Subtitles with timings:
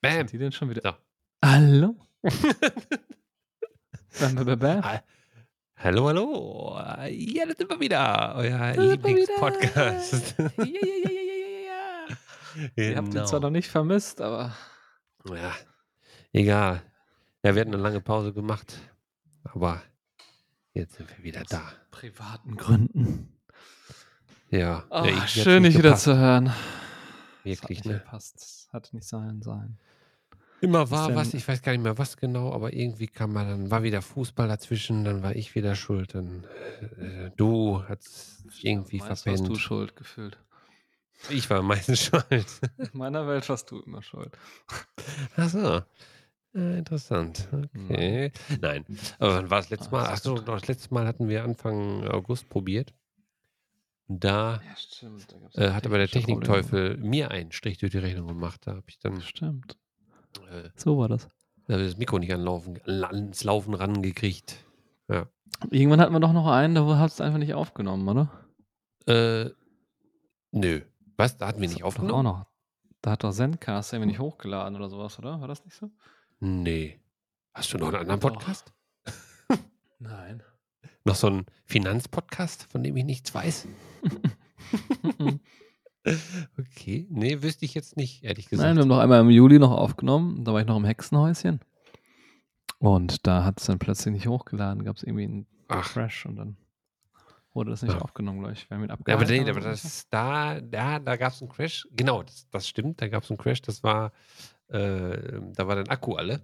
[0.00, 0.18] Bam.
[0.18, 0.82] Sind die denn schon wieder?
[0.82, 0.92] So.
[1.44, 1.96] Hallo?
[4.20, 4.82] bam, bam, bam.
[5.76, 6.80] Hallo, hallo.
[7.10, 8.34] Ja, das sind wir wieder.
[8.36, 8.76] Euer.
[8.76, 10.34] Lieblingspodcast.
[10.38, 10.70] Ja, ja, ja,
[11.04, 12.16] ja, ja, ja,
[12.56, 12.68] ja.
[12.76, 13.24] Ihr habt ihn Genau.
[13.26, 14.54] zwar noch nicht vermisst, aber
[15.28, 15.54] Ja,
[16.32, 16.82] egal.
[17.44, 18.78] Ja, wir hatten eine lange Pause gemacht,
[19.44, 19.80] aber
[20.74, 21.62] jetzt sind wir wieder da.
[21.92, 23.36] privaten Gründen.
[24.50, 26.46] Ja, Oh, ja, irgendwie hat's schön, dich wieder zu hören.
[26.46, 26.54] Das
[27.44, 27.92] Wirklich, hat nicht ne?
[28.00, 28.34] gepasst.
[28.36, 29.78] Das hat nicht sein sein.
[30.60, 33.70] Immer war was, ich weiß gar nicht mehr was genau, aber irgendwie kam mal, dann
[33.70, 36.44] war wieder Fußball dazwischen, dann war ich wieder schuld, dann
[36.98, 39.58] äh, du hast irgendwie Meist warst du verpennt.
[39.58, 40.38] schuld gefühlt.
[41.30, 42.46] Ich war meistens schuld.
[42.78, 44.36] In meiner Welt warst du immer schuld.
[45.36, 45.82] Ach so.
[46.54, 47.48] Äh, interessant.
[47.52, 48.32] Okay.
[48.60, 48.84] Nein.
[49.18, 50.02] Aber wann war das letzte Ah, Mal?
[50.04, 52.94] ist Ach so, das letzte Mal hatten wir Anfang August probiert.
[54.08, 55.26] Da Ja, stimmt.
[55.54, 56.08] Da äh, hat aber der.
[56.08, 58.62] Technikteufel mir einen Strich durch die Rechnung gemacht.
[58.66, 59.76] Da habe ich dann Stimmt.
[60.46, 61.28] Äh, So war das.
[61.66, 64.64] da hab ich das Mikro nicht anlaufen, ans Laufen rangekriegt.
[65.70, 68.30] Irgendwann hatten wir doch noch einen, da hast du einfach nicht aufgenommen, oder?
[69.06, 69.50] Äh,
[70.52, 70.82] nö.
[71.16, 71.36] Was?
[71.38, 72.26] Da hatten wir Das nicht aufgenommen?
[72.26, 72.46] Auch noch.
[73.00, 75.40] Da hat doch Zencast irgendwie nicht hochgeladen oder sowas, oder?
[75.40, 75.90] War das nicht so?
[76.40, 77.00] Nee.
[77.54, 78.20] Hast du noch einen anderen.
[78.20, 78.72] Podcast?
[79.98, 80.42] Nein.
[81.04, 83.66] Noch so einen Finanzpodcast, von dem ich nichts weiß?
[86.58, 87.06] Okay.
[87.10, 88.66] Nee, wüsste ich jetzt nicht, ehrlich gesagt.
[88.66, 90.44] Nein, wir haben noch einmal im Juli noch aufgenommen.
[90.44, 91.60] Da war ich noch im Hexenhäuschen.
[92.78, 94.84] Und da hat es dann plötzlich nicht hochgeladen.
[94.84, 95.92] Gab es irgendwie einen Ach.
[95.92, 96.56] Crash und dann
[97.52, 98.00] wurde das nicht Ja.
[98.00, 98.70] aufgenommen, glaube ich.
[98.70, 99.44] Wir haben ihn Ja, aber, abgehalten.
[99.44, 101.88] nee, aber das da, da, da gab es einen Crash.
[101.92, 103.60] Genau, das, das stimmt, da gab es einen Crash.
[103.62, 104.12] Das war,
[104.68, 106.40] äh, da war dein Akku alle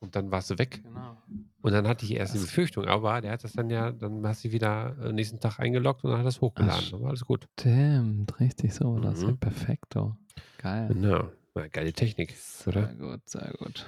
[0.00, 0.82] und dann warst du weg.
[0.82, 1.16] Genau.
[1.62, 4.26] Und dann hatte ich erst die Das- Befürchtung, aber der hat das dann ja, dann
[4.26, 6.82] hast du wieder äh, nächsten Tag eingeloggt und dann hat es hochgeladen.
[6.86, 7.48] Ach, Dann war alles gut.
[7.58, 8.94] Stimmt, richtig so.
[8.94, 9.38] war Das ist ja Mhm.
[9.38, 10.14] perfekt, oh.
[10.58, 10.88] Geil.
[10.88, 11.30] Genau.
[11.54, 12.34] Na, geile Technik,
[12.66, 12.86] oder?
[12.86, 13.86] Sehr gut, sehr gut.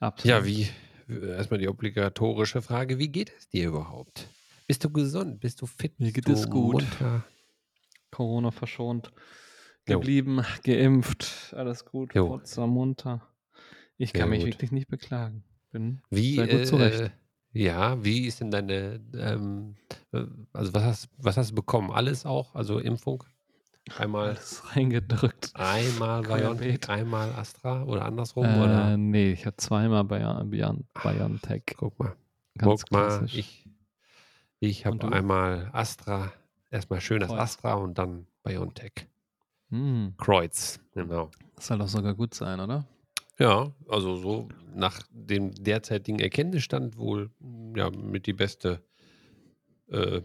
[0.00, 0.30] Absolut.
[0.30, 0.68] Ja, wie,
[1.08, 4.28] erstmal die obligatorische Frage, wie geht es dir überhaupt?
[4.66, 5.40] Bist du gesund?
[5.40, 5.98] Bist du fit?
[5.98, 6.74] Mir geht es gut.
[6.82, 7.24] Munter?
[8.10, 9.10] Corona verschont.
[9.88, 9.98] Jo.
[10.00, 12.26] Geblieben, geimpft, alles gut, Jo.
[12.28, 13.28] munter, munter.
[13.98, 14.48] Ich kann mich gut.
[14.54, 15.44] wirklich nicht beklagen.
[15.76, 17.00] Bin Wie, sehr gut zurecht.
[17.00, 17.10] äh,
[17.52, 19.74] ja, wie ist denn deine, ähm,
[20.12, 21.90] äh, also was hast, was hast du bekommen?
[21.90, 22.54] Alles auch?
[22.54, 23.24] Also Impfung?
[23.98, 25.50] Einmal, alles reingedrückt.
[25.52, 26.22] einmal.
[26.22, 28.46] BioNTech, einmal Astra oder andersrum?
[28.46, 28.96] Äh, oder?
[28.96, 31.64] nee, ich hatte zweimal Bion, Bion, Biontech.
[31.76, 32.16] Guck mal,
[32.56, 33.38] Ganz guck mal, klassisch.
[33.38, 33.68] ich,
[34.60, 36.32] ich habe einmal Astra,
[36.70, 37.30] erstmal schön das.
[37.30, 39.08] Astra und dann BioNTech.
[39.68, 41.30] Hm, Kreuz, genau.
[41.54, 42.86] das soll doch sogar gut sein, oder?
[43.38, 47.30] Ja, also so nach dem derzeitigen Erkenntnisstand wohl
[47.76, 48.82] ja mit die beste
[49.88, 50.22] äh,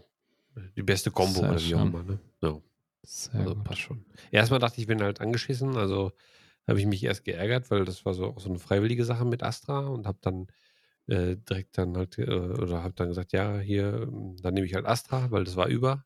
[0.76, 2.02] die beste Kombo oder wie auch immer.
[2.02, 2.18] Ne?
[2.42, 2.60] Ja,
[3.02, 3.64] Sehr also gut.
[3.64, 4.04] passt schon.
[4.30, 6.12] Erstmal dachte ich, ich bin halt angeschissen, also
[6.68, 9.42] habe ich mich erst geärgert, weil das war so auch so eine freiwillige Sache mit
[9.42, 10.46] Astra und habe dann
[11.08, 14.08] äh, direkt dann halt äh, oder habe dann gesagt, ja hier,
[14.42, 16.04] dann nehme ich halt Astra, weil das war über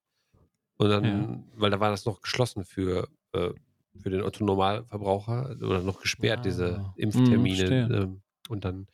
[0.78, 1.44] und dann, Ja.
[1.54, 3.50] weil da war das noch geschlossen für äh,
[4.02, 6.78] für den Otto Normalverbraucher oder noch gesperrt, diese Ah.
[6.78, 7.56] Mhm, Impftermine.
[7.56, 7.84] verstehe.
[8.02, 8.86] ähm, und dann,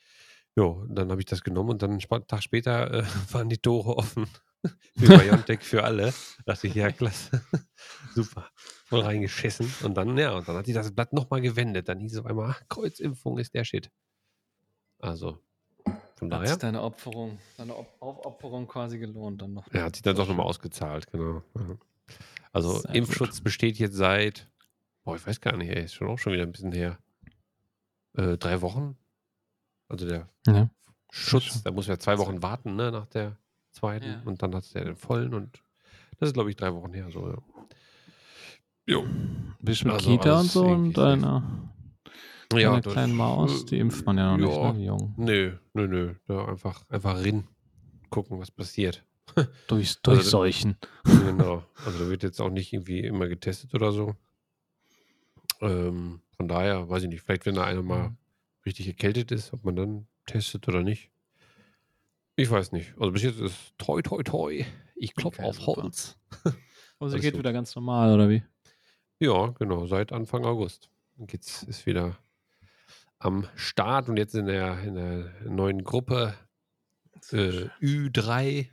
[0.56, 3.02] ja, dann habe ich das genommen und dann einen Tag später äh,
[3.32, 4.26] waren die Tore offen
[4.98, 6.12] für Biontech für alle.
[6.44, 7.42] Da dachte ich, ja, klasse.
[8.14, 8.48] Super.
[8.86, 9.72] Voll reingeschissen.
[9.84, 11.88] Und dann, ja, und dann hat sich das Blatt nochmal gewendet.
[11.88, 13.90] Dann hieß es auf einmal, ach, Kreuzimpfung ist der Shit.
[14.98, 15.38] Also,
[16.16, 19.66] von Hat daher, sich deine Opferung, deine Op Aufopferung quasi gelohnt dann noch.
[19.72, 21.42] ja, hat sich dann doch nochmal ausgezahlt, genau.
[22.52, 24.48] Also, Impfschutz besteht jetzt seit,
[25.04, 26.98] boah, ich weiß gar nicht, ey, ist schon auch schon wieder ein bisschen her.
[28.14, 28.96] Äh, drei Wochen.
[29.88, 30.70] Also der Ja.
[31.10, 33.36] Schutz, da muss ja zwei Wochen warten, ne, nach der
[33.72, 34.06] zweiten.
[34.06, 34.22] Ja.
[34.24, 35.62] Und dann hat es ja den vollen und
[36.18, 37.10] das ist, glaube ich, drei Wochen her.
[37.10, 37.38] So, ja.
[38.86, 39.06] Jo.
[39.60, 41.70] Bist du mit Also Kita und so und deiner,
[42.52, 43.64] Ja, deiner das, kleinen Maus?
[43.66, 44.72] Die äh, impft man ja noch ja.
[44.72, 44.86] nicht, ne?
[44.86, 45.14] Jungen.
[45.16, 46.14] Nö, nö, nö.
[46.26, 47.44] Da einfach, einfach rin.
[48.10, 49.04] Gucken, was passiert.
[49.68, 50.76] Durch, Also- durchseuchen.
[51.04, 51.64] genau.
[51.86, 54.14] Also da wird jetzt auch nicht irgendwie immer getestet oder so.
[55.62, 58.16] Ähm, von daher, weiß ich nicht, vielleicht wenn da einer mal Mhm.
[58.66, 61.10] richtig erkältet ist, ob man dann testet oder nicht.
[62.36, 62.94] Ich weiß nicht.
[62.98, 64.64] Also bis jetzt ist toi toi toi.
[64.96, 65.66] Ich klopfe Okay, auf.
[65.66, 66.18] Holz.
[66.98, 67.40] Also Alles geht gut.
[67.40, 68.44] wieder ganz normal, oder wie?
[69.18, 70.88] Ja, genau, seit Anfang August.
[71.28, 72.16] Jetzt ist wieder
[73.18, 76.34] am Start und jetzt in der, in der neuen Gruppe
[77.32, 78.40] äh, Ü3.
[78.40, 78.66] Äh,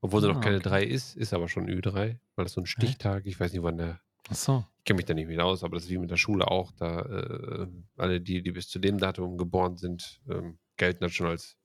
[0.00, 0.68] obwohl sie Ah, noch keine okay.
[0.68, 3.76] 3 ist, ist aber schon Ü3, weil das so ein Stichtag, ich weiß nicht, wann
[3.76, 4.66] der, Achso.
[4.84, 6.72] Kenne mich da nicht mehr aus, aber das ist wie mit der Schule auch.
[6.72, 7.66] Da äh,
[7.96, 11.56] alle, die, die bis zu dem Datum geboren sind, ähm, gelten dann schon als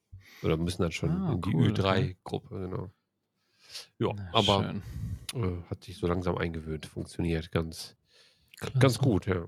[0.44, 1.82] oder müssen dann schon Ah, in die cool, okay.
[1.82, 2.92] Ü3-Gruppe, genau.
[4.00, 4.76] Ja, Na, aber
[5.36, 7.98] äh, hat sich so langsam eingewöhnt, funktioniert ganz,
[8.60, 8.80] Klasse.
[8.80, 9.48] ganz gut, ja.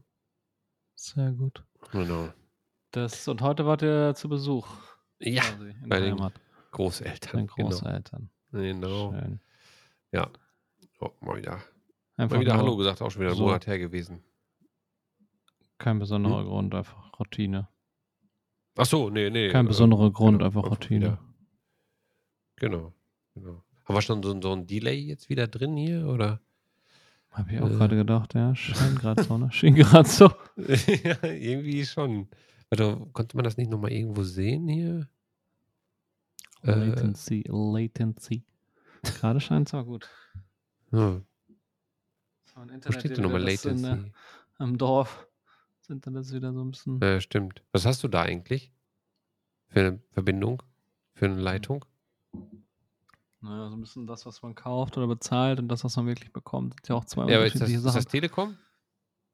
[0.95, 1.63] Sehr gut.
[1.91, 2.29] Genau.
[2.91, 4.67] Das, und heute wart ihr zu Besuch.
[5.19, 6.33] Ja, quasi, in bei den Heimat.
[6.71, 7.31] Großeltern.
[7.31, 7.69] Deinen Genau.
[7.69, 8.29] Großeltern.
[8.51, 9.11] genau.
[9.13, 9.39] Schön.
[10.11, 10.29] Ja.
[10.99, 11.61] Oh, mal wieder,
[12.21, 13.43] Einfach mal wieder Hallo gesagt, auch schon wieder so.
[13.45, 14.23] Monat her gewesen.
[15.79, 16.45] kein besonderer Hm?
[16.45, 17.67] Grund, einfach Routine.
[18.77, 19.49] Ach so, nee, nee.
[19.49, 21.01] Kein äh, besonderer Grund, genau, einfach Routine.
[21.05, 21.19] wieder.
[22.57, 22.93] Genau,
[23.33, 23.63] genau.
[23.85, 26.39] Haben wir schon so, ein- so ein Delay jetzt wieder drin hier, oder?
[27.31, 27.73] Habe ich auch Äh.
[27.73, 29.51] gerade gedacht, ja, scheint gerade so, ne?
[29.51, 30.27] Schien gerade so.
[30.57, 32.27] ja, irgendwie schon.
[32.69, 35.07] Warte, konnte man das nicht nochmal irgendwo sehen hier?
[36.63, 36.71] Äh.
[36.75, 38.43] Latency, Latency.
[39.01, 40.07] Gerade scheint es auch gut.
[40.91, 41.25] Hm.
[42.55, 44.07] Ein Wo Internet steht denn nochmal das in, Latency?
[44.07, 44.11] äh,
[44.57, 45.27] Am Dorf.
[45.79, 46.99] Das Internet ist wieder so ein bisschen.
[47.01, 47.63] Ja, stimmt.
[47.71, 48.71] Was hast du da eigentlich?
[49.67, 50.61] Für eine Verbindung?
[51.13, 51.85] Für eine Leitung?
[53.41, 56.31] Naja, so ein bisschen das, was man kauft oder bezahlt und das, was man wirklich
[56.31, 56.75] bekommt.
[56.75, 58.11] Sind ja auch zwei Ja, aber ist das, unterschiedliche ist das Sachen.
[58.11, 58.57] Telekom?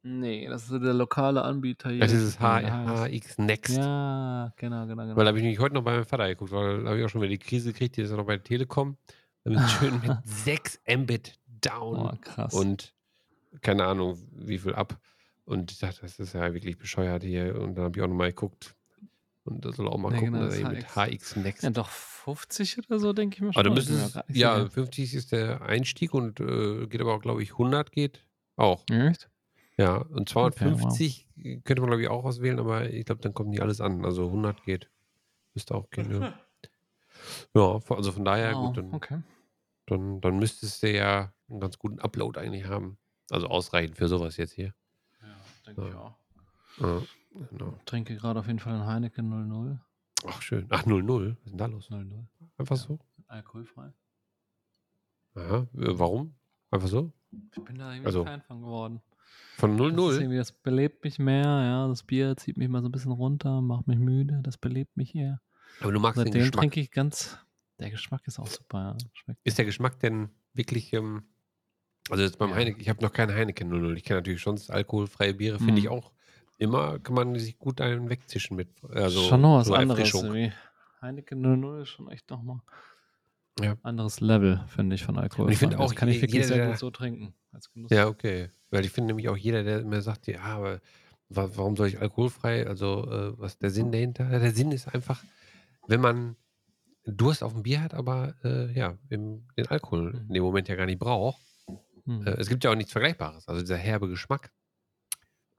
[0.03, 1.99] Nee, das ist der lokale Anbieter hier.
[1.99, 2.39] Das ist.
[2.39, 3.75] HX Next.
[3.75, 5.15] Ja, genau, genau, genau.
[5.17, 7.05] Weil da habe ich nämlich heute noch bei meinem Vater geguckt, weil da habe ich
[7.05, 8.95] auch schon wieder die Krise gekriegt, die ist ja noch bei Telekom.
[9.43, 12.53] Damit schön mit 6 Mbit down oh, krass.
[12.53, 12.93] und
[13.61, 14.99] keine Ahnung, wie viel ab.
[15.45, 17.59] Und ich dachte, das ist ja wirklich bescheuert hier.
[17.59, 18.75] Und dann habe ich auch nochmal geguckt.
[19.45, 21.35] Und da soll auch mal Ja, gucken, genau, dass das er mit HX.
[21.37, 21.63] Next.
[21.63, 23.65] ja, doch 50 oder so, denke ich mir schon.
[23.65, 24.69] Aber müssen ja, sicher.
[24.69, 28.25] 50 ist der Einstieg und äh, geht aber auch, glaube ich, 100 geht
[28.57, 28.83] auch.
[28.91, 29.29] Echt?
[29.77, 30.51] Ja, und wow.
[30.53, 31.29] 250
[31.63, 34.03] könnte man, glaube ich, auch auswählen, aber ich glaube, dann kommt nicht alles an.
[34.03, 34.89] Also 100 geht.
[35.53, 36.33] Müsste auch gehen, ja.
[37.55, 39.21] Ja, also von daher, Wow, gut, dann, okay.
[39.87, 42.97] dann, dann müsstest du ja einen ganz guten Upload eigentlich haben.
[43.29, 44.73] Also ausreichend für sowas jetzt hier.
[45.21, 45.27] Ja,
[45.65, 45.99] denke ich Ja.
[45.99, 46.17] auch.
[46.79, 47.01] Ja,
[47.49, 47.79] genau.
[47.85, 49.79] Trinke gerade auf jeden Fall einen Heineken 00.
[50.25, 50.65] Ach, schön.
[50.69, 51.31] Ach, 0-0.
[51.31, 51.89] Was ist denn da los?
[51.89, 52.27] 00.
[52.57, 52.81] Einfach Ja.
[52.83, 52.99] so?
[53.27, 53.91] Alkoholfrei.
[55.35, 55.67] Aha.
[55.75, 56.35] Äh, Warum?
[56.71, 57.11] Einfach so?
[57.55, 59.01] Ich bin da irgendwie Also, Fan von geworden.
[59.57, 60.19] Von Das, ist 0-0?
[60.19, 61.87] irgendwie, das belebt mich mehr, ja.
[61.87, 65.13] Das Bier zieht mich mal so ein bisschen runter, macht mich müde, das belebt mich
[65.15, 65.41] eher.
[65.81, 66.61] Aber du magst den Seitdem Geschmack.
[66.61, 67.37] trinke ich ganz.
[67.79, 68.97] Der Geschmack ist auch super, ja.
[69.13, 69.39] Schmeckt.
[69.43, 71.23] Ist der Geschmack denn wirklich, ähm,
[72.09, 72.53] also jetzt beim.
[72.53, 73.95] Heineken, ich habe noch keinen Heineken 00.
[73.97, 75.91] Ich kenne natürlich sonst alkoholfreie Biere, finde ich Mhm.
[75.91, 76.11] auch
[76.57, 78.69] immer, kann man sich gut einen wegzischen mit.
[78.89, 80.13] Also schon noch was so anderes.
[80.13, 80.51] Irgendwie.
[81.01, 82.59] Heineken 00 ist schon echt nochmal
[83.61, 83.75] Ja.
[83.83, 85.45] anderes Level, finde ich, von Alkohol.
[85.47, 87.33] Und ich finde das auch, kann ich wirklich jeder, sehr gut so trinken.
[87.51, 87.91] Als Genuss.
[87.91, 88.49] Ja, okay.
[88.71, 90.81] Weil ich finde nämlich auch jeder, der mir sagt, ja, aber
[91.29, 92.67] wa- warum soll ich alkoholfrei?
[92.67, 94.25] Also, äh, was ist der Sinn dahinter?
[94.29, 95.23] Der Sinn ist einfach,
[95.87, 96.35] wenn man
[97.05, 100.25] Durst auf dem Bier hat, aber äh, ja, im, den Alkohol Mhm.
[100.27, 101.41] in dem Moment ja gar nicht braucht.
[102.07, 102.25] Hm.
[102.25, 103.47] Äh, es gibt ja auch nichts Vergleichbares.
[103.47, 104.51] Also dieser herbe Geschmack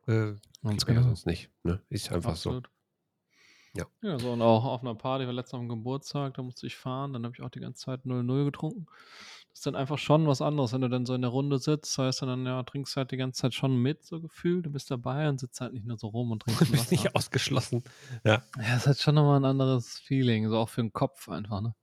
[0.09, 1.03] äh, Ganz genau.
[1.03, 1.51] sonst nicht.
[1.63, 1.81] Ne?
[1.89, 2.51] Ist einfach so.
[2.51, 2.71] Absolut.
[3.77, 3.85] Ja.
[4.03, 7.13] Ja, so und auch auf einer Party, war letztens am Geburtstag, da musste ich fahren,
[7.13, 8.87] dann habe ich auch die ganze Zeit 0-0 getrunken.
[9.51, 11.97] Das ist dann einfach schon was anderes, wenn du dann so in der Runde sitzt,
[11.97, 15.29] heißt dann, ja, trinkst halt die ganze Zeit schon mit, so gefühlt, du bist dabei
[15.29, 17.85] und sitzt halt nicht nur so rum und trinkst Du bist nicht ausgeschlossen.
[18.25, 18.43] Ja.
[18.57, 21.75] Ja, es hat schon nochmal ein anderes Feeling, so auch für den Kopf einfach, ne?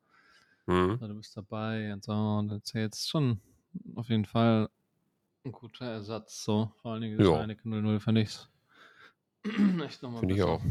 [0.66, 0.92] Mhm.
[0.94, 3.40] Also, du bist dabei und so und erzählst schon
[3.96, 4.70] auf jeden Fall
[5.44, 6.72] ein guter Ersatz, so.
[6.82, 7.38] Vor allen Dingen das Ja.
[7.40, 8.38] Heineken 00 finde ich
[9.84, 10.62] echt nochmal Finde ich auch.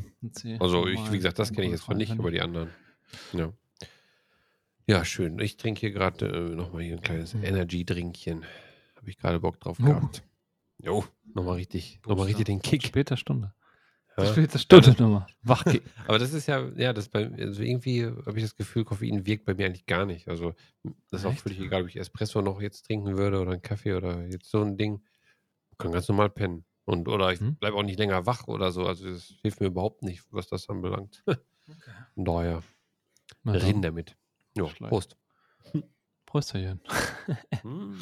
[0.58, 2.70] Also ich, wie gesagt, das kenne ich jetzt von nicht, aber die anderen.
[3.32, 3.52] Ja.
[4.86, 5.38] Ja, schön.
[5.38, 7.44] Ich trinke hier gerade äh, nochmal hier ein kleines Mhm.
[7.44, 8.44] Energy-Drinkchen.
[8.96, 9.84] Habe ich gerade Bock drauf Oh.
[9.86, 10.22] gehabt.
[10.78, 11.04] Jo,
[11.34, 12.82] nochmal richtig, nochmal richtig den Kick.
[12.82, 13.54] Später Stunde.
[14.16, 14.26] Ja.
[14.26, 15.26] Später Stunde nochmal.
[15.42, 15.82] Wachkick.
[16.06, 19.44] Aber das ist ja, ja, das bei, also irgendwie habe ich das Gefühl, Koffein wirkt
[19.44, 20.28] bei mir eigentlich gar nicht.
[20.28, 20.54] Also
[21.10, 21.40] das ist auch Echt?
[21.42, 24.62] völlig egal, ob ich Espresso noch jetzt trinken würde oder einen Kaffee oder jetzt so
[24.62, 25.02] ein Ding.
[25.78, 26.64] kann ganz normal pennen.
[26.84, 27.56] Und, oder ich Hm?
[27.56, 28.86] bleibe auch nicht länger wach oder so.
[28.86, 31.24] Also das hilft mir überhaupt nicht, was das anbelangt.
[32.14, 32.62] Von daher,
[33.46, 34.16] reden damit.
[34.56, 34.90] Jo, Schlecht.
[34.90, 35.16] Prost.
[36.26, 36.80] Prösterchen.
[37.62, 37.98] Hm.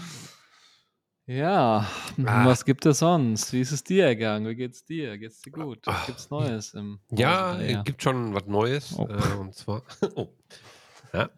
[1.32, 1.86] Ja,
[2.26, 2.44] Ah.
[2.46, 3.52] was gibt es sonst?
[3.54, 4.46] Wie ist es dir ergangen?
[4.48, 5.16] Wie geht's dir?
[5.16, 5.78] Geht's dir gut?
[5.86, 8.94] Ah, gibt's Neues im Ja, es gibt schon was Neues.
[8.98, 9.06] Oh.
[9.08, 9.82] Äh, und zwar,
[10.16, 10.28] oh.
[11.14, 11.30] Ja,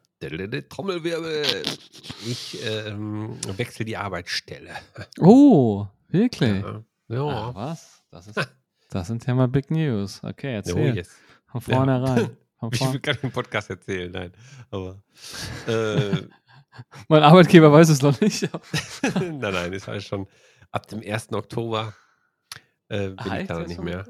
[0.68, 1.44] Trommelwirbel.
[2.26, 4.70] Ich ähm, wechsle die Arbeitsstelle.
[5.20, 6.62] Oh, wirklich?
[6.64, 6.82] Ja.
[7.08, 7.26] ja.
[7.28, 8.02] Ach, was?
[8.10, 8.48] Das, ist,
[8.90, 10.20] das sind ja mal Big News.
[10.24, 10.96] Okay, Oh, erzähl.
[10.96, 11.10] yes.
[11.46, 12.36] Von vornherein.
[12.58, 14.32] Von Ich will gar nicht im Podcast erzählen, nein.
[14.70, 15.02] Aber
[15.68, 16.22] äh,
[17.08, 18.48] mein Arbeitgeber weiß es noch nicht.
[19.14, 20.26] nein, nein, ist halt schon
[20.70, 21.32] ab dem 1.
[21.32, 21.94] Oktober
[22.88, 23.50] äh, bin Ah, ich echt?
[23.50, 24.04] da nicht mehr.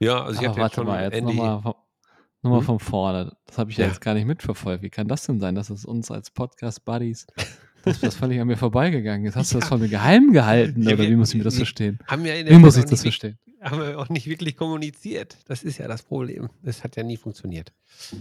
[0.00, 1.34] Ja, also ich hatte jetzt schon mal, jetzt Ende.
[1.34, 1.74] nochmal von,
[2.42, 2.64] noch Hm?
[2.64, 3.36] von vorne.
[3.46, 3.90] Das habe ich ja Ja.
[3.90, 4.82] jetzt gar nicht mitverfolgt.
[4.82, 7.26] Wie kann das denn sein, dass es uns als Podcast-Buddies,
[7.84, 9.36] dass das völlig an mir vorbeigegangen ist?
[9.36, 9.68] Hast du das Ja.
[9.70, 11.98] von mir geheim gehalten Ja, oder wir- wie muss ich mir das verstehen?
[12.06, 13.38] Haben wir in Wie der muss Zeit ich auch das nicht, verstehen?
[13.62, 15.36] haben wir auch nicht wirklich kommuniziert.
[15.46, 16.50] Das ist ja das Problem.
[16.62, 17.72] Das hat ja nie funktioniert.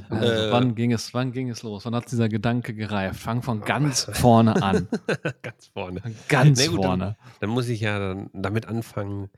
[0.10, 1.84] Also, Äh, wann, ging es, wann ging es los?
[1.86, 3.20] Wann hat dieser Gedanke gereift?
[3.20, 4.88] Fang von ganz vorne an.
[5.42, 6.02] Ganz vorne.
[6.30, 7.18] Ganz gut, vorne.
[7.42, 9.30] Dann muss ich ja dann damit anfangen,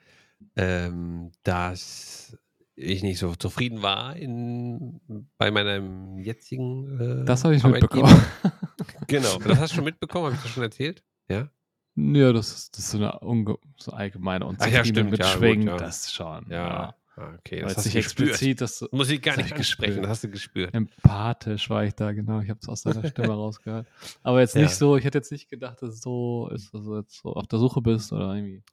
[0.57, 2.37] ähm, dass
[2.75, 4.99] ich nicht so zufrieden war in,
[5.37, 8.07] bei meinem jetzigen äh, Das habe ich Arbeitgeber.
[8.07, 8.25] mitbekommen.
[9.07, 11.03] Genau, das hast du schon mitbekommen, habe ich das schon erzählt?
[11.29, 11.49] Ja.
[11.95, 15.25] Ja, das ist, das ist so eine unge so allgemeine ja, Unzufriedenheit stimmt, mit ja,
[15.27, 15.77] Schwingen, ja.
[15.77, 16.45] das schon.
[16.49, 16.95] Ja.
[17.15, 20.23] Ah, okay, das hast du explizit, das Muss ich gar nicht ich ansprechen, das hast
[20.25, 20.73] du gespürt.
[20.73, 22.41] empathisch war ich da, genau.
[22.41, 23.87] Ich habe es aus seiner Stimme rausgehört.
[24.23, 24.63] Aber jetzt Ja.
[24.63, 27.33] nicht so, ich hätte jetzt nicht gedacht, dass es so ist, dass du jetzt so
[27.33, 28.63] auf der Suche bist oder irgendwie.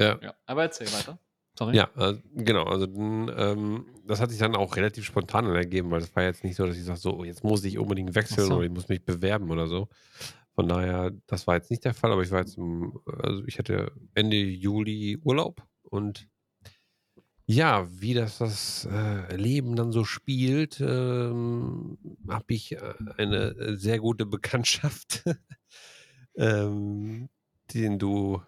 [0.00, 0.18] Ja.
[0.22, 0.34] Ja.
[0.46, 1.18] Aber erzähl weiter.
[1.60, 1.76] Sorry.
[1.76, 2.64] Ja, äh, genau.
[2.64, 6.56] Also ähm, das hat sich dann auch relativ spontan ergeben, weil es war jetzt nicht
[6.56, 8.54] so, dass ich sage, so, oh, jetzt muss ich unbedingt wechseln so.
[8.54, 9.90] oder ich muss mich bewerben oder so.
[10.54, 13.58] Von daher, das war jetzt nicht der Fall, aber ich war jetzt, im, also ich
[13.58, 16.28] hatte Ende Juli Urlaub und
[17.44, 23.98] ja, wie das das äh, Leben dann so spielt, ähm, habe ich äh, eine sehr
[23.98, 25.24] gute Bekanntschaft,
[26.36, 27.28] ähm,
[27.74, 28.40] den du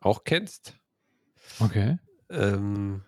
[0.00, 0.78] auch kennst.
[1.60, 1.98] Okay.
[2.30, 3.02] Ähm,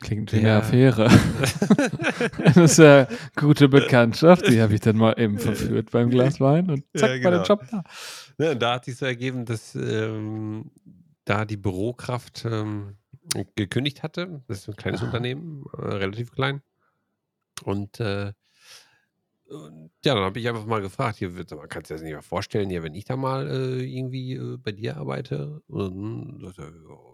[0.00, 1.08] Klingt wie eine Affäre.
[2.44, 4.48] das ist ja gute Bekanntschaft.
[4.48, 7.30] Die habe ich dann mal eben verführt beim Glas Wein und Ja, zack, war der
[7.30, 7.44] genau.
[7.44, 7.84] Job da.
[8.38, 10.70] Ne, und da hat sich so ergeben, dass ähm,
[11.24, 12.96] da die Bürokraft ähm,
[13.56, 14.42] gekündigt hatte.
[14.48, 15.06] Das ist ein kleines Aha.
[15.06, 16.62] Unternehmen, äh, relativ klein.
[17.64, 18.32] Und äh,
[20.04, 22.22] ja, dann habe ich einfach mal gefragt, hier wird, man kann sich das nicht mehr
[22.22, 25.60] vorstellen, ja, wenn ich da mal äh, irgendwie äh, bei dir arbeite.
[25.66, 27.09] Und dann sagte er, ja,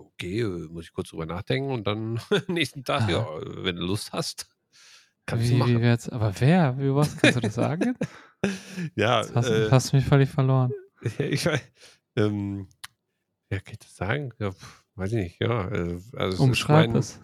[0.00, 1.70] okay, äh, muss ich kurz drüber nachdenken.
[1.70, 3.10] Und dann nächsten Tag, Aha.
[3.10, 3.26] ja,
[3.64, 4.48] wenn du Lust hast,
[5.26, 5.80] kannst du Wie, wie machen.
[5.82, 6.78] wär's, aber wer?
[6.78, 7.16] Wie was?
[7.18, 7.96] Kannst du das sagen?
[8.94, 10.72] Ja, Jetzt hast, äh, hast du mich völlig verloren.
[11.18, 11.60] Ja, ich weiß,
[12.16, 12.68] ähm,
[13.50, 14.32] ja, kann ich das sagen?
[14.38, 14.50] Ja,
[14.94, 15.68] weiß ich nicht, ja.
[15.68, 17.20] äh, Also es Umschreib ist es.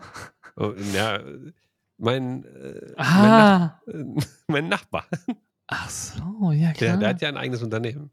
[0.56, 1.52] mein, oh, ja, äh,
[1.96, 5.06] mein, äh, Ah, mein, Nach äh, mein Nachbar,
[5.68, 6.96] ach so, ja der, klar.
[6.98, 8.10] der hat ja ein eigenes Unternehmen.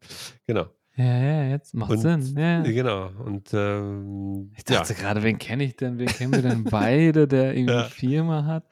[0.48, 0.68] Genau.
[0.96, 2.38] Ja, ja, jetzt macht Und, Sinn.
[2.38, 2.62] Ja.
[2.62, 3.10] Genau.
[3.26, 5.98] Und ähm, Ich ja, dachte gerade, wen kenne ich denn?
[5.98, 7.84] Wen kennen wir denn beide, der irgendwie Ja.
[7.86, 8.66] Firma hat?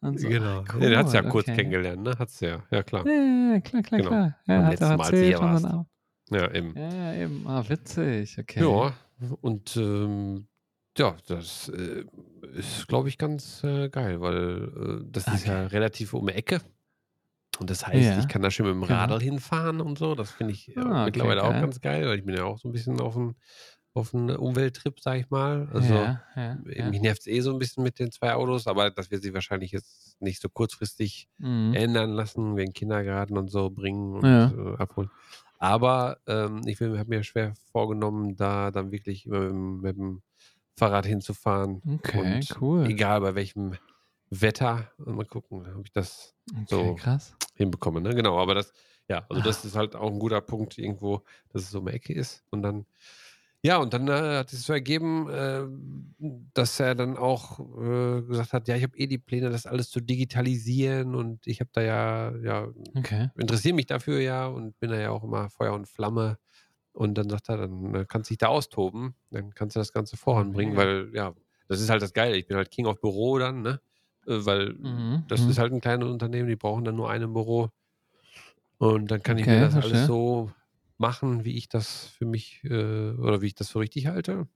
[0.00, 0.28] So.
[0.28, 0.60] genau.
[0.68, 1.56] Ah, Ja, der hat es ja cool, kurz okay.
[1.56, 2.12] kennengelernt, ne?
[2.18, 3.06] Hat's ja, ja klar.
[3.06, 4.10] Ja, ja, ja, klar, klar, Genau.
[4.10, 4.36] klar.
[4.46, 5.86] Ja, hat er Mal, erzählt und dann auch.
[6.30, 6.74] Ja, eben.
[6.76, 7.46] Ja, ja, eben.
[7.46, 8.60] Ah, witzig, okay.
[8.60, 8.92] Ja,
[9.40, 10.46] und ähm,
[10.98, 12.04] ja, das äh,
[12.54, 15.66] ist, glaube ich, ganz äh, geil, weil äh, das ist ja Okay.
[15.74, 16.60] relativ um die Ecke.
[17.60, 18.94] Und das heißt, Ja, ich kann da schön mit dem genau.
[19.00, 20.14] Radl hinfahren und so.
[20.14, 21.60] Das finde ich äh, Ah, okay, mittlerweile auch geil.
[21.60, 23.36] ganz geil, weil ich bin ja auch so ein bisschen auf einen
[23.96, 25.68] auf einen Umwelttrip, sag ich mal.
[25.72, 26.90] Also ja, ja, ja.
[26.90, 29.32] mich nervt es eh so ein bisschen mit den zwei Autos, aber das wird sich
[29.32, 31.74] wahrscheinlich jetzt nicht so kurzfristig Mhm.
[31.74, 34.50] ändern lassen, wegen Kindergarten und so bringen und Ja.
[34.50, 35.10] äh, abholen.
[35.60, 40.22] Aber ähm, ich habe mir schwer vorgenommen, da dann wirklich immer mit, dem- mit dem
[40.76, 41.80] Fahrrad hinzufahren.
[41.86, 42.86] Okay, Und cool.
[42.86, 43.74] egal bei welchem
[44.28, 44.90] Wetter.
[44.98, 47.36] Und mal gucken, ob ich das Okay, so krass.
[47.54, 48.00] Hinbekomme.
[48.00, 48.14] Ne?
[48.14, 48.72] Genau, aber das,
[49.08, 51.92] ja, also das ist halt auch ein guter Punkt irgendwo, dass es so um die
[51.92, 52.44] Ecke ist.
[52.50, 52.86] Und dann,
[53.62, 55.64] ja, und dann äh, hat es so ergeben, äh,
[56.54, 59.90] dass er dann auch äh, gesagt hat, ja, ich habe eh die Pläne, das alles
[59.90, 63.28] zu digitalisieren und ich habe da ja, ja, Okay.
[63.38, 66.38] interessiere mich dafür ja und bin da ja auch immer Feuer und Flamme.
[66.92, 69.92] Und dann sagt er, dann äh, kannst du dich da austoben, dann kannst du das
[69.92, 70.84] Ganze voranbringen, Mega.
[70.86, 71.34] weil ja,
[71.68, 72.36] das ist halt das Geile.
[72.36, 73.80] Ich bin halt King of Büro dann, ne?
[74.26, 75.24] Äh, Weil Mhm.
[75.28, 75.48] das mhm.
[75.48, 77.70] ist halt ein kleines Unternehmen, die brauchen dann nur ein Büro.
[78.78, 79.80] Und dann kann ich mir Okay, das verstehe.
[79.80, 80.50] alles so
[80.98, 84.48] machen, wie ich das für mich äh, oder wie ich das für richtig halte.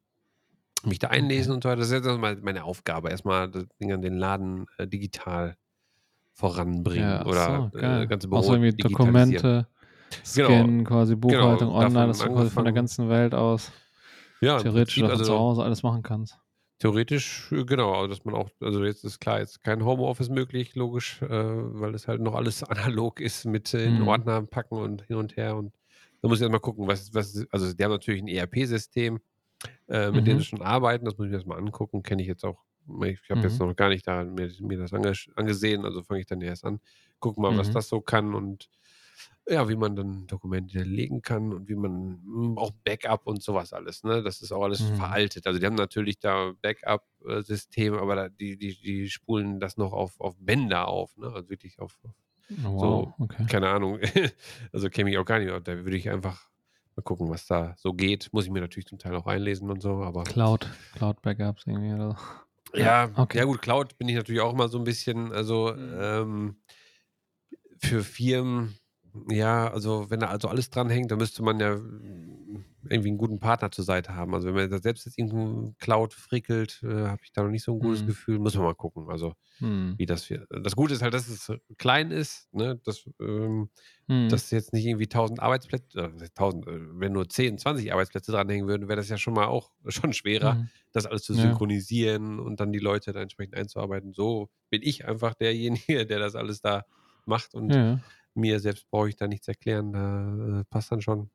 [0.85, 1.55] Mich da einlesen Okay.
[1.55, 1.79] und so weiter.
[1.81, 5.57] Das ist jetzt erstmal meine Aufgabe, erstmal das Ding an den Laden äh, digital
[6.35, 8.73] voranbringen Ja, oder so, äh, ganze Auch Büro so irgendwie.
[8.79, 9.69] Dokumente
[10.35, 13.73] Genau, scannen, quasi Buchhaltung genau, online, dass du quasi von der ganzen Welt aus
[14.41, 16.39] Ja, theoretisch Prinzip, von zu also Hause alles machen kannst.
[16.79, 20.75] Theoretisch, äh, genau, also dass man auch, also jetzt ist klar, jetzt kein Homeoffice möglich,
[20.77, 24.03] logisch, äh, weil es halt noch alles analog ist mit äh, in Mhm.
[24.03, 25.75] Ordner packen und hin und her und
[26.23, 29.21] da muss ich erstmal gucken, was, was, also die haben natürlich ein ERP-System,
[29.89, 30.41] äh, mit dem Mhm.
[30.41, 32.65] sie schon arbeiten, das muss ich mir erstmal angucken, kenne ich jetzt auch,
[33.05, 33.63] ich habe jetzt Mhm.
[33.63, 36.81] noch gar nicht da mir, mir das ange angesehen, also fange ich dann erst an,
[37.21, 37.73] guck mal, was Mhm.
[37.73, 38.69] das so kann und
[39.49, 43.73] ja, wie man dann Dokumente legen kann und wie man mm, auch Backup und sowas
[43.73, 44.23] alles, ne?
[44.23, 44.95] Das ist auch alles Mhm.
[44.95, 45.47] veraltet.
[45.47, 50.21] Also die haben natürlich da Backup-System, aber da, die, die, die spulen das noch auf,
[50.21, 51.29] auf Bänder auf, ne?
[51.33, 52.15] Also wirklich auf, auf
[52.63, 53.47] Oh, so, okay.
[53.47, 54.01] keine Ahnung.
[54.73, 55.51] also kenne ich auch gar nicht.
[55.51, 56.49] Da würde ich einfach
[56.97, 58.33] mal gucken, was da so geht.
[58.33, 61.93] Muss ich mir natürlich zum Teil auch einlesen und so, aber Cloud, Cloud Backups irgendwie
[61.93, 62.17] oder so.
[62.79, 63.39] ja, Ja, okay.
[63.39, 66.01] ja gut, Cloud bin ich natürlich auch immer so ein bisschen, also Mhm.
[66.01, 66.63] ähm,
[67.79, 68.78] für Firmen,
[69.31, 73.41] ja, also wenn da also alles dranhängt, dann müsste man ja mm, irgendwie einen guten
[73.41, 74.35] Partner zur Seite haben.
[74.35, 77.65] Also wenn man da selbst jetzt irgendein Cloud frickelt, äh, habe ich da noch nicht
[77.65, 78.05] so ein gutes Mhm.
[78.05, 78.39] Gefühl.
[78.39, 79.11] Muss man mal gucken.
[79.11, 79.99] Also Hm.
[79.99, 80.47] wie das wir.
[80.51, 82.81] Das Gute ist halt, dass es klein ist, ne?
[82.85, 83.71] Dass, ähm,
[84.09, 84.31] Hm.
[84.31, 87.93] dass jetzt nicht irgendwie 1000 Arbeitsplätze, äh, was heißt 1000, äh, wenn nur 10, 20
[87.93, 90.71] Arbeitsplätze dranhängen würden, wäre das ja schon mal auch schon schwerer, Mhm.
[90.93, 91.35] das alles zu Ja.
[91.35, 94.13] synchronisieren und dann die Leute da entsprechend einzuarbeiten.
[94.13, 96.85] So bin ich einfach derjenige, der das alles da
[97.27, 98.01] macht und Ja.
[98.39, 101.31] Mir selbst brauche ich da nichts erklären, da äh, passt dann schon.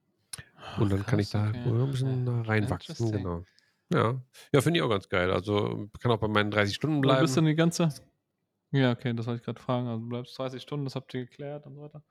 [0.80, 1.70] Und dann kann ich krass, da okay.
[1.70, 3.44] ein bisschen äh, reinwachsen, genau.
[3.94, 5.32] Ja, ja finde ich auch ganz geil.
[5.32, 7.22] Also kann auch bei meinen 30 Stunden bleiben.
[7.22, 7.90] bist dann die ganze.
[8.72, 9.88] Ja, okay, das wollte ich gerade fragen.
[9.88, 12.02] Also du bleibst 30 Stunden, das habt ihr geklärt und so weiter.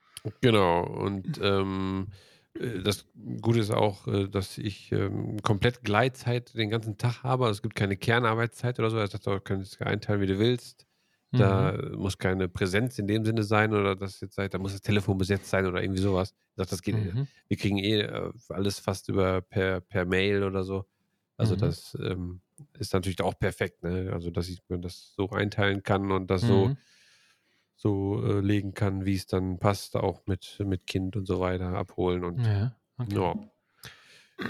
[0.41, 2.09] Genau, und ähm,
[2.55, 3.07] äh, das
[3.41, 7.47] Gute ist auch, äh, dass ich ähm, komplett Gleitzeit den ganzen Tag habe.
[7.47, 8.99] Also es gibt keine Kernarbeitszeit oder so.
[8.99, 10.87] Er sagt, du kannst es einteilen, wie du willst.
[11.37, 11.83] Da Mhm.
[11.97, 15.49] muss keine Präsenz in dem Sinne sein oder das jetzt da muss das Telefon besetzt
[15.51, 16.33] sein oder irgendwie sowas.
[16.57, 17.27] Er sagt, das geht, Mhm.
[17.49, 20.85] wir kriegen eh äh, alles fast über per, per Mail oder so.
[21.39, 21.57] Also Mhm.
[21.57, 22.43] das ähm,
[22.79, 24.11] ist natürlich auch perfekt, ne?
[24.13, 26.83] Also dass ich mir das so einteilen kann und das so Mhm.
[27.77, 31.75] so äh, legen kann, wie es dann passt, auch mit, mit Kind und so weiter
[31.75, 33.25] abholen und Ja, okay.
[33.35, 33.35] ja.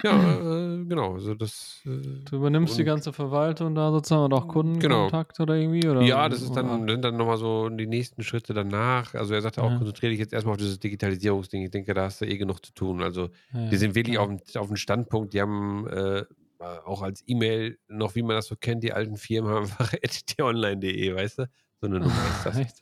[0.04, 0.40] Ja,
[0.80, 1.90] äh, genau, also das äh,
[2.24, 4.52] Du übernimmst die und ganze Verwaltung da sozusagen oder auch genau.
[4.52, 5.88] Kundenkontakt oder irgendwie?
[5.88, 9.14] Oder, Ja, das ist dann, sind dann nochmal so die nächsten Schritte danach.
[9.14, 9.78] Also er sagte auch, Ja.
[9.78, 11.62] konzentriere dich jetzt erstmal auf dieses Digitalisierungsding.
[11.64, 13.02] Ich denke, da hast du eh genug zu tun.
[13.02, 14.28] Also Ja, die sind wirklich klar.
[14.28, 16.24] auf, dem- auf dem Standpunkt, die haben äh,
[16.84, 19.90] auch als E-Mail noch, wie man das so kennt, die alten Firmen haben einfach
[20.26, 21.46] t-online.de, weißt du?
[21.80, 22.56] So eine Nummer ist das.
[22.58, 22.80] Echt?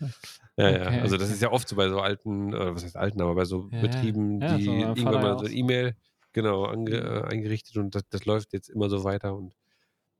[0.57, 0.87] Ja, ja.
[0.87, 1.35] Okay, Also das okay.
[1.35, 3.79] ist ja oft so bei so alten, oder was heißt alten, aber bei so Ja,
[3.79, 3.81] ja.
[3.81, 5.59] Betrieben, Ja, die so irgendwann ja mal auch so eine so.
[5.59, 5.97] E-Mail
[6.33, 6.97] genau ange, Mhm.
[6.99, 9.57] äh, eingerichtet und das, das läuft jetzt immer so weiter und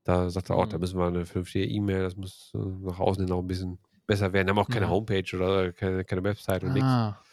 [0.03, 0.79] da sagt er auch, da Mhm.
[0.79, 4.33] müssen wir eine vernünftige E-Mail, das muss äh, nach außen hin auch ein bisschen besser
[4.33, 4.49] werden.
[4.49, 4.89] Haben auch keine Ja.
[4.89, 6.99] Homepage oder keine, keine Website und nichts.
[6.99, 7.25] Ah.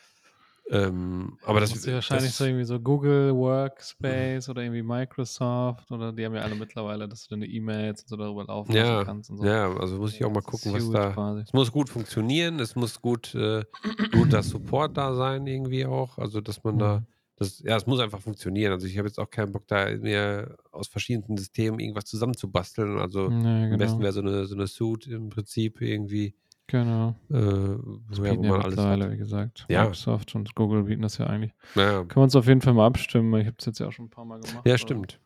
[0.70, 6.12] Ähm, aber das, du wahrscheinlich so das irgendwie so Google Workspace oder irgendwie Microsoft oder
[6.12, 9.30] die haben ja alle mittlerweile, dass du deine E-Mails und so darüber laufen ja, kannst
[9.30, 9.44] und so.
[9.46, 11.10] ja, also muss ich auch mal gucken, was da.
[11.12, 11.44] quasi.
[11.46, 13.64] Es muss gut funktionieren, es muss gut, äh,
[14.10, 16.18] guter Support da sein, irgendwie auch.
[16.18, 17.06] Also, dass man da, Mhm.
[17.38, 18.72] Das, ja, es muss einfach funktionieren.
[18.72, 22.98] Also, ich habe jetzt auch keinen Bock, da mir aus verschiedenen Systemen irgendwas zusammenzubasteln.
[22.98, 24.02] Also, Nee, am besten genau.
[24.02, 26.34] wäre so eine, so eine Suite im Prinzip irgendwie,
[26.66, 27.14] Genau.
[27.30, 29.10] äh, ja, wo man alles hat.
[29.12, 29.64] wie gesagt.
[29.68, 31.54] Ja, Microsoft und Google bieten das ja eigentlich.
[31.74, 33.32] ja, Können wir uns auf jeden Fall mal abstimmen.
[33.40, 34.66] Ich habe es jetzt ja auch schon ein paar Mal gemacht.
[34.66, 35.18] ja, Also stimmt.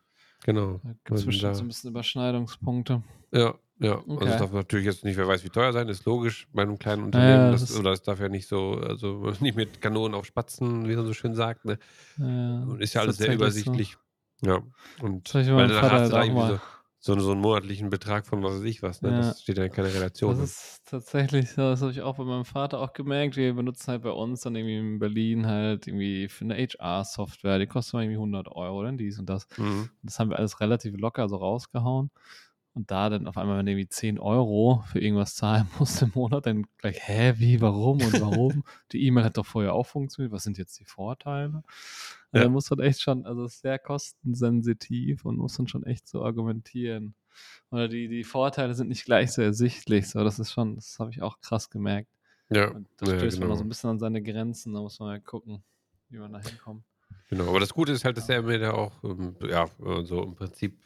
[0.44, 0.80] Genau.
[0.82, 3.02] da gibt es Und bestimmt so da, ein bisschen Überschneidungspunkte.
[3.32, 3.94] ja, ja.
[3.96, 4.38] Also, es Okay.
[4.38, 7.44] darf natürlich jetzt nicht, wer weiß, wie teuer sein, ist logisch bei einem kleinen Unternehmen.
[7.46, 10.88] ja, Das, das oder es darf ja nicht so, also nicht mit Kanonen auf Spatzen,
[10.88, 11.78] wie man so schön sagt, ne?
[12.18, 13.72] Ja, Und ist ja alles sehr tatsächlich so.
[13.72, 13.96] übersichtlich.
[14.42, 14.62] Ja.
[15.02, 18.54] Und weil Vater hast du da irgendwie so, so, so einen monatlichen Betrag von was
[18.58, 19.10] weiß ich was, ne?
[19.10, 20.30] Ja, Das steht ja in keiner Relation.
[20.30, 20.46] das dann.
[20.46, 21.62] ist tatsächlich so.
[21.62, 23.36] Das habe ich auch bei meinem Vater auch gemerkt.
[23.36, 27.58] Wir benutzen halt bei uns dann irgendwie in Berlin halt irgendwie für eine HR-Software.
[27.58, 29.48] Die kostet mal irgendwie 100 Euro, dann dies und das.
[29.56, 29.90] Mhm.
[30.02, 32.10] Das haben wir alles relativ locker so rausgehauen.
[32.74, 36.10] Und da dann auf einmal, wenn du irgendwie 10 Euro für irgendwas zahlen musst im
[36.14, 38.64] Monat, dann gleich, hä, wie, warum und warum?
[38.92, 40.32] Die E-Mail hat doch vorher auch funktioniert.
[40.32, 41.62] Was sind jetzt die Vorteile?
[42.32, 42.42] Also Ja.
[42.44, 47.14] da muss man echt schon, also sehr kostensensitiv und muss dann schon echt so argumentieren.
[47.70, 50.08] Oder die, die Vorteile sind nicht gleich so ersichtlich.
[50.08, 52.08] So, das ist schon, das habe ich auch krass gemerkt.
[52.50, 53.66] Ja, Und da ja, stößt man auch so genau.
[53.66, 54.74] ein bisschen an seine Grenzen.
[54.74, 55.62] Da muss man halt gucken,
[56.08, 56.84] wie man da hinkommt.
[57.28, 57.48] Genau.
[57.48, 60.34] Aber das Gute ist halt, dass er mir da auch, ähm, ja, äh, so im
[60.34, 60.78] Prinzip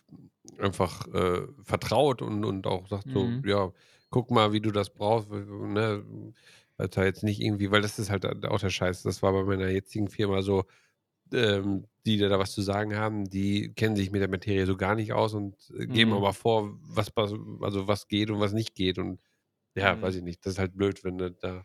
[0.59, 3.45] einfach äh, vertraut und, und auch sagt so, Mhm.
[3.45, 3.73] ja,
[4.11, 6.05] guck mal, wie du das brauchst, ne?
[6.79, 9.03] Da jetzt nicht irgendwie, weil das ist halt auch der Scheiß.
[9.03, 10.65] Das war bei meiner jetzigen Firma so,
[11.33, 14.95] ähm, die da was zu sagen haben, die kennen sich mit der Materie so gar
[14.97, 16.15] nicht aus und äh, geben Mhm.
[16.15, 18.99] aber vor, was also was geht und was nicht geht.
[18.99, 19.21] Und
[19.77, 20.17] ja, weiß Mhm.
[20.17, 20.47] ich nicht.
[20.47, 21.65] Das ist halt blöd, wenn du da,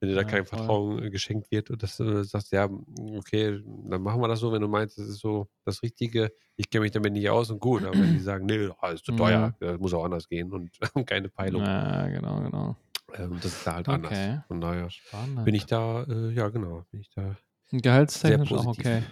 [0.00, 0.58] wenn dir da Ja, kein voll.
[0.58, 2.68] Vertrauen äh, geschenkt wird und dass du sagst, ja,
[3.16, 6.32] okay, dann machen wir das so, wenn du meinst, das ist so das Richtige.
[6.56, 9.04] Ich kenne mich damit nicht aus und gut, aber wenn die sagen, nee, ah, ist
[9.04, 9.70] zu teuer, Ja.
[9.72, 10.70] das muss auch anders gehen und
[11.06, 12.76] keine Peilung, Ja, genau, genau.
[13.14, 14.12] ähm, das ist da halt anders.
[14.12, 14.40] Okay.
[14.48, 15.48] Von daher bin Spannend.
[15.54, 17.36] ich da, äh, ja genau, bin ich da
[17.70, 19.02] Gehaltstechnisch auch okay.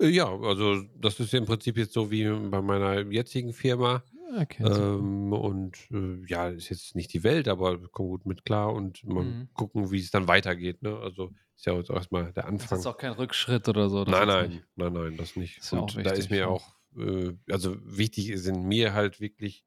[0.00, 4.02] Äh, ja, also das ist ja im Prinzip jetzt so wie bei meiner jetzigen Firma.
[4.34, 5.02] Okay, super.
[5.02, 9.04] Ähm, und äh, ja, ist jetzt nicht die Welt, aber kommen gut mit klar und
[9.04, 9.48] mal Mhm.
[9.54, 10.82] gucken, wie es dann weitergeht.
[10.82, 10.96] Ne?
[10.98, 12.86] Also ist ja jetzt erstmal der Das ist Anfang.
[12.86, 14.04] auch kein Rückschritt oder so.
[14.04, 14.66] Das Nein, nein, nicht.
[14.76, 15.64] nein, nein, das nicht.
[15.70, 16.30] Auch Und da ist wichtig.
[16.30, 16.48] mir Ja.
[16.48, 19.64] auch, äh, also wichtig sind mir halt wirklich,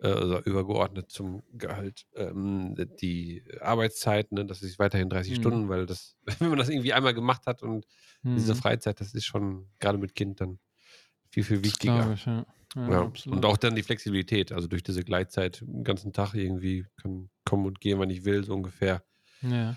[0.00, 4.44] äh, also übergeordnet zum Gehalt, ähm, die Arbeitszeit, ne?
[4.46, 5.36] das ist weiterhin 30 Mhm.
[5.36, 7.86] Stunden, weil das, wenn man das irgendwie einmal gemacht hat und
[8.34, 8.54] diese Mhm.
[8.54, 10.60] Freizeit, das ist schon gerade mit Kind dann
[11.30, 12.14] viel, viel Das wichtiger.
[12.14, 12.46] ich, ja.
[12.76, 16.86] Ja, Ja, und auch dann die Flexibilität, also durch diese Gleitzeit den ganzen Tag irgendwie
[17.00, 19.02] kann kommen und gehen, wann ich will, so ungefähr.
[19.42, 19.76] Ja.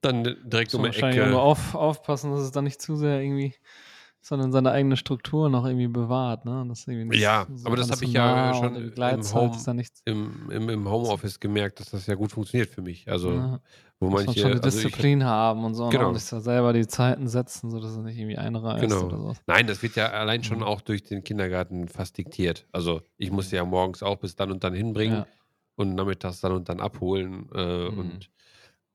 [0.00, 1.42] Dann direkt Muss um die wahrscheinlich auch nur Ecke.
[1.42, 3.54] auf, aufpassen, dass es dann nicht zu sehr irgendwie
[4.22, 6.64] sondern seine eigene Struktur noch irgendwie bewahrt, ne?
[6.68, 9.66] Das irgendwie nicht Ja, so aber das habe ich ja nah schon und im Home
[10.04, 13.08] im im im Homeoffice gemerkt, dass das ja gut funktioniert für mich.
[13.10, 13.60] Also, Ja.
[14.00, 16.06] wo Muss man schon manche die also ich Disziplin haben und so, ne?
[16.06, 16.18] Und Genau.
[16.18, 19.18] sich da selber die Zeiten setzen, sodass es nicht irgendwie einreißt oder Genau.
[19.18, 19.36] so.
[19.46, 22.66] Nein, das wird ja allein schon auch durch den Kindergarten fast diktiert.
[22.72, 25.32] Also, ich muss ja morgens auch bis dann und dann hinbringen Ja.
[25.76, 28.22] und nachmittags dann und dann abholen, äh, Mhm.
[28.28, 28.30] und,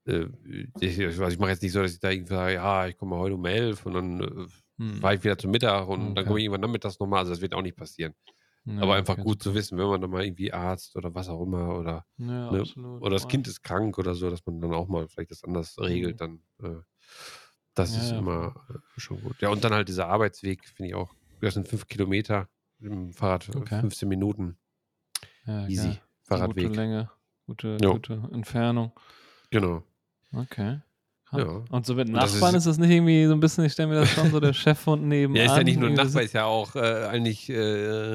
[0.08, 0.28] äh,
[0.80, 3.18] ich also, ich mache jetzt nicht so, dass ich da irgendwie sage: „Ja, ich komme
[3.18, 5.02] heute um 11 und dann, Mhm.
[5.02, 6.42] fahre ich wieder zum Mittag und dann komme Okay.
[6.42, 8.14] ich irgendwann nachmittags noch mal.“ Also, das wird auch nicht passieren.
[8.66, 11.30] Ja, Aber einfach okay, gut zu wissen, wenn man dann mal irgendwie Arzt oder was
[11.30, 12.68] auch immer oder Ja, ne,
[13.00, 13.28] oder das.
[13.28, 16.22] Kind ist krank oder so, dass man dann auch mal vielleicht das anders regelt Mhm.
[16.22, 16.82] dann, äh,
[17.76, 19.44] das Ja, ist immer, äh, schon gut.
[19.44, 22.50] Ja, und dann halt dieser Arbeitsweg finde ich auch das sind 5 Kilometer
[22.82, 23.82] mit'm Fahrrad, äh, Okay.
[23.82, 24.58] 15 Minuten.
[25.68, 26.70] Easy, 'ne gute Fahrradweg.
[26.70, 27.10] Länge,
[27.46, 28.92] gute gute Entfernung.
[29.52, 29.88] Genau.
[30.34, 30.82] Okay.
[31.32, 31.64] Ja.
[31.70, 33.74] Und so mit Und das Nachbarn ist ist das nicht irgendwie so 'n bisschen ich
[33.74, 36.24] stelle mir das schon so der Chefhund Ja, ist ja nicht nur 'n irgendwie Nachbar,
[36.24, 37.56] ist ja auch, äh, eigentlich, äh,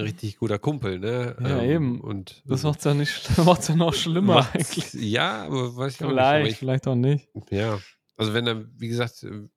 [0.01, 1.37] richtig guter Kumpel, ne?
[1.39, 2.01] Ja, Ähm, eben.
[2.01, 4.93] und, Das äh macht's ja nicht macht's ja noch schlimmer eigentlich.
[4.93, 6.35] ja, aber weiß ich auch nicht.
[6.35, 7.29] Vielleicht, ich vielleicht auch nicht.
[7.51, 7.83] ja,
[8.17, 9.51] also, wenn er wie gesagt, ähm,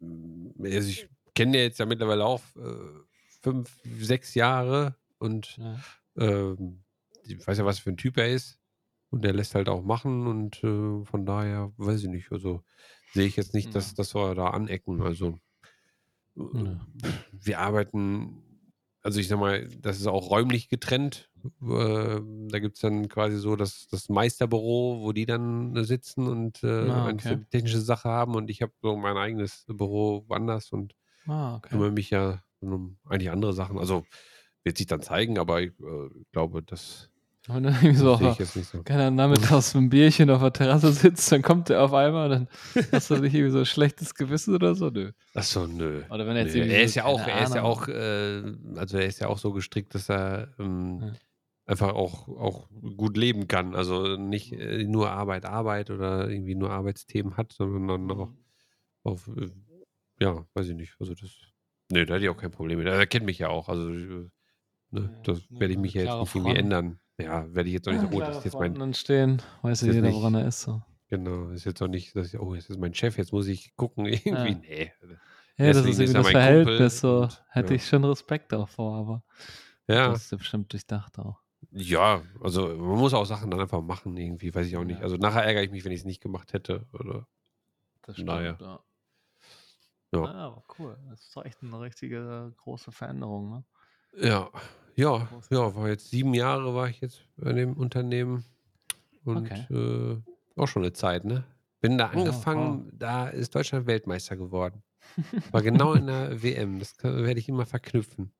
[0.63, 3.01] also, ich kenne den jetzt ja mittlerweile auch, äh,
[3.41, 5.85] 5, 6 Jahre und, Ja.
[6.17, 6.83] ähm,
[7.25, 8.59] ich weiß ja, was für 'n Typ er ist
[9.11, 12.63] und der lässt halt auch machen und, äh, von daher weiß ich nicht, also,
[13.15, 13.75] sehe ich jetzt nicht, Ja.
[13.75, 15.01] dass dass wir da anecken.
[15.03, 15.39] Also,
[16.37, 16.79] äh, Ja.
[17.31, 18.41] wir arbeiten
[19.03, 21.31] also, ich sage mal, das ist auch räumlich getrennt.
[21.61, 26.63] Ähm, da gibt's dann quasi so das das Meisterbüro, wo die dann, äh, sitzen und,
[26.63, 27.37] äh, Ah, okay.
[27.37, 30.95] die technische Sache haben und ich habe so mein eigenes Büro woanders und
[31.27, 31.69] Ah, okay.
[31.69, 33.79] kümmere mich ja um eigentlich andere Sachen.
[33.79, 34.05] Also,
[34.63, 37.11] wird sich dann zeigen, aber ich, äh, glaube, das
[37.47, 38.85] Und dann irgendwie so so.
[38.87, 42.47] Ahnung, nachmittags mit'm Bierchen auf der Terrasse sitzt, dann kommt der auf einmal, dann
[42.91, 44.89] hast du nicht irgendwie so 'n schlechtes Gewissen oder so?
[44.89, 45.11] Nö.
[45.37, 46.03] Ach so, nö.
[46.09, 46.63] Oder wenn er jetzt Nö.
[46.65, 48.43] Er ist ja auch er ist ja auch, äh
[48.77, 51.15] also, er ist ja auch so gestrickt, dass er, ähm, Ja.
[51.65, 53.75] einfach auch auch gut leben kann.
[53.75, 58.45] Also, nicht, äh, nur Arbeit, Arbeit oder irgendwie nur Arbeitsthemen hat, sondern dann auch Mhm.
[59.03, 59.51] auf, äh
[60.21, 60.95] ja, weiß ich nicht.
[60.99, 61.31] Also, das
[61.91, 62.87] ne, da hätte ich auch kein Problem mit.
[62.87, 63.69] Er kennt mich ja auch.
[63.69, 64.29] Also, äh,
[64.91, 66.99] ne, das werde ich mich ja jetzt nicht irgendwie ändern.
[67.19, 69.81] Ja, werde ich jetzt auch nicht sagen: „Oh, das klare ist jetzt mein“ entstehen, weiß
[69.81, 70.81] ja jeder, woran nicht er ist so.
[71.09, 73.75] genau, ist jetzt auch nicht, dass ich: „Oh, jetzt ist mein Chef, jetzt muss ich
[73.77, 74.57] gucken irgendwie.“ Ja.
[74.57, 75.15] Ne, also,
[75.57, 77.29] Ja, das ist irgendwie das Verhältnis Kumpel so.
[77.49, 77.75] Hätte ja.
[77.75, 79.23] ich schon Respekt davor, aber
[79.87, 80.19] Ja.
[80.19, 81.41] das ist bestimmt durchdacht auch.
[81.71, 85.01] Ja, also, man muss auch Sachen dann einfach machen irgendwie, weiß ich auch nicht.
[85.01, 85.03] Ja.
[85.03, 87.27] Also, nachher ärgere ich mich, wenn ich's nicht gemacht hätte oder
[88.03, 88.61] Das stimmt, daher.
[88.61, 88.85] ja.
[90.11, 90.25] Ja.
[90.25, 90.97] Ja, aber cool.
[91.09, 93.65] Das ist doch echt 'ne richtige große Veränderung, ne?
[94.13, 94.49] Ja.
[94.97, 98.45] Ja, ja, war jetzt 7 Jahre war ich jetzt bei dem Unternehmen
[99.25, 99.67] und, Okay.
[99.69, 100.17] äh,
[100.57, 101.45] auch schon 'ne Zeit, ne?
[101.81, 102.09] Bin da
[102.51, 102.85] voll.
[102.87, 104.83] angefangen, da ist Deutschland Weltmeister geworden.
[105.51, 108.33] War genau in der WM, das werde ich immer verknüpfen.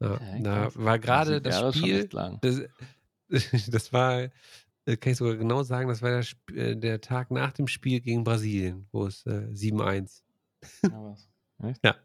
[0.00, 2.62] Ja, Okay, da war 7 das Jahre Spiel, das
[3.70, 4.30] das war
[4.86, 7.68] äh, kann ich sogar genau sagen, das war der Sp äh, der Tag nach dem
[7.68, 10.24] Spiel gegen Brasilien, wo es, äh, 7:1
[11.60, 11.74] Ja?
[11.84, 11.96] Ja.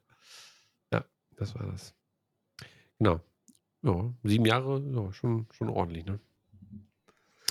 [0.93, 1.05] Ja,
[1.37, 1.93] das war das.
[2.99, 3.28] Genau.
[3.83, 6.19] Ja, 7 Jahre, ja, schon schon ordentlich, ne?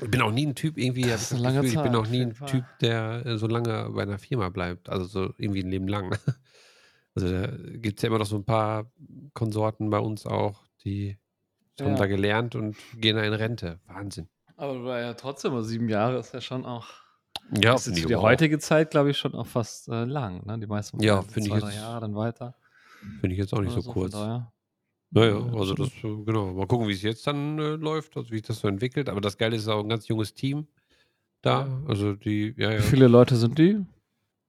[0.02, 1.94] Ich bin auch nie 'n Typ irgendwie Das ist 'ne das lange Gefühl, ich bin
[1.94, 2.46] Zeit, auch nie jeden 'n Fall.
[2.46, 6.10] Typ, der, äh, so lange bei 'ner Firma bleibt, also, so irgendwie 'n Leben lang.
[7.16, 8.92] Also, da gibt's ja immer noch so 'n paar
[9.34, 11.18] Konsorten bei uns auch, die
[11.82, 12.08] haben da Ja.
[12.08, 13.80] gelernt und gehen da in Rente.
[13.86, 14.28] Wahnsinn.
[14.56, 16.88] Aber du war ja trotzdem mal 7 Jahre ist ja schon auch
[17.50, 18.16] Ja, ist die auch.
[18.16, 20.58] heutige Zeit, glaube ich, schon auch fast, äh, lang, ne?
[20.58, 22.56] Die meisten Ja, finde ich 2, 3 jetzt Jahre dann weiter.
[23.20, 24.10] finde ich jetzt auch nicht Oder so so, kurz.
[24.10, 24.52] daher
[25.12, 26.52] Ja, ja, ja, also, das, äh genau.
[26.52, 29.08] Mal gucken, wie's jetzt dann, äh, läuft, also, wie sich das so entwickelt.
[29.08, 30.66] Aber das Geile ist auch 'n ganz junges Team
[31.42, 31.82] da.
[31.88, 32.82] Also, die ja, Wie ja.
[32.82, 33.78] viele Leute sind die?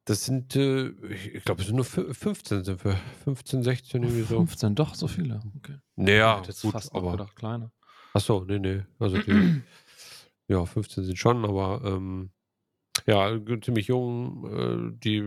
[0.05, 0.89] Das sind, äh
[1.35, 2.95] ich glaube, es sind nur fü 15 sind wir.
[3.23, 4.37] 15, 16 Oh, irgendwie so.
[4.37, 5.77] 15, doch so viele, okay.
[5.95, 7.71] Na Ich ja, hätte jetzt gut, fast aber gedacht, kleiner.
[8.13, 8.87] ach so, ne, ne.
[8.99, 9.31] Also, die
[10.47, 12.31] ja, 15 sind schon, aber, ähm,
[13.07, 14.91] ja, ziemlich jung.
[14.93, 15.23] Äh, die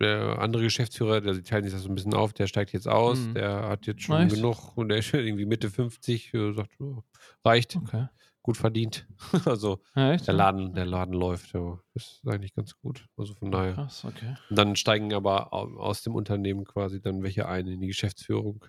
[0.00, 2.88] der andere Geschäftsführer, der die teilen sich das so 'n bisschen auf, der steigt jetzt
[2.88, 3.28] aus.
[3.28, 3.34] Mhm.
[3.34, 4.30] Der hat jetzt schon Echt?
[4.30, 7.02] genug und der ist schon irgendwie Mitte 50, äh, sagt: „Ja,
[7.44, 7.76] reicht.
[7.76, 8.06] Okay.
[8.42, 9.06] Gut verdient.“
[9.46, 10.34] Also, Ja, der?
[10.34, 11.80] Laden der Laden läuft, ja.
[11.94, 13.06] Ist eigentlich ganz gut.
[13.16, 13.80] Also, von daher.
[13.80, 14.36] krass, okay.
[14.50, 18.66] Und dann steigen aber au aus dem Unternehmen quasi dann welche ein in die Geschäftsführung.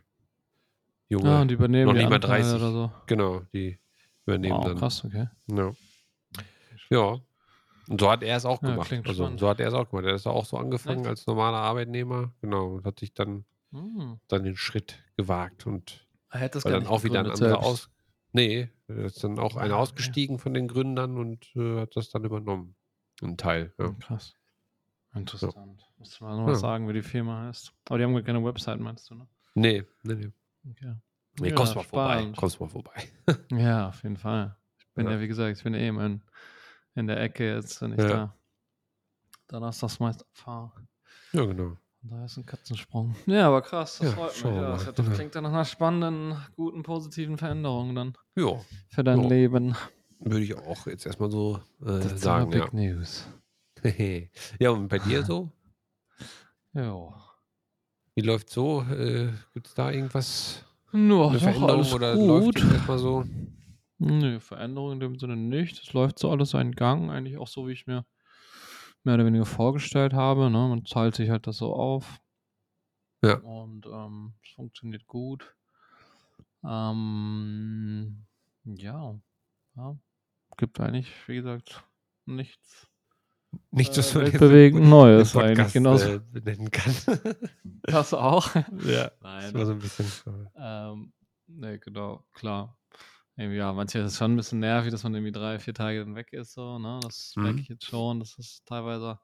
[1.24, 2.56] Ah, Junge, und die übernehmen noch nicht mal Anteile 30.
[2.56, 2.92] oder so?
[3.06, 3.80] Genau, die
[4.26, 4.80] übernehmen Wow, dann.
[4.80, 5.28] krass, okay.
[5.48, 5.74] Ja.
[6.90, 7.22] Ja.
[7.92, 9.02] Und so hat er's auch Ja, gemacht.
[9.04, 9.38] Also, spannend.
[9.38, 10.06] so hat er's auch gemacht.
[10.06, 11.08] Er ist auch so angefangen Echt?
[11.08, 14.22] als normaler Arbeitnehmer, genau, und hat sich dann Mhm.
[14.30, 17.60] dann den Schritt gewagt und Er hätte das gar dann auch wieder 'n gegründet anderer
[17.62, 17.90] aus
[18.34, 22.10] ne, da ist dann auch einer Ah, ausgestiegen von den Gründern und, äh, hat das
[22.12, 22.76] dann übernommen,
[23.24, 23.94] 'n Teil, ja.
[23.94, 24.34] Hm, krass.
[25.16, 25.84] Interessant.
[25.98, 26.62] Musst du mal noch was Ja.
[26.62, 27.74] sagen, wie die Firma heißt.
[27.90, 29.30] Aber die haben gar keine Website, meinst du, ne?
[29.56, 30.32] Nee, nee, nee.
[30.70, 30.96] Okay.
[31.40, 32.36] Nee, Ja, kommst mal vorbei.
[32.36, 33.10] Kommst mal vorbei.
[33.52, 34.56] Ja, auf jeden Fall.
[34.80, 35.20] Ich bin ja, Ja.
[35.20, 36.04] wie gesagt, ich bin eh immer
[36.96, 38.08] in, der Ecke jetzt, wenn ich Ja.
[38.08, 38.36] da
[39.48, 40.72] donnerstags meist abfahre.
[41.34, 41.78] Ja, genau.
[42.04, 43.16] Da ist ein Katzensprung.
[43.28, 44.44] Ja, aber krass, das Ja, freut mich.
[44.56, 45.14] Ja, das, das Ja.
[45.14, 49.30] klingt dann nach einer spannenden, guten, positiven Veränderung dann Ja, für dein Ja.
[49.30, 49.76] Leben.
[50.20, 52.48] würde ich auch jetzt erstmal so äh, Das sagen.
[52.48, 52.64] aber Ja.
[52.66, 53.28] Big News.
[54.60, 55.52] ja, und bei dir so?
[56.74, 57.14] Jo.
[58.16, 58.82] Wie läuft so?
[58.84, 60.64] Äh, Gibt es da irgendwas?
[60.92, 62.60] Nur Eine doch Veränderung alles oder läuft gut.
[62.64, 63.24] jetzt erstmal so?
[64.04, 65.80] Nö, Veränderung in dem Sinne nicht.
[65.80, 68.04] Es läuft so alles seinen Gang, eigentlich auch so, wie ich mir
[69.04, 70.50] mehr oder weniger vorgestellt habe.
[70.50, 70.58] Ne?
[70.58, 72.20] Man teilt sich halt das so auf.
[73.24, 73.36] Ja.
[73.36, 75.56] Und ähm, es funktioniert gut.
[76.64, 78.26] Ähm,
[78.64, 79.20] ja.
[79.76, 79.98] ja.
[80.58, 81.84] Gibt eigentlich, wie gesagt,
[82.26, 82.88] nichts
[83.70, 85.74] Nicht, dass äh, man weltbewegend im Neues eigentlich.
[85.74, 86.16] Genauso.
[86.16, 86.96] äh, benennen kann.
[87.84, 88.56] Das auch.
[88.56, 89.42] ja, Nein.
[89.42, 90.06] das war so ein bisschen.
[90.56, 91.14] Ähm,
[91.48, 92.78] ne, genau, klar.
[93.38, 96.00] Irgendwie, ja, manchmal ist es schon ein bisschen nervig, dass man irgendwie drei, vier Tage
[96.00, 97.02] dann weg ist, so, ne?
[97.04, 97.64] Das merke Mhm.
[97.64, 99.20] ich jetzt schon, das ist teilweise.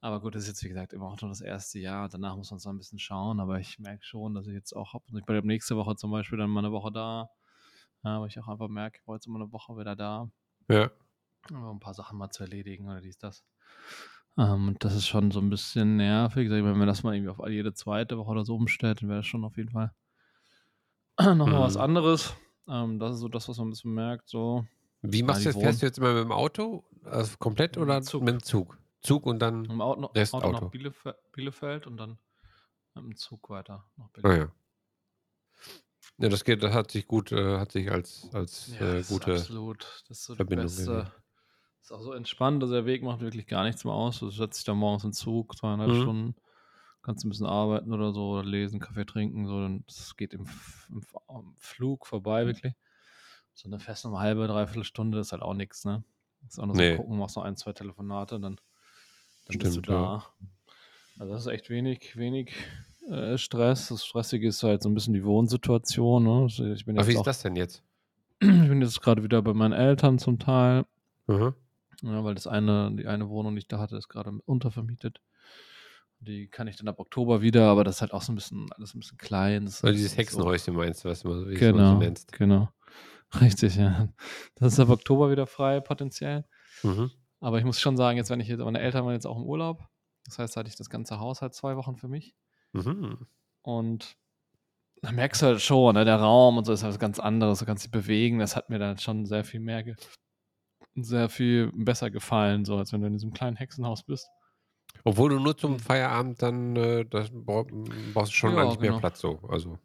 [0.00, 2.08] Aber gut, das ist jetzt, wie gesagt, immer auch nur das erste Jahr.
[2.08, 4.94] Danach muss man so ein bisschen schauen, aber ich merke schon, dass ich jetzt auch.
[5.14, 7.30] Ich bin nächste Woche zum Beispiel dann mal eine Woche da.
[8.04, 10.30] Ja, aber ich auch einfach merke, ich war jetzt immer eine Woche wieder da,
[10.68, 10.90] Ja,
[11.50, 13.44] um ein paar Sachen mal zu erledigen oder dies, das.
[14.38, 16.48] Ähm, und das ist schon so ein bisschen nervig.
[16.48, 19.02] Sag ich mal, Wenn man das mal irgendwie auf jede zweite Woche oder so umstellt,
[19.02, 19.92] dann wäre das schon auf jeden Fall
[21.36, 21.76] nochmal was Mhm.
[21.76, 22.34] anderes.
[22.68, 24.28] Ähm, das ist so das, was man ein bisschen merkt.
[24.28, 24.66] So.
[25.02, 25.62] Wie Ja, machst die du das?
[25.62, 26.84] Fährst du jetzt immer mit dem Auto?
[27.04, 28.22] Also komplett oder Zug.
[28.22, 28.78] mit dem Zug?
[29.00, 29.64] Zug und dann.
[29.66, 30.64] Im Auto, noch- Rest Auto Auto.
[30.64, 32.18] nach Bielef Bielefeld und dann
[32.94, 34.38] mit dem Zug weiter nach Ah Berlin.
[34.40, 34.52] ja.
[36.18, 39.08] Ja, das geht, das hat sich gut, äh, hat sich als, als Ja, äh, das
[39.08, 39.32] gute.
[39.32, 40.02] ist absolut.
[40.08, 40.90] Das ist so die Verbindung beste.
[40.90, 41.10] irgendwie.
[41.82, 44.18] Ist auch so entspannt, also der Weg macht wirklich gar nichts mehr aus.
[44.18, 46.00] Du setzt dich da morgens in den Zug, zweieinhalb Mhm.
[46.02, 46.34] Stunden,
[47.06, 50.46] kannst ein bisschen arbeiten oder so, oder lesen, Kaffee trinken, so, dann das geht im,
[50.90, 52.48] im, am Flug vorbei, Mhm.
[52.48, 52.74] wirklich.
[53.54, 56.04] So eine feste eine halbe, dreiviertel Stunde ist halt auch nichts, ne?
[56.46, 56.90] Ist auch nur Nee.
[56.90, 58.60] so gucken, machst noch ein, zwei Telefonate, dann,
[59.46, 59.94] dann bist du Stimmt, ja.
[59.94, 60.26] da.
[61.18, 62.52] Also das ist echt wenig, wenig
[63.08, 63.88] äh, Stress.
[63.88, 66.42] Das Stressige ist halt so ein bisschen die Wohnsituation, ne?
[66.42, 67.82] Also Ich bin jetzt wie ist auch, das denn jetzt?
[68.40, 70.84] ich bin jetzt gerade wieder bei meinen Eltern zum Teil.
[71.28, 71.54] Mhm.
[72.02, 75.20] Ja, weil das eine, die eine Wohnung, die ich da hatte, ist gerade untervermietet.
[76.20, 78.66] Die kann ich dann ab Oktober wieder, aber das ist halt auch so ein bisschen,
[78.72, 79.64] alles ein bisschen klein.
[79.64, 82.32] Also nicht dieses so- Hexenhäuschen meinst du, was du immer so Genau, nennst.
[82.32, 82.68] genau.
[83.40, 84.08] Richtig, ja.
[84.54, 86.44] Das ist ab Oktober wieder frei, potenziell.
[86.82, 87.10] Mhm.
[87.40, 89.44] Aber ich muss schon sagen, jetzt, wenn ich jetzt, meine Eltern waren jetzt auch im
[89.44, 89.86] Urlaub.
[90.24, 92.34] Das heißt, da hatte ich das ganze Haus halt zwei Wochen für mich.
[92.72, 93.26] Mhm.
[93.62, 94.16] Und
[95.02, 97.58] da merkst du halt schon, ne, der Raum und so ist halt was ganz anderes.
[97.58, 98.38] Du kannst dich bewegen.
[98.38, 99.84] Das hat mir dann schon sehr viel mehr,
[100.94, 104.28] sehr viel besser gefallen, so als wenn du in diesem kleinen Hexenhaus bist.
[105.04, 105.58] Obwohl du nur Mhm.
[105.58, 108.94] zum Feierabend dann, äh, das brauch- brauchst du schon Ja, eigentlich mehr genau.
[108.94, 109.40] Platz so.
[109.48, 109.78] Also,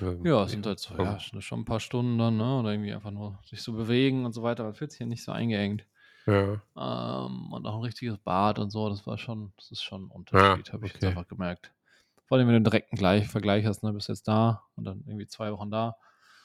[0.00, 2.58] ähm, Ja, es sind halt so, ja, schon ein paar Stunden dann, ne?
[2.58, 4.64] Oder irgendwie einfach nur sich so bewegen und so weiter.
[4.64, 5.86] Man fühlt sich ja nicht so eingeengt.
[6.26, 6.60] Ja.
[6.76, 10.10] Ähm, und auch ein richtiges Bad und so, das war schon, das ist schon ein
[10.10, 11.06] Unterschied, habe ich jetzt okay.
[11.06, 11.72] einfach gemerkt.
[12.26, 15.04] Vor allem, wenn du einen direkten Gleich Vergleich hast, ne, bist jetzt da und dann
[15.06, 15.96] irgendwie zwei Wochen da.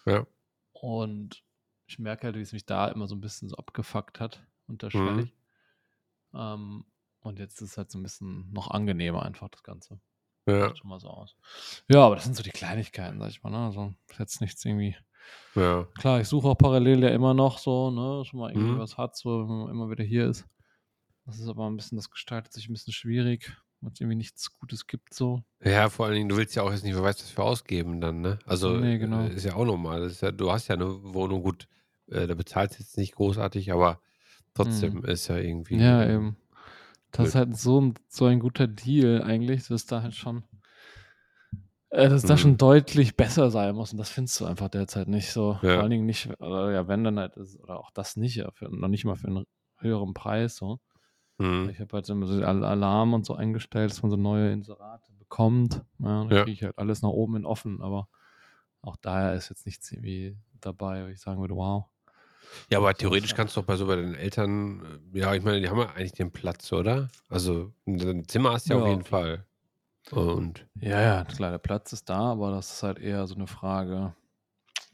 [0.05, 0.25] Ja.
[0.73, 1.43] Und
[1.87, 4.45] ich merke halt, wie es mich da immer so ein bisschen so abgefuckt hat,
[4.93, 5.31] Mhm.
[5.31, 5.35] unterschwellig.
[6.33, 6.85] Ähm,
[7.21, 9.99] und jetzt ist es halt so ein bisschen noch angenehmer einfach, das Ganze.
[10.47, 10.67] Ja.
[10.69, 11.35] Sieht schon mal so aus.
[11.87, 13.59] Ja, aber das sind so die Kleinigkeiten, sag ich mal, ne?
[13.65, 14.95] Also jetzt nichts irgendwie.
[15.55, 15.87] Ja.
[15.99, 18.79] Klar, ich suche auch parallel ja immer noch so, ne, dass man irgendwie Mhm.
[18.79, 20.45] was hat, so, wenn man immer wieder hier ist.
[21.25, 24.51] Das ist aber ein bisschen, das gestaltet sich ein bisschen schwierig, weil es irgendwie nichts
[24.57, 25.43] Gutes gibt, so.
[25.63, 28.01] Ja, vor allen Dingen, du willst ja auch jetzt nicht, wer weiß, was für ausgeben
[28.01, 28.39] dann, ne?
[28.47, 29.25] Also, Nee, genau.
[29.27, 30.01] äh, ist ja auch normal.
[30.01, 31.67] Das ist ja, du hast ja eine Wohnung, gut,
[32.07, 34.01] äh, da bezahlst du jetzt nicht großartig, aber
[34.55, 35.05] trotzdem Mhm.
[35.05, 35.77] ist ja irgendwie.
[35.77, 36.35] Ja, eben.
[37.11, 40.43] Das ist halt so ein, so ein guter Deal eigentlich, dass da halt schon,
[41.89, 42.37] äh, dass da Mhm.
[42.37, 43.91] schon deutlich besser sein muss.
[43.91, 45.53] Und das findest du einfach derzeit nicht so.
[45.61, 45.73] Ja.
[45.73, 48.49] Vor allen Dingen nicht, oder ja, wenn dann halt, ist, oder auch das nicht, ja,
[48.51, 49.45] für, noch nicht mal für einen
[49.77, 50.79] höheren Preis, so.
[51.37, 51.69] Mhm.
[51.69, 55.11] Ich habe halt immer so Al- Alarm und so eingestellt, dass man so neue Inserate
[55.13, 55.81] bekommt.
[55.99, 56.43] Ja, dann Ja.
[56.43, 58.07] kriege ich halt alles nach oben hin offen, aber
[58.81, 61.85] auch daher ist jetzt nichts irgendwie dabei, wo ich sagen würde, wow.
[62.69, 65.61] Ja, aber theoretisch kannst du doch bei so bei den Eltern, äh, ja, ich meine,
[65.61, 67.09] die haben ja eigentlich den Platz, oder?
[67.29, 69.45] Also, ein Zimmer hast du ja auf Ja, jeden auf Fall.
[70.11, 73.47] Und Ja, ja, klar, der Platz ist da, aber das ist halt eher so eine
[73.47, 74.13] Frage,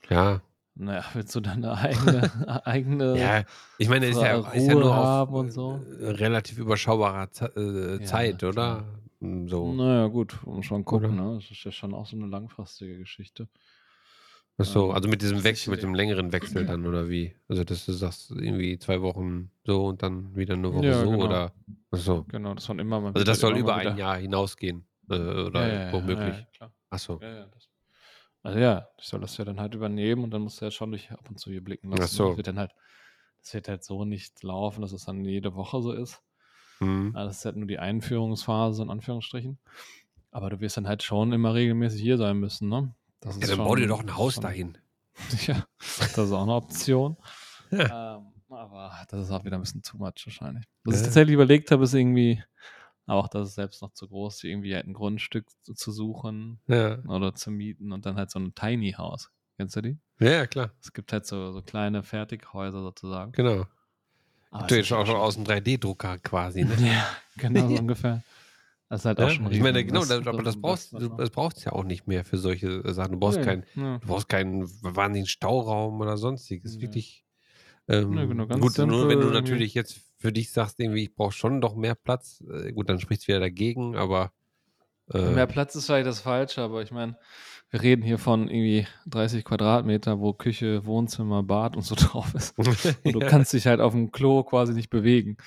[0.10, 0.42] ja,
[0.76, 2.22] naja, willst du deine eigene,
[2.66, 3.44] eigene ja,
[3.80, 5.82] ich meine, ist ja, ist ja nur auf und so.
[6.00, 8.86] äh, relativ überschaubarer Ze äh, Ja, Zeit, oder?
[9.20, 9.74] So.
[9.74, 11.30] Naja, gut, muss man gucken, Oder?
[11.32, 11.36] ne?
[11.42, 13.48] Das ist ja schon auch so eine langfristige Geschichte.
[14.60, 17.36] Ach so, Ähm, also mit diesem das Wechsel, mit dem längeren Wechsel dann oder wie?
[17.48, 21.12] Also dass du sagst, irgendwie zwei Wochen so und dann wieder eine Woche Ja, so
[21.12, 21.26] genau.
[21.26, 21.54] oder
[21.92, 22.24] ach so.
[22.30, 24.88] Genau, das waren immer mal Also das soll über ein wieder- Jahr hinausgehen.
[25.10, 26.36] Äh, oder ja, ja, womöglich.
[26.36, 26.74] Ja, ja, klar.
[26.90, 27.18] Ach so.
[27.18, 27.70] Das.
[28.44, 30.90] Also ja, ich soll das ja dann halt übernehmen und dann musst du ja schon
[30.92, 32.04] durch ab und zu hier blicken lassen.
[32.04, 32.28] Ach so.
[32.30, 32.72] Das wird dann halt,
[33.42, 36.22] das wird halt so nicht laufen, dass es dann jede Woche so ist.
[36.80, 37.12] Mhm.
[37.16, 39.60] Ja, Das ist halt nur die Einführungsphase in Anführungsstrichen.
[40.32, 42.94] Aber du wirst dann halt schon immer regelmäßig hier sein müssen, ne?
[43.20, 44.78] Das Ja, dann bau dir doch ein Haus schon- dahin.
[45.48, 47.18] Ja, das ist auch eine Option.
[47.72, 48.18] Ja.
[48.18, 50.64] ähm, aber das ist auch wieder ein bisschen too much wahrscheinlich.
[50.86, 51.06] Was ich Ja.
[51.08, 52.42] tatsächlich überlegt habe, ist irgendwie,
[53.06, 56.62] aber auch das ist selbst noch zu groß, irgendwie halt ein Grundstück zu, zu suchen
[56.68, 57.00] Ja.
[57.08, 59.32] oder zu mieten und dann halt so ein Tiny House.
[59.58, 59.98] Kennst du die?
[60.20, 60.72] ja, ja, klar.
[60.82, 63.34] Es gibt halt so, so kleine Fertighäuser sozusagen.
[63.34, 63.66] Genau.
[64.52, 66.74] Du jetzt ist ja auch schon aus dem 3D-Drucker quasi, ne?
[66.80, 68.24] Ja, genau so ungefähr.
[68.90, 69.30] Das ist halt auch Ja?
[69.32, 72.08] schon ich meine, genau, das- das, aber das brauchst du das brauchst ja auch nicht
[72.08, 73.14] mehr für solche Sachen.
[73.14, 73.98] Du brauchst Nee, keinen, ja.
[74.00, 76.76] du brauchst keinen wahnsinnigen Stauraum oder sonstiges.
[76.76, 76.82] Nee.
[76.84, 77.26] Wirklich.
[77.90, 81.04] Ähm, Nee, genau, ganz gut, nur simpel wenn du natürlich jetzt für dich sagst, irgendwie,
[81.04, 84.32] ich brauche schon noch mehr Platz, äh, gut, dann spricht es wieder dagegen, aber
[85.14, 87.18] äh, Mehr Platz ist vielleicht das Falsche, aber ich meine,
[87.70, 92.58] wir reden hier von irgendwie 30 Quadratmeter, wo Küche, Wohnzimmer, Bad und so drauf ist.
[93.06, 95.38] Und du ja, kannst dich halt auf dem Klo quasi nicht bewegen.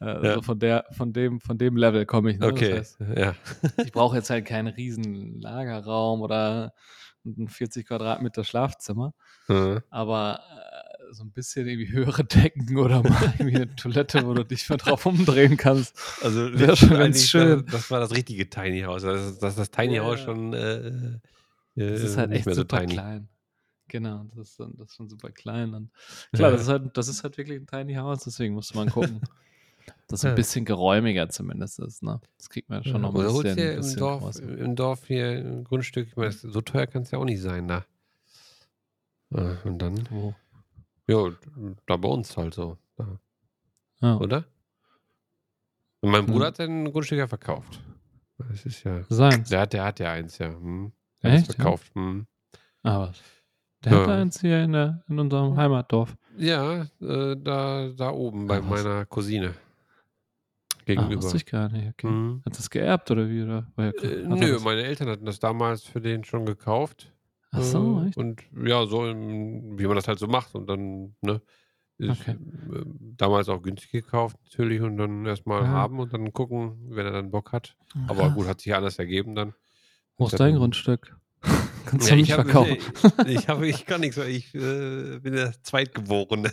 [0.00, 0.12] Äh, Ja.
[0.14, 2.38] Also von, der, von, dem, von dem Level komme ich.
[2.38, 2.46] Ne?
[2.46, 3.34] okay, Das heißt, ja.
[3.84, 6.72] ich brauche jetzt halt keinen riesen Lagerraum oder
[7.26, 9.12] ein 40 Quadratmeter Schlafzimmer,
[9.48, 14.32] Äh, aber äh, so ein bisschen irgendwie höhere Decken oder mal irgendwie eine Toilette, wo
[14.32, 15.94] du dich mal drauf umdrehen kannst.
[16.22, 17.64] Also Wäre schon ganz schön.
[17.66, 19.02] Das, das war das richtige Tiny House.
[19.02, 20.24] Das ist das, das Tiny Ja, House ja.
[20.24, 21.18] schon äh,
[21.74, 22.92] Das äh, ist halt echt so super tiny.
[22.94, 23.28] klein.
[23.88, 25.74] Genau, das ist, dann- das ist schon super klein.
[25.74, 25.90] Und
[26.32, 26.56] klar, Ja.
[26.56, 29.20] das, ist halt, das ist halt wirklich ein Tiny House, deswegen musste man gucken,
[30.10, 30.30] Ja.
[30.30, 32.02] ein bisschen geräumiger zumindest ist.
[32.02, 32.20] Ne?
[32.38, 35.26] Das kriegt man schon noch ein Oder holst bisschen, im bisschen Dorf, im Dorf hier
[35.30, 37.84] ein Grundstück, ich meine, das- so teuer kann es ja auch nicht sein da.
[39.32, 40.34] Äh, Und dann, Wo?
[41.08, 41.30] ja,
[41.86, 42.76] da bei uns halt so,
[44.00, 44.16] Ja.
[44.16, 44.44] oder?
[46.00, 46.32] Und mein Hm.
[46.32, 47.80] Bruder hat sein Grundstück ja verkauft.
[48.38, 49.50] Das ist ja, Seins.
[49.50, 50.48] der hat, der hat ja eins, ja.
[50.48, 50.92] Hm.
[51.22, 51.62] Der hat es Echt, ja?
[51.64, 51.94] verkauft.
[51.94, 52.26] Hm.
[52.82, 53.12] Aber
[53.84, 54.00] der Ja.
[54.00, 56.16] hat eins hier in, der, in unserem Heimatdorf.
[56.38, 58.82] Ja, äh, da, da oben bei Ah, was?
[58.82, 59.54] meiner Cousine.
[60.80, 61.22] Ah, Gegenüber.
[61.22, 61.88] wusste ich gar nicht.
[61.88, 62.08] Okay.
[62.08, 62.42] Hm.
[62.44, 63.42] Hat das geerbt oder wie?
[63.42, 63.66] Oder?
[63.76, 67.12] Ja- Äh, nö, das- meine Eltern hatten das damals für den schon gekauft.
[67.52, 68.16] Ach so, Äh, echt?
[68.16, 70.54] Und ja, so, im, wie man das halt so macht.
[70.54, 71.40] Und dann, ne,
[72.02, 72.30] Okay.
[72.32, 72.82] äh,
[73.16, 75.68] damals auch günstig gekauft natürlich und dann erstmal Ja.
[75.68, 77.76] haben und dann gucken, wenn er dann Bock hat.
[78.08, 78.34] Aber Krass.
[78.34, 79.54] gut, hat sich anders ergeben dann.
[80.16, 81.16] Wo ist dein Grundstück?
[81.86, 82.76] Kannst Ja, du ich, nicht hab, verkaufen.
[83.26, 86.52] ich, ich, hab, ich kann nichts, weil ich äh, bin der Zweitgeborene.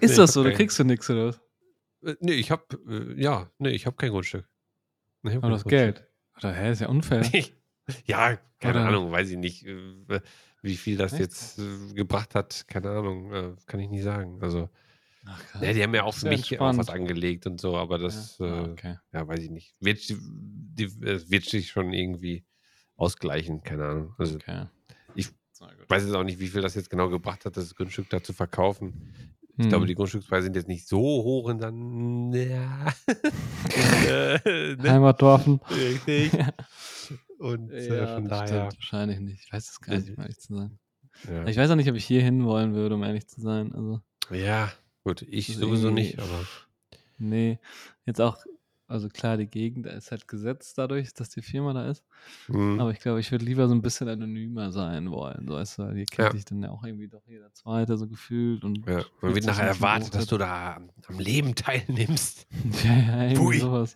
[0.00, 0.44] Ist Nee, das so?
[0.44, 1.40] hab Da kriegst du nichts oder was?
[2.04, 4.48] Äh, nee, ich hab, äh, ja, nee, ich habe kein Grundstück.
[5.22, 5.64] Nee, hab Aber das.
[5.64, 6.06] Geld.
[6.38, 7.22] Oder hä, ist ja unfair.
[8.06, 10.20] ja, keine Oder- Ahnung, weiß ich nicht, äh,
[10.62, 12.64] wie viel das jetzt äh, gebracht hat.
[12.68, 14.38] Keine Ahnung, kann ich nicht sagen.
[14.42, 14.68] Also,
[15.26, 18.38] Ach, ja, die haben ja auch für mich auch was angelegt und so, aber das,
[18.38, 18.46] ja.
[18.46, 18.96] ah, okay.
[19.12, 19.74] ja weiß ich nicht.
[19.80, 22.44] Wird, die, wird sich schon irgendwie
[22.96, 24.14] ausgleichen, keine Ahnung.
[24.18, 24.66] Also, okay.
[25.14, 25.30] ich
[25.88, 28.32] weiß jetzt auch nicht, wie viel das jetzt genau gebracht hat, das Grundstück da zu
[28.32, 29.12] verkaufen.
[29.56, 29.86] Ich glaube, Hm.
[29.88, 32.86] die Grundstückspreise sind jetzt nicht so hoch und dann, ja.
[34.44, 34.90] äh, ne?
[34.90, 35.60] Heimatdorfen.
[35.70, 36.32] Richtig.
[37.38, 38.46] Und äh, Ja, von daher.
[38.46, 38.74] stimmt.
[38.76, 39.44] Wahrscheinlich nicht.
[39.44, 40.78] Ich weiß es gar nicht, um ehrlich zu sein.
[41.28, 41.46] Ja.
[41.46, 43.72] Ich weiß auch nicht, ob ich hier hin wollen würde, um ehrlich zu sein.
[43.74, 44.72] Also, ja,
[45.04, 46.46] gut, ich ist sowieso nicht, aber.
[47.18, 47.58] nee.
[48.06, 48.38] Jetzt auch,
[48.86, 52.04] also klar, die Gegend ist halt gesetzt dadurch, dass die Firma da ist.
[52.48, 52.80] Mhm.
[52.80, 55.46] Aber ich glaube, ich würde lieber so ein bisschen anonymer sein wollen.
[55.48, 56.28] So, weißt du, hier kennt Ja.
[56.30, 58.62] dich dann ja auch irgendwie doch jeder Zweite so gefühlt.
[58.64, 62.46] Und Ja, man wird nachher erwartet, dass du da am, Leben teilnimmst.
[62.84, 63.58] Ja, ja, irgendwie Pui.
[63.58, 63.94] sowas.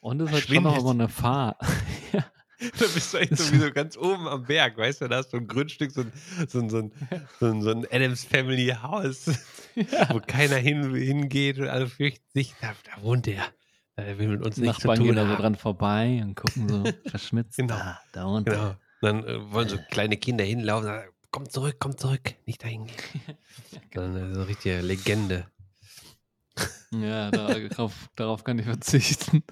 [0.00, 1.60] Und es ist halt schon noch immer eine Fahrt.
[2.12, 2.24] ja.
[2.60, 5.08] Da bist du echt sowieso ganz oben am Berg, weißt du?
[5.08, 6.12] Da hast du ein Grundstück, so ein,
[6.48, 6.92] so ein, so ein,
[7.38, 9.26] so ein, so ein Adams Family House,
[10.10, 13.44] wo keiner hin, hingeht und alle fürchten sich, da, da wohnt der.
[13.98, 16.84] Der will mit uns nichts zu gehen tun da so dran vorbei und gucken so
[17.10, 17.56] verschmitzt.
[17.56, 17.74] Genau.
[17.76, 18.50] Da, da unten.
[18.50, 18.74] Genau.
[19.00, 22.86] Dann äh, wollen so kleine Kinder hinlaufen und sagen, komm zurück, komm zurück, nicht dahin
[22.86, 23.36] gehen.
[23.92, 25.46] Dann äh, so richtige Legende.
[26.90, 29.44] Ja, darauf, darauf kann ich verzichten.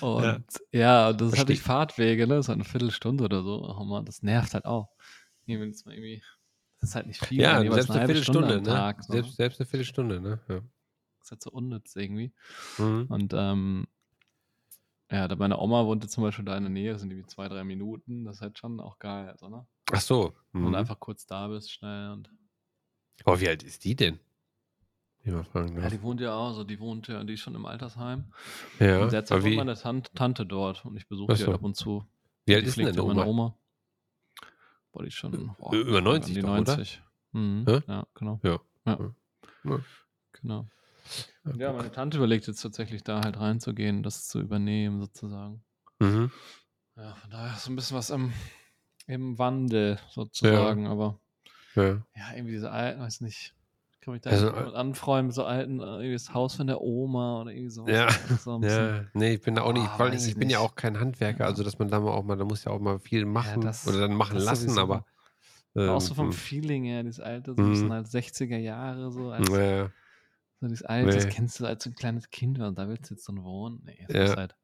[0.00, 0.38] Und Ja.
[0.72, 1.62] ja, das ist Verstehe die ich.
[1.62, 2.36] Fahrtwege, ne?
[2.36, 3.62] Das ist halt eine Viertelstunde oder so.
[3.78, 4.88] Oh Mann, das nervt halt auch.
[5.44, 6.22] Irgendwie, wenn es mal irgendwie,
[6.80, 7.42] das ist halt nicht viel.
[7.42, 8.68] Ja, selbst eine Viertelstunde, am ne?
[8.70, 9.04] Tag.
[9.04, 9.34] So, Selbst, ne?
[9.36, 10.40] selbst eine Viertelstunde, ne?
[10.48, 10.60] Ja.
[11.30, 12.32] Halt so unnütz irgendwie.
[12.78, 13.06] Mhm.
[13.08, 13.86] Und ähm,
[15.10, 17.48] ja, da meine Oma wohnte zum Beispiel da in der Nähe, das sind irgendwie zwei,
[17.48, 18.24] drei Minuten.
[18.24, 19.66] Das ist halt schon auch geil, also, ne?
[19.92, 20.32] Ach so.
[20.52, 20.66] Mhm.
[20.66, 22.30] Und einfach kurz da bist, schnell und.
[23.24, 24.18] Oh, wie alt ist die denn?
[25.24, 25.42] Ja,
[25.90, 28.32] die wohnt ja auch, so, die wohnt ja, die ist schon im Altersheim.
[28.78, 31.62] Ja, und aber wohnt wie, meine Tan Tante dort und ich besuche die halt ab
[31.62, 32.06] und zu.
[32.46, 33.24] wie alt die ist denn deine ja Oma?
[33.26, 33.58] Oma.
[34.92, 36.76] boah, die ist schon boah, Über an 90 die doch, oder?
[36.76, 37.02] 90.
[37.32, 37.64] Mhm.
[37.68, 37.82] Hä?
[37.86, 38.40] Ja, genau.
[38.42, 38.60] Ja.
[38.86, 39.14] Ja.
[39.64, 39.80] Ja.
[40.32, 40.66] Genau.
[41.44, 45.62] Ja, Ja, meine Tante überlegt jetzt tatsächlich da halt reinzugehen, das zu übernehmen sozusagen.
[46.00, 46.30] Mhm.
[46.96, 48.32] Ja, von daher ist so ein bisschen was im,
[49.06, 51.18] im Wandel sozusagen, aber
[51.74, 52.02] Ja.
[52.14, 53.54] ja, irgendwie diese alten, weiß nicht,
[53.92, 56.80] ich kann mich da Also, nicht mit so alten, äh, irgendwie das Haus von der
[56.80, 57.90] Oma oder irgendwie sowas.
[57.90, 60.36] Ja, ist so ja, nee, ich bin da auch nicht, vor allem, weiß ich ich
[60.36, 60.66] bin ja nicht.
[60.66, 61.46] auch kein Handwerker, Ja.
[61.46, 63.86] also dass man da mal auch mal, da muss ja auch mal viel machen das-
[63.86, 65.04] oder dann machen lassen, aber
[65.74, 66.32] auch so ähm, vom hm.
[66.32, 67.92] Feeling her, dieses alte, so ein bisschen Mhm.
[67.92, 69.90] halt 60er Jahre, so als ja, ja.
[70.60, 71.30] So dieses alte, das Nee.
[71.30, 73.80] kennst du als ein kleines Kind, und da willst du jetzt dann wohnen.
[73.84, 74.20] Nee, es Ja.
[74.22, 74.56] muss halt,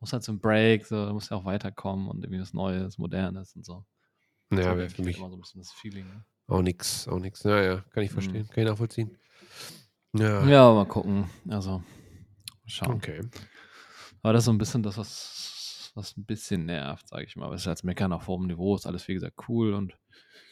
[0.00, 2.98] muss halt so ein Break, so, da muss ja auch weiterkommen und irgendwie was Neues,
[2.98, 3.84] Modernes und so.
[4.50, 6.06] ja, wäre denke für ich halt mich immer so ein bisschen das Feeling.
[6.06, 6.24] Ne?
[6.48, 7.42] auch nix, auch nix.
[7.44, 8.14] Ja, ja, kann ich Mhm.
[8.14, 9.16] verstehen, kann ich nachvollziehen.
[10.14, 11.30] Ja, Ja, mal gucken.
[11.48, 11.84] Also, mal
[12.66, 12.92] schauen.
[12.96, 13.22] okay.
[14.22, 17.46] Aber das ist so ein bisschen das, was, was ein bisschen nervt, sage ich mal.
[17.46, 19.96] Aber es ist als Meckern auf hohem Niveau, ist alles wie gesagt cool und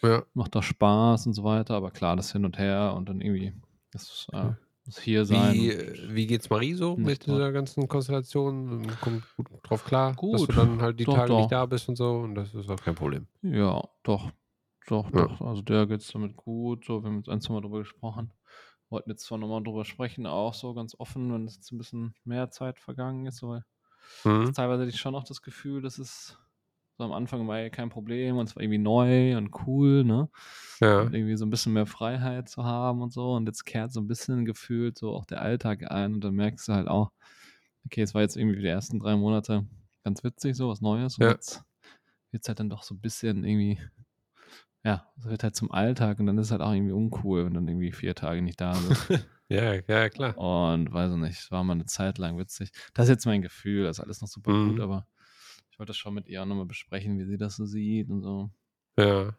[0.02, 1.74] Ja, macht doch Spaß und so weiter.
[1.74, 3.52] Aber klar, das hin und her und dann irgendwie
[3.92, 4.52] das, äh,
[4.86, 5.54] das hier sein.
[5.54, 8.98] wie, äh, wie geht's Marie so Nicht mit dieser ganzen Konstellation?
[9.00, 11.36] Kommt gut drauf klar, dass Gut, du dann halt die doch, Tage doch.
[11.36, 13.26] nicht da bist und so und das ist auch kein Problem.
[13.42, 14.30] Ja, doch.
[14.86, 15.26] Doch, Ja.
[15.28, 15.40] doch.
[15.40, 16.84] Also der geht es damit gut.
[16.84, 18.32] So, wir haben jetzt ein, zwei Mal drüber gesprochen.
[18.88, 22.14] Wollten jetzt zwar nochmal drüber sprechen, auch so ganz offen, wenn es jetzt ein bisschen
[22.24, 23.64] mehr Zeit vergangen ist, weil
[24.24, 24.52] Mhm.
[24.54, 26.38] teilweise hatte ich schon noch das Gefühl, dass es
[27.00, 30.28] so am Anfang war ja kein Problem und es war irgendwie neu und cool, ne?
[30.80, 33.32] Ja, Und irgendwie so ein bisschen mehr Freiheit zu haben und so.
[33.34, 36.68] Und jetzt kehrt so ein bisschen gefühlt so auch der Alltag ein und dann merkst
[36.68, 37.10] du halt auch,
[37.86, 39.66] okay, es war jetzt irgendwie die ersten drei Monate
[40.04, 41.18] ganz witzig, so was Neues.
[41.18, 41.30] Und Ja.
[41.30, 41.62] jetzt
[42.32, 43.78] wird es halt dann doch so ein bisschen irgendwie,
[44.84, 47.54] ja, es wird halt zum Alltag und dann ist es halt auch irgendwie uncool, wenn
[47.54, 49.08] dann irgendwie vier Tage nicht da bist.
[49.48, 50.34] ja, ja, klar.
[50.36, 52.70] und weiß ich nicht, es war mal eine Zeit lang witzig.
[52.94, 54.70] Das ist jetzt mein Gefühl, das ist alles noch super Mhm.
[54.70, 55.06] gut, aber
[55.80, 58.50] wollte das schon mit ihr auch nochmal besprechen, wie sie das so sieht und so.
[58.98, 59.34] Ja,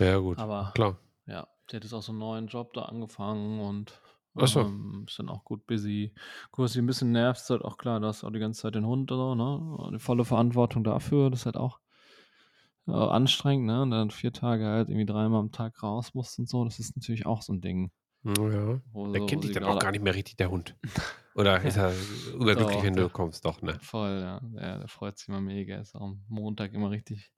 [0.00, 0.36] ja, gut.
[0.38, 0.98] Aber Klar.
[1.26, 4.00] ja, sie hat jetzt auch so einen neuen Job da angefangen und
[4.34, 4.60] Ach so.
[4.60, 6.12] ähm, ist dann auch gut busy.
[6.50, 8.62] Gut, was sie ein bisschen nervt, ist halt auch klar, du hast auch die ganze
[8.62, 9.90] Zeit den Hund oder so, ne?
[9.92, 11.78] Die volle Verantwortung dafür, das ist halt auch
[12.88, 13.82] äh, anstrengend, ne?
[13.82, 16.96] Und dann vier Tage halt irgendwie dreimal am Tag raus musst und so, das ist
[16.96, 17.92] natürlich auch so ein Ding.
[18.26, 18.80] Ja.
[18.92, 20.74] Wo Der kennt dich dann auch gar nicht mehr richtig, der Hund.
[21.34, 21.92] Oder ist er
[22.34, 23.12] überglücklich, Doch, wenn du doch.
[23.12, 23.44] kommst?
[23.44, 23.78] Doch, ne?
[23.82, 24.40] Voll, ja.
[24.54, 24.78] ja.
[24.78, 25.78] Der freut sich immer mega.
[25.78, 27.32] Ist auch am Montag immer richtig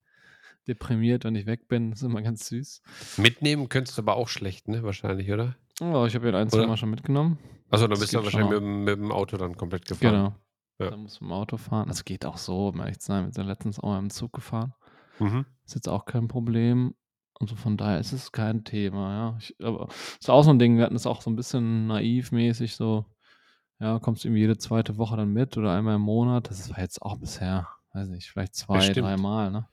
[0.66, 1.90] deprimiert, wenn ich weg bin.
[1.90, 2.82] Das ist immer ganz süß.
[3.18, 4.82] Mitnehmen könntest du aber auch schlecht, ne?
[4.82, 5.56] Wahrscheinlich, oder?
[5.80, 6.66] Oh, ich habe ihn ein, zwei?
[6.66, 7.38] Mal schon mitgenommen.
[7.70, 10.12] Achso, dann Das bist du wahrscheinlich mit, dem- mit dem Auto dann komplett gefahren.
[10.14, 10.34] Genau.
[10.80, 10.90] Ja.
[10.90, 11.88] Da muss man im Auto fahren.
[11.88, 13.24] Das geht auch so, um ehrlich zu sein.
[13.26, 14.74] Wir sind letztens auch mal im Zug gefahren.
[15.18, 15.44] Mhm.
[15.66, 16.94] Ist jetzt auch kein Problem.
[17.40, 19.36] Also von daher ist es kein Thema, ja.
[19.38, 22.74] Ich, aber ist auch so ein Ding, wir hatten es auch so ein bisschen naivmäßig
[22.74, 23.04] so,
[23.78, 26.50] ja, kommst du irgendwie jede zweite Woche dann mit oder einmal im Monat.
[26.50, 29.68] Das war jetzt auch bisher, weiß nicht, vielleicht zwei, dreimal, ne?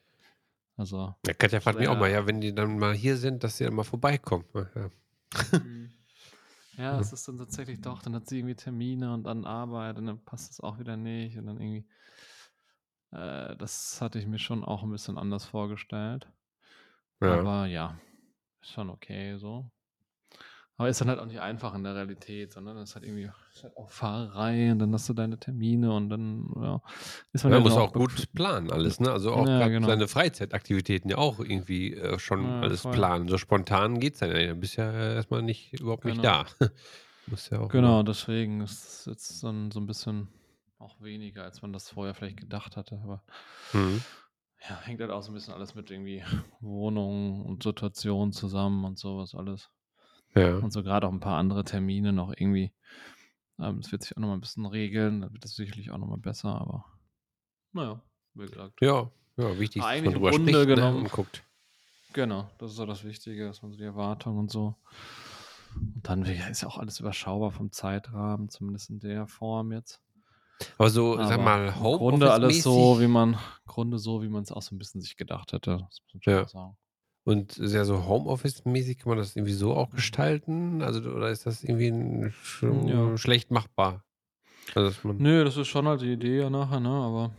[0.78, 1.16] Also.
[1.26, 2.00] Ja, Katja fragt mich auch Ja.
[2.00, 4.46] mal, ja, wenn die dann mal hier sind, dass sie dann mal vorbeikommen.
[4.54, 4.90] Ja.
[6.78, 10.08] Ja, es ist dann tatsächlich doch, dann hat sie irgendwie Termine und dann Arbeit und
[10.08, 11.86] dann passt es auch wieder nicht und dann irgendwie,
[13.12, 16.28] äh, das hatte ich mir schon auch ein bisschen anders vorgestellt.
[17.22, 17.40] Ja.
[17.40, 18.00] Aber ja,
[18.62, 19.70] ist schon okay so.
[20.78, 23.30] Aber ist dann halt auch nicht einfach in der Realität, sondern das ist halt irgendwie
[23.54, 26.82] ist halt auch Fahrerei und dann hast du deine Termine und dann ja,
[27.32, 29.10] ist man Man ja muss auch gut planen alles, ne?
[29.10, 29.88] Also auch Ja, genau.
[29.88, 32.96] seine Freizeitaktivitäten ja auch irgendwie äh, schon Ja, alles voll.
[32.96, 33.30] planen.
[33.30, 34.48] So spontan geht's dann ja.
[34.48, 36.24] Du bist ja äh, erstmal nicht überhaupt nicht Genau.
[36.26, 36.46] da.
[37.28, 40.28] muss ja auch Genau, deswegen ist es jetzt dann so ein bisschen
[40.78, 43.00] auch weniger, als man das vorher vielleicht gedacht hatte.
[43.02, 43.24] Aber
[43.74, 44.04] Mhm.
[44.62, 46.24] Ja, hängt halt auch so ein bisschen alles mit irgendwie
[46.60, 49.70] Wohnung und Situation zusammen und sowas alles.
[50.36, 50.58] Ja.
[50.58, 52.74] Und so gerade auch ein paar andere Termine noch irgendwie.
[53.60, 56.18] Ähm, Es wird sich auch nochmal ein bisschen regeln, dann wird das sicherlich auch nochmal
[56.18, 56.86] besser, aber
[57.72, 58.02] naja,
[58.34, 58.82] wie gesagt.
[58.82, 60.76] Ja, ja, wichtig, dass man drüber Grunde spricht ne?
[60.76, 61.44] genommen- und guckt.
[62.14, 64.76] Genau, das ist so das Wichtige, dass man so die Erwartungen und so.
[65.76, 70.02] Und dann ist ja auch alles überschaubar vom Zeitrahmen, zumindest in der Form jetzt.
[70.78, 74.44] Aber so, sag Aber mal, im Grunde alles so, wie man, Grunde so, wie man
[74.44, 75.88] es auch so ein bisschen sich gedacht hätte.
[76.26, 76.48] Ja.
[76.48, 76.78] sagen.
[77.26, 80.82] und sehr so Homeoffice-mäßig kann man das irgendwie so auch gestalten?
[80.82, 83.18] Also, oder ist das irgendwie ein, Ja.
[83.18, 84.06] schlecht machbar?
[84.74, 86.90] Also, Nö, das ist schon halt die Idee ja nachher, ne?
[86.90, 87.32] Aber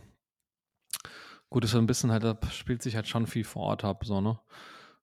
[1.49, 4.03] gut, ist so ein bisschen halt, da spielt sich halt schon viel vor Ort ab,
[4.05, 4.39] so, ne?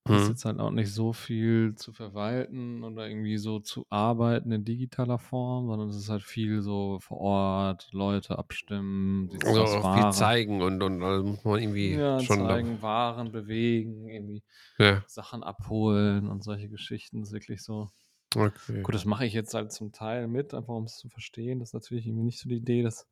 [0.07, 0.29] Das ist Mhm.
[0.29, 5.19] jetzt halt auch nicht so viel zu verwalten oder irgendwie so zu arbeiten in digitaler
[5.19, 10.09] Form, sondern es ist halt viel so vor Ort, Leute abstimmen, die also auch viel
[10.09, 12.41] zeigen und, und also muss man irgendwie ja, schon.
[12.47, 14.43] zeigen, Waren bewegen, irgendwie
[14.79, 17.21] Ja, Sachen abholen und solche Geschichten.
[17.21, 17.91] Das ist wirklich so.
[18.37, 18.85] okay.
[18.85, 21.61] Gut, das mache ich jetzt halt zum Teil mit, einfach um es zu verstehen.
[21.61, 23.09] Das ist natürlich irgendwie nicht so die Idee, dass,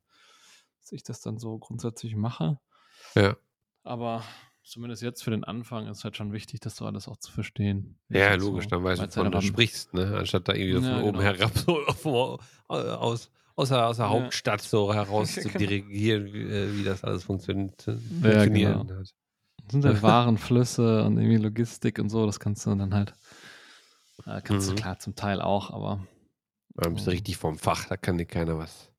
[0.81, 2.59] dass ich das dann so grundsätzlich mache.
[3.15, 3.35] Ja.
[3.83, 4.23] Aber
[4.63, 7.97] zumindest jetzt für den Anfang ist halt schon wichtig, das so alles auch zu verstehen.
[8.09, 10.17] Ja, logisch, so dann weißt du, wovon du sprichst, ne?
[10.17, 11.37] Anstatt da irgendwie so Ja, von oben genau.
[11.37, 12.05] herab so auf,
[12.69, 14.11] äh, aus, aus, der, aus der Ja.
[14.11, 15.59] Hauptstadt so heraus zu Genau.
[15.59, 17.85] dirigieren, wie, äh, wie das alles funktioniert.
[17.87, 18.99] Ja, funktionieren genau.
[18.99, 19.13] hat.
[19.63, 23.13] Das sind halt Warenflüsse und irgendwie Logistik und so, das kannst du dann halt,
[24.25, 24.75] äh, kannst Mhm.
[24.75, 26.05] du klar zum Teil auch, aber
[26.75, 28.91] Dann bist du ähm, richtig vom Fach, da kann dir keiner was.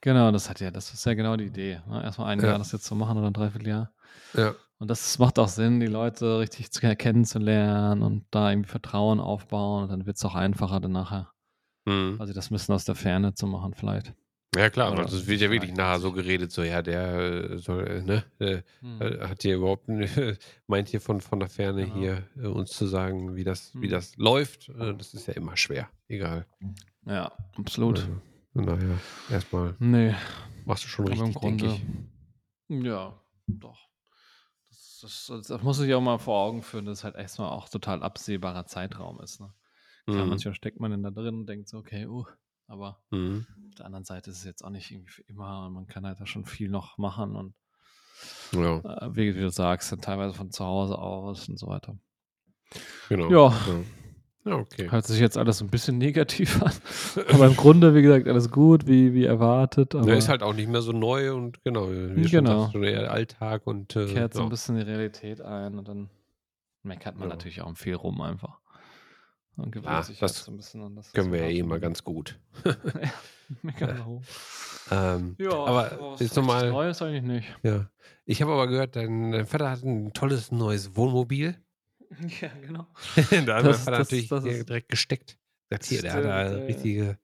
[0.00, 1.80] genau, das hat ja, das ist ja genau die Idee.
[1.88, 2.02] Ne?
[2.02, 2.46] Erstmal ein Ja.
[2.46, 3.92] Jahr das jetzt zu machen oder ein Dreivierteljahr.
[4.34, 4.54] Ja.
[4.80, 9.84] Und das macht auch Sinn, die Leute richtig zu, kennenzulernen und da irgendwie Vertrauen aufbauen
[9.84, 11.32] und dann wird es auch einfacher dann nachher,
[11.86, 12.16] Mhm.
[12.16, 14.14] quasi das bisschen aus der Ferne zu machen vielleicht.
[14.56, 17.58] Ja klar, Oder weil es wird ja wirklich nachher so geredet, so ja, der äh,
[17.58, 19.02] soll, äh, ne, äh, Hm.
[19.02, 19.88] äh, hat hier überhaupt,
[20.68, 21.94] meint hier von, von der Ferne Genau.
[21.96, 23.90] hier äh, uns zu sagen, wie das, wie Hm.
[23.90, 24.68] das läuft.
[24.70, 26.46] Äh, das ist ja immer schwer, egal.
[27.04, 27.98] Ja, absolut.
[27.98, 28.12] Also,
[28.54, 28.98] von daher,
[29.30, 30.14] erstmal Nee,
[30.64, 31.82] machst du schon richtig, denke ich.
[32.68, 33.87] ja, doch.
[35.00, 37.68] Das, das, das, muss ich auch mal vor Augen führen, dass es halt erstmal auch
[37.68, 39.40] total absehbarer Zeitraum ist.
[39.40, 39.52] Ne?
[40.10, 40.30] Klar, Mhm.
[40.30, 42.24] manchmal steckt man dann da drin und denkt so, okay, uh,
[42.66, 43.46] aber Mhm.
[43.68, 46.06] auf der anderen Seite ist es jetzt auch nicht irgendwie für immer und man kann
[46.06, 47.54] halt da schon viel noch machen und
[48.52, 51.96] Ja, äh, wie, wie du sagst, dann teilweise von zu Hause aus und so weiter.
[53.08, 53.30] genau.
[53.30, 53.84] Ja, ja
[54.52, 54.90] okay.
[54.90, 56.72] hört sich jetzt alles ein bisschen negativ an,
[57.32, 60.54] aber im Grunde, wie gesagt, alles gut, wie, wie erwartet, Ja, ist aber halt auch
[60.54, 64.40] nicht mehr so neu und genau, wie genau, schon eher Alltag und äh, kehrt so
[64.40, 64.50] ein ja.
[64.50, 66.10] bisschen die Realität ein und dann
[66.82, 67.34] meckert man ja.
[67.34, 68.58] natürlich auch viel rum einfach
[69.58, 71.62] und gewöhnt Ja, sich halt das so ein bisschen an das, können wir ja eh
[71.62, 72.38] mal ganz gut.
[72.64, 72.72] ja,
[73.62, 74.22] meckern wir rum.
[74.90, 77.56] ähm, Ja, aber aber richtig nochmal, Neues eigentlich nicht.
[77.62, 77.90] ja.
[78.24, 81.56] Ich habe aber gehört, dein, dein Vater hat ein tolles neues Wohnmobil.
[82.40, 82.86] Ja, genau.
[83.46, 85.38] da hat Das, Vater das, natürlich das direkt gesteckt.
[85.70, 87.18] Sagt hier, der hat da richtige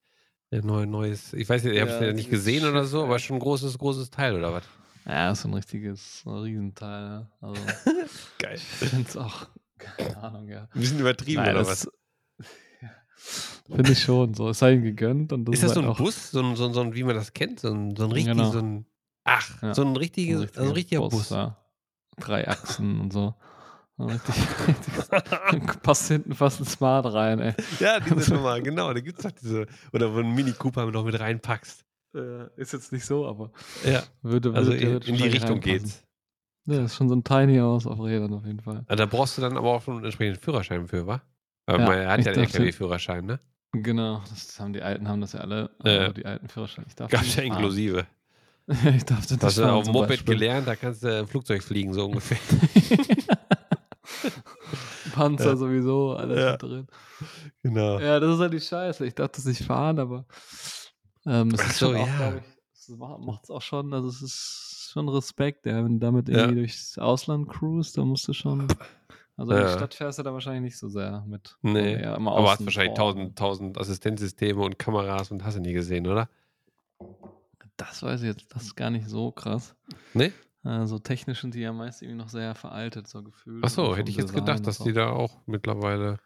[0.50, 3.18] äh, neu, neues, ich weiß nicht, ich habe es Ja, nicht gesehen oder so, aber
[3.18, 4.64] schon ein großes, großes Teil oder was?
[5.06, 7.02] Ja, ist so ein richtiges ein Riesenteil.
[7.02, 7.30] Ja.
[7.40, 7.62] Also,
[8.38, 8.54] Geil.
[8.56, 10.68] ich finde es auch, keine Ahnung, ja.
[10.74, 11.88] Ein bisschen übertrieben Nein, oder was?
[13.66, 14.50] finde ich schon so.
[14.50, 16.40] Es sei ihm gegönnt und das Ist ist das so halt ein auch, Bus, so
[16.40, 18.50] ein, so ein, so ein, wie man das kennt, so ein, so ein richtig, genau,
[18.52, 18.86] so ein,
[19.24, 21.30] ach, ja, so ein ein richtiges, also ein richtiger richtiger Bus, Bus.
[21.30, 21.56] ja.
[22.18, 23.34] Drei Achsen und so.
[25.82, 27.54] Passt hinten fast ein Smart rein, ey.
[27.78, 30.86] ja, diese Also, Nummer, genau, da gibt es doch diese, oder wo ein Mini Cooper
[30.90, 31.84] noch mit reinpackst.
[32.16, 33.50] äh, ist jetzt nicht so, aber
[33.84, 36.02] Ja, würde, also würde in, theoretisch in die Richtung geht's.
[36.66, 38.84] Ja, ist schon so ein Tiny House auf Rädern auf jeden Fall.
[38.88, 41.22] Ah, Da brauchst du dann aber auch schon einen entsprechenden Führerschein für, wa?
[41.66, 43.38] Aber Ja, man, hat ja einen den, LKW-Führerschein, ne?
[43.72, 46.86] genau, das haben die Alten haben das ja alle, Äh, also die alten Führerscheine.
[46.96, 48.06] Gab's ja inklusive.
[48.66, 50.36] ich den nicht Hast du auf dem Moped Beispiel.
[50.36, 52.38] gelernt, da kannst du Flugzeug fliegen, so ungefähr.
[55.14, 56.86] Panzer Ja, sowieso, alles ja, drin.
[57.62, 57.98] genau.
[58.00, 59.06] Ja, das ist halt die Scheiße.
[59.06, 60.26] Ich darf das nicht fahren, aber
[61.26, 62.42] ähm, es ist schon so, auch, glaube ja.
[62.42, 62.44] ich,
[62.74, 66.38] es macht es auch schon, also es ist schon Respekt, ja, wenn du damit Ja,
[66.38, 68.66] irgendwie durchs Ausland cruist, da musst du schon,
[69.36, 69.76] also in die ja.
[69.76, 71.94] Stadt fährst du da wahrscheinlich nicht so sehr mit, Nee.
[71.94, 76.28] immer Aber hast wahrscheinlich tausend, tausend Assistenzsysteme und Kameras und hast du nie gesehen, oder?
[77.76, 79.74] Das weiß ich jetzt, das ist gar nicht so krass.
[80.12, 80.32] Nee?
[80.64, 83.62] Äh, so technisch sind die ja meist irgendwie noch sehr veraltet, so gefühlt.
[83.64, 86.18] Ach Und so, vom hätte ich jetzt Design, gedacht, das dass die da auch mittlerweile.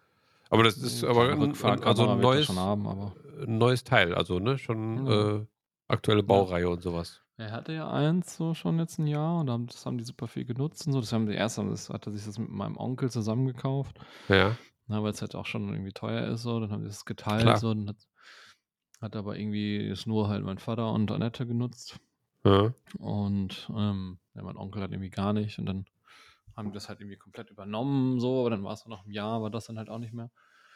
[0.51, 3.15] Aber das ist Nee, aber Klar, eine ein, also ein neues, haben, aber
[3.47, 5.37] neues Teil, also ne, schon ja.
[5.37, 5.47] äh,
[5.89, 6.27] aktuelle ja.
[6.27, 7.23] Baureihe und sowas.
[7.37, 10.45] Er hatte ja eins so schon jetzt ein Jahr und das haben die super viel
[10.45, 11.01] genutzt und so.
[11.01, 13.97] Das haben die erst, das hat er sich das mit meinem Onkel zusammengekauft,
[14.29, 16.59] Ja, na, weil es halt auch schon irgendwie teuer ist so.
[16.61, 17.57] Dann haben die das geteilt klar.
[17.59, 17.75] so.
[17.75, 17.97] Dann hat,
[19.01, 22.01] hat aber irgendwie ist nur halt mein Vater und Annette genutzt
[22.45, 22.73] Ja.
[22.99, 25.85] und ähm, ja, mein Onkel hat irgendwie gar nicht und dann
[26.57, 28.41] haben die das halt irgendwie komplett übernommen so.
[28.41, 30.31] Aber dann war es noch ein Jahr, war das dann halt auch nicht mehr.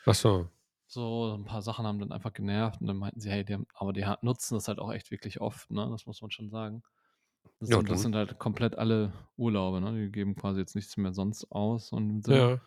[0.06, 0.48] Ach so.
[0.86, 3.66] So, ein paar Sachen haben dann einfach genervt und dann meinten sie, hey, die haben,
[3.74, 5.88] aber die nutzen das halt auch echt wirklich oft, ne?
[5.90, 6.82] Das muss man schon sagen.
[7.60, 9.92] Das Ja, sind, das sind halt komplett alle Urlaube, ne?
[10.04, 12.60] Die geben quasi jetzt nichts mehr sonst aus, Sinne, Ja.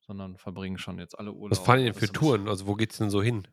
[0.00, 1.78] sondern verbringen schon jetzt alle Was fahren Urlaube.
[1.80, 2.48] die denn Das für Touren?
[2.48, 3.46] Also wo geht's denn so hin?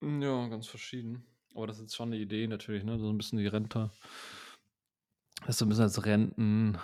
[0.00, 1.24] ja ganz verschieden.
[1.54, 2.98] Aber das ist jetzt schon eine Idee natürlich, ne?
[2.98, 3.90] So ein bisschen die Rente.
[5.46, 6.78] Das ist so ein bisschen als Renten,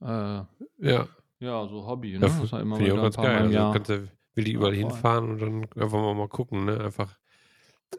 [0.00, 1.08] äh, Ja.
[1.40, 2.26] ja, so Hobby, Ja, ne?
[2.26, 3.36] f- Das ist halt immer finde ich auch ganz geil.
[3.42, 3.72] Also Jahr.
[3.72, 4.82] kannst du will die Ja, überall voll.
[4.90, 6.80] hinfahren und dann einfach mal, mal gucken, ne?
[6.80, 7.18] Einfach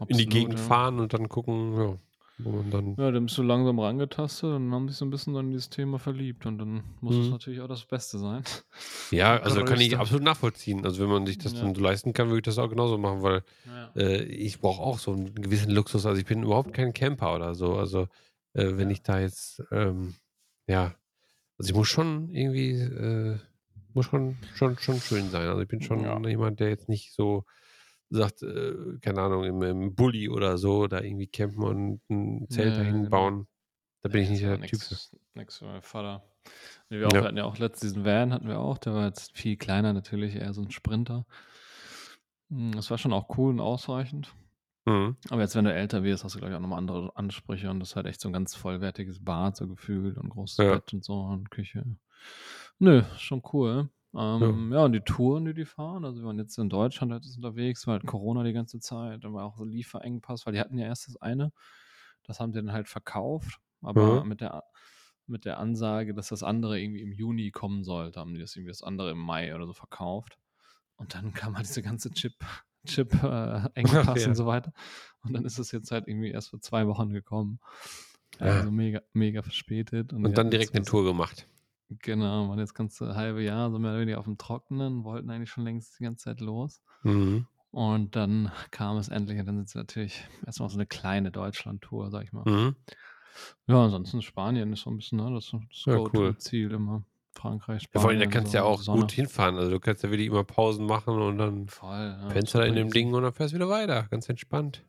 [0.08, 0.60] in die Absolut, Gegend ja.
[0.66, 1.98] fahren und dann gucken, ja,
[2.40, 2.96] man dann.
[2.98, 5.52] Ja, dann bist du langsam rangetastet und dann haben sich so ein bisschen dann in
[5.52, 7.32] dieses Thema verliebt und dann muss es Mhm.
[7.32, 8.44] natürlich auch das Beste sein.
[9.12, 10.00] Ja, Und also kann ich größte.
[10.00, 10.84] absolut nachvollziehen.
[10.86, 11.62] Also wenn man sich das Ja.
[11.62, 13.92] dann so leisten kann, würde ich das auch genauso machen, weil Ja.
[13.96, 16.06] äh, ich brauche auch so einen gewissen Luxus.
[16.08, 17.76] Also ich bin überhaupt kein Camper oder so.
[17.76, 18.08] Also
[18.54, 20.16] äh, wenn ich da jetzt, ähm,
[20.68, 20.96] ja,
[21.58, 23.40] also ich muss schon irgendwie, äh,
[23.94, 25.48] muss schon, schon, schon schön sein.
[25.50, 26.24] Also ich bin schon Ja.
[26.26, 27.46] jemand, der jetzt nicht so
[28.10, 32.78] sagt, äh, keine Ahnung, im, im Bulli oder so, da irgendwie campen und ein Zelt
[32.78, 33.10] Ja, dahin genau.
[33.10, 33.48] bauen.
[34.04, 34.98] Da bin Nee, ich nicht der Typ für.
[34.98, 36.24] nix, nix für meinen Vater.
[36.90, 37.24] Wir auch Ja.
[37.24, 40.36] hatten ja auch letztens diesen Van hatten wir auch, der war jetzt viel kleiner natürlich,
[40.36, 41.26] eher so 'n Sprinter.
[42.52, 44.34] Hm, das war schon auch cool und ausreichend.
[44.88, 45.16] Mhm.
[45.30, 47.70] Aber jetzt, wenn du älter wirst, hast du, glaube ich, auch noch mal andere Ansprüche
[47.72, 50.64] und das ist halt echt so 'n ganz vollwertiges Bad so gefühlt und großes Ja.
[50.64, 51.98] Bett und so und Küche.
[52.80, 53.90] Nö, schon cool.
[54.16, 57.26] Ähm, ja, und die Touren, die die fahren also, wir waren jetzt in Deutschland halt
[57.36, 60.78] unterwegs, war halt Corona die ganze Zeit, dann war auch so Lieferengpass, weil die hatten
[60.78, 61.52] ja erst das eine,
[62.24, 64.24] das haben sie dann halt verkauft, aber Mhm.
[64.24, 64.64] mit der
[65.28, 68.72] mit der Ansage, dass das andere irgendwie im Juni kommen sollte, haben die das irgendwie
[68.72, 70.38] das andere im Mai oder so verkauft.
[70.98, 72.36] Und dann kam halt diese ganze Chip
[72.86, 74.28] Chip äh, Engpass Ach ja.
[74.28, 74.74] und so weiter.
[75.24, 77.60] Und dann ist es jetzt halt irgendwie erst vor 2 Wochen gekommen.
[78.40, 78.64] Ja.
[78.64, 81.48] Also, mega mega verspätet und Und dann direkt 'ne jetzt Tour gemacht.
[82.02, 85.66] Genau, waren jetzt ganze halbe Jahr so mehr oder weniger aufm Trockenen, wollten eigentlich schon
[85.66, 86.82] längst die ganze Zeit los.
[87.04, 87.46] Mhm.
[87.72, 91.32] Und dann kam es endlich und dann sind sie natürlich erst mal so 'ne kleine
[91.32, 92.46] Deutschlandtour, sage ich mal.
[92.46, 92.76] Mhm.
[93.68, 96.36] Ja, ansonsten Spanien ist so 'n bisschen, ne, das das Ja, cool.
[96.42, 97.06] Go-to-Ziel immer.
[97.44, 99.02] Frankreich, Ja, vor allem, da Spanien, kannst du ja so auch Sonne.
[99.02, 99.58] gut hinfahren.
[99.58, 102.64] Also, du kannst ja wirklich immer Pausen machen und dann Voll, ja, pennst du da
[102.66, 102.90] in dem.
[102.90, 104.84] Ding und dann fährst du wieder weiter, ganz entspannt.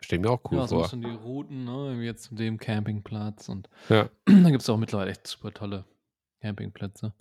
[0.00, 0.82] Stelle ich mir auch cool Ja, vor.
[0.82, 4.08] bisschen die Routen, ne, jetzt zu dem Campingplatz und Ja.
[4.26, 5.84] da gibt's auch mittlerweile echt super tolle
[6.40, 7.12] Campingplätze,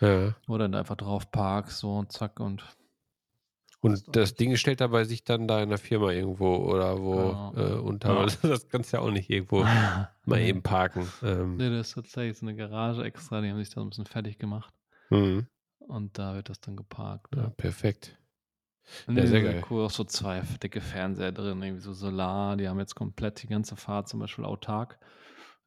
[0.00, 0.34] Ja.
[0.46, 2.64] wo du dann einfach drauf parkst, so und zack und
[3.84, 4.34] Und das.
[4.34, 7.52] Ding stellt aber sich dann da in der Firma irgendwo oder wo, Genau.
[7.56, 8.26] äh, unter Ja.
[8.42, 9.64] das kannst du ja auch nicht irgendwo
[10.26, 11.12] mal eben parken.
[11.22, 11.56] Ähm.
[11.58, 14.06] Ne, das ist tatsächlich so 'ne Garage extra, die haben sich da so 'n bisschen
[14.06, 14.72] fertig gemacht.
[15.10, 15.46] Mhm.
[15.80, 17.48] Und da wird das dann geparkt, Ja, ja.
[17.50, 18.18] perfekt.
[19.08, 19.64] Ne, Ja, sehr geil.
[19.70, 22.56] cool, auch so 2 f dicke Fernseher drin, irgendwie so Solar.
[22.56, 24.98] Die haben jetzt komplett die ganze Fahrt zum Beispiel autark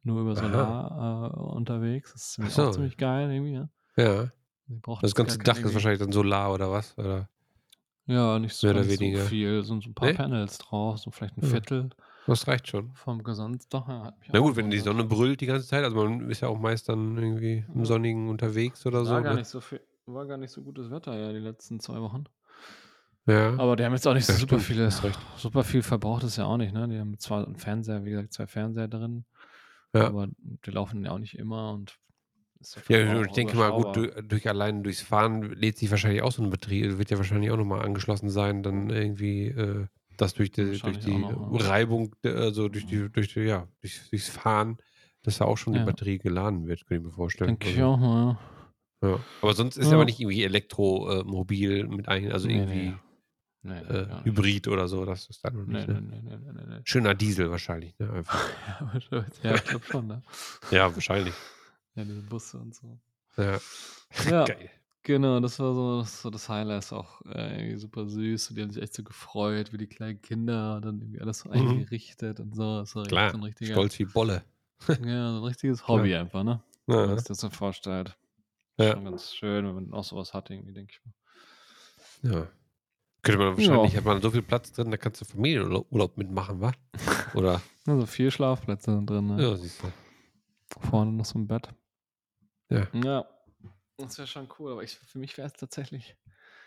[0.02, 0.34] nur über.
[0.36, 2.12] Solar, äh, unterwegs.
[2.12, 2.70] Das ist ziemlich so.
[2.72, 3.68] ziemlich geil irgendwie, ja.
[3.96, 4.30] Ja.
[5.00, 7.28] Das ganze Dach ist wahrscheinlich dann Solar oder was, oder?
[8.10, 9.12] Ja, nicht so Mehr oder ganz so weniger.
[9.12, 10.14] viel, sind so 'n paar Ne?
[10.14, 11.60] Panels drauf, so vielleicht 'n Ja.
[11.60, 11.90] Viertel
[12.26, 12.94] Das reicht schon.
[12.94, 14.80] vom Gesamtdach, ja, hat mich Na gut, wenn die.
[14.80, 17.86] Sonne brüllt die ganze Zeit, also, man ist ja auch meist dann irgendwie im Ja.
[17.86, 19.38] Sonnigen unterwegs oder War so, gar ne?
[19.38, 22.24] nicht so viel war gar nicht so gutes Wetter, ja, die letzten 2 Wochen.
[23.26, 23.60] Ja.
[23.60, 26.44] Aber die haben jetzt auch nicht so Ja, super viele super viel verbraucht ist ja
[26.44, 26.88] auch nicht, ne?
[26.88, 29.24] Die haben zwar 'n Fernseher, wie gesagt, 2 Fernseher drin,
[29.94, 30.12] Ja.
[30.12, 31.98] aber die laufen ja auch nicht immer und
[32.90, 33.96] Ja, ich denke mal, gut, überschaubar.
[33.96, 37.50] du durch allein durchs Fahren lädt sich wahrscheinlich auch so 'n Betrieb wird ja wahrscheinlich
[37.50, 39.86] auch noch mal angeschlossen sein, dann irgendwie, äh,
[40.16, 41.38] dass durch die durch auch die noch.
[41.50, 44.78] Reibung, d also, durch die durch die ja, durch durchs Fahren,
[45.22, 45.80] dass da auch schon die Ja.
[45.80, 47.58] Batterie geladen wird, könnte ich mir vorstellen.
[47.58, 48.38] Denke ich Also auch mal, ja.
[49.02, 49.24] Ja.
[49.40, 49.92] Aber sonst ist Ja.
[49.92, 51.24] aber nicht irgendwie Elektro äh,
[51.84, 53.02] mit ein also, irgendwie,
[53.62, 53.84] ne.
[53.84, 54.24] Ne, ne, äh.
[54.24, 56.02] Hybrid oder so, das ist da noch Ne, nicht, ne, ne?
[56.02, 56.84] ne, ne, ne, ne, ne.
[56.84, 58.50] Schöner Diesel wahrscheinlich, ne, einfach.
[59.42, 60.22] Ja, ich glaube schon, ne?
[60.70, 61.44] Ja, wahrscheinlich.
[61.98, 63.00] Ja, diese Busse und so.
[63.36, 63.60] Ja.
[64.24, 64.70] Ja, Geil.
[65.02, 68.56] genau, das war so das so das Highlight, ist auch, äh, irgendwie super süß und
[68.58, 71.88] die haben sich echt so gefreut, wie die kleinen Kinder, dann irgendwie alles so Mhm.
[71.90, 72.80] eingerichtet und so.
[72.80, 74.44] Das war Klar, so 'n richtiger stolz wie Bolle.
[74.98, 75.86] ja, so 'n richtiges.
[75.88, 76.64] Hobby einfach, ne?
[77.00, 77.18] Wenn man Ja.
[77.18, 78.18] sich das so vorstellt.
[78.78, 78.98] Ja.
[78.98, 81.14] Schon ganz schön, wenn man auch so was hat irgendwie, denke ich mal.
[82.22, 82.48] Ja.
[83.22, 83.88] Könnte man Ja.
[83.88, 86.72] wahrscheinlich hat man so viel Platz drin, da kannst du Familienurlau Urlaub mitmachen, wa?
[87.32, 89.44] Oder Ja, so 4 Schlafplätze sind drin, ne?
[89.44, 89.92] Ja, siehst du.
[90.76, 91.77] Vorne noch so 'n Bett.
[92.70, 92.88] Ja.
[92.94, 93.28] Ja,
[93.98, 96.16] das wäre schon cool, aber ich für mich wäre es tatsächlich,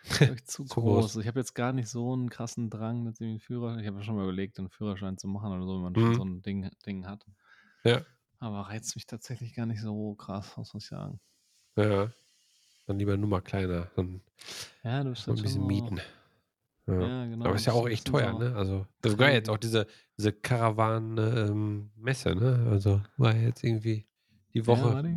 [0.36, 1.16] ich, zu groß.
[1.16, 3.98] Ich habe jetzt gar nicht so 'n krassen Drang, jetzt irgendwie 'n Führer ich habe
[3.98, 6.14] mir schon mal überlegt, 'n Führerschein zu machen oder so, wenn man schon Mhm.
[6.14, 7.26] so 'n Ding Ding hat.
[7.84, 8.06] Ja.
[8.40, 11.20] Aber reizt mich tatsächlich gar nicht so krass, muss ich sagen.
[11.76, 12.12] Ja.
[12.86, 14.22] Dann lieber Nummer kleiner, dann
[14.84, 16.02] Ja, du bist mal halt schon bisschen mieten.
[16.88, 17.12] Ja.
[17.12, 18.54] Ja, genau, Aber ist ja auch echt teuer, ne?
[18.56, 19.86] Also, das war ja jetzt auch diese
[20.18, 21.92] diese Caravan, ähm,
[22.36, 22.68] ne?
[22.70, 24.08] Also, war ja jetzt irgendwie
[24.54, 24.92] die Ja, Woche.
[24.92, 25.12] war die.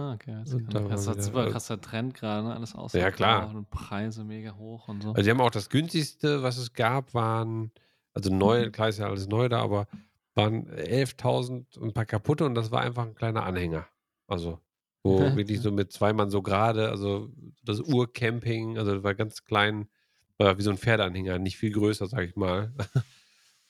[0.00, 2.54] Ah, okay, Das ist wieder, super äh krasser Trend grade, ne?
[2.54, 3.54] Alles Ja, ausverkauft klar.
[3.54, 5.16] und Preise mega hoch und so.
[5.16, 7.72] Also, die haben auch das günstigste, was es gab, waren
[8.14, 9.86] also, neu, klar ist ja alles neu da, aber
[10.34, 13.86] waren 11.000 und 'n paar kaputte und das war einfach 'n kleiner Anhänger.
[14.26, 14.60] Also,
[15.04, 17.30] wo wirklich so mit 2 Mann so grade also,
[17.62, 19.88] das Urcamping, also, das war ganz klein,
[20.36, 22.72] war wie so 'n Pferdeanhänger, nicht viel größer, sage ich mal.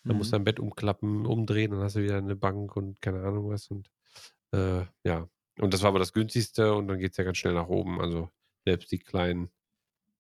[0.08, 0.38] Da musst du Mhm.
[0.38, 3.90] dein Bett umklappen, umdrehen, dann hast du wieder 'ne Bank und keine Ahnung was und,
[4.52, 5.28] äh, ja.
[5.60, 8.00] Und das war aber das günstigste und dann geht's ja ganz schnell nach oben.
[8.00, 8.30] Also,
[8.66, 9.50] selbst die kleinen,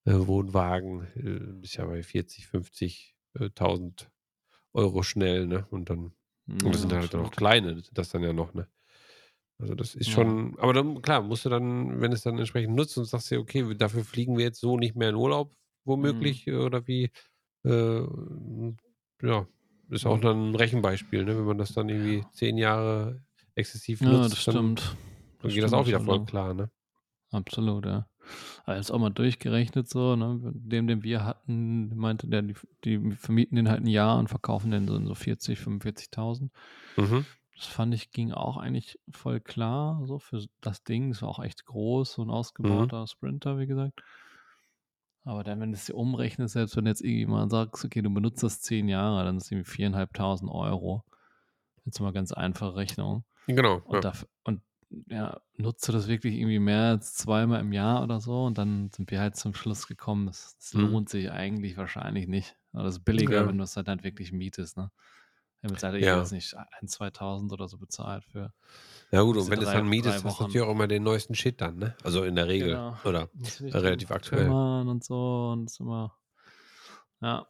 [0.06, 4.10] äh, Wohnwagen, äh, bist ja bei 40, 50, äh, 1.000
[4.74, 5.66] € schnell, ne?
[5.70, 6.14] Und dann
[6.64, 8.68] und das Ja, sind halt dann auch kleine, das dann ja noch, ne?
[9.60, 10.10] Also, das ist Ja.
[10.10, 13.40] schon aber dann klar, musst du dann, wenn du's dann entsprechend nutzt und sagst dir:
[13.40, 15.54] „Okay, dafür fliegen wir jetzt so nicht mehr in Urlaub
[16.00, 16.38] Mhm.
[16.40, 17.10] womöglich“, oder wie,
[17.64, 18.02] äh,
[19.22, 19.48] ja,
[19.90, 20.22] ist auch Ja.
[20.22, 21.38] dann 'n Rechenbeispiel, ne?
[21.38, 22.32] Wenn man das dann irgendwie Ja.
[22.32, 23.22] 10 Jahre
[23.56, 24.96] exzessiv Ja, das nutzt, dann stimmt.
[25.42, 26.70] Dann geht das auch wieder voll halt klar, ne?
[27.30, 28.08] Absolut, ja.
[28.66, 30.40] Jetzt auch mal durchgerechnet so, ne?
[30.54, 34.70] Den, den wir hatten, meinte der, die die vermieten den halt 'n Jahr und verkaufen
[34.70, 36.52] den so in so 40, 45.000.
[36.96, 37.26] Mhm.
[37.56, 41.10] Das fand ich ging auch eigentlich voll klar, so für das Ding.
[41.12, 42.30] Es war auch echt groß, so ein
[42.62, 42.90] Mhm.
[42.90, 44.02] ausgebauter Sprinter, wie gesagt.
[45.24, 48.02] Aber dann, wenn du es dir umrechnest, selbst wenn du jetzt irgendwie mal sagst, okay,
[48.02, 51.04] du benutzt das 10 Jahre, dann ist es irgendwie 4.500 Euro.
[51.84, 53.24] Jetzt mal ganz einfache Rechnung.
[53.48, 53.82] Genau.
[53.84, 54.04] Und, Ja.
[54.04, 54.62] daf- und
[55.08, 58.44] ja, nutze das wirklich irgendwie mehr als zweimal im Jahr oder so.
[58.44, 60.80] Und dann sind wir halt zum Schluss gekommen, das, das Mhm.
[60.82, 62.56] lohnt sich eigentlich wahrscheinlich nicht.
[62.72, 63.48] Aber das ist billiger, Ja.
[63.48, 64.76] wenn du es halt, halt wirklich mietest.
[64.76, 64.90] Ne?
[65.62, 66.00] Wenn man halt Ja.
[66.00, 68.52] irgendwie, weiß nicht, 1.000, 2.000 oder so bezahlt für.
[69.10, 71.34] Ja gut, und wenn du es dann mietest, hast du natürlich auch immer den neuesten
[71.34, 71.96] Shit dann, ne?
[72.04, 72.68] Also in der Regel.
[72.70, 72.96] Genau.
[73.04, 74.48] Oder dich relativ aktuell.
[74.50, 76.14] und so und ist immer.
[77.20, 77.46] Ja.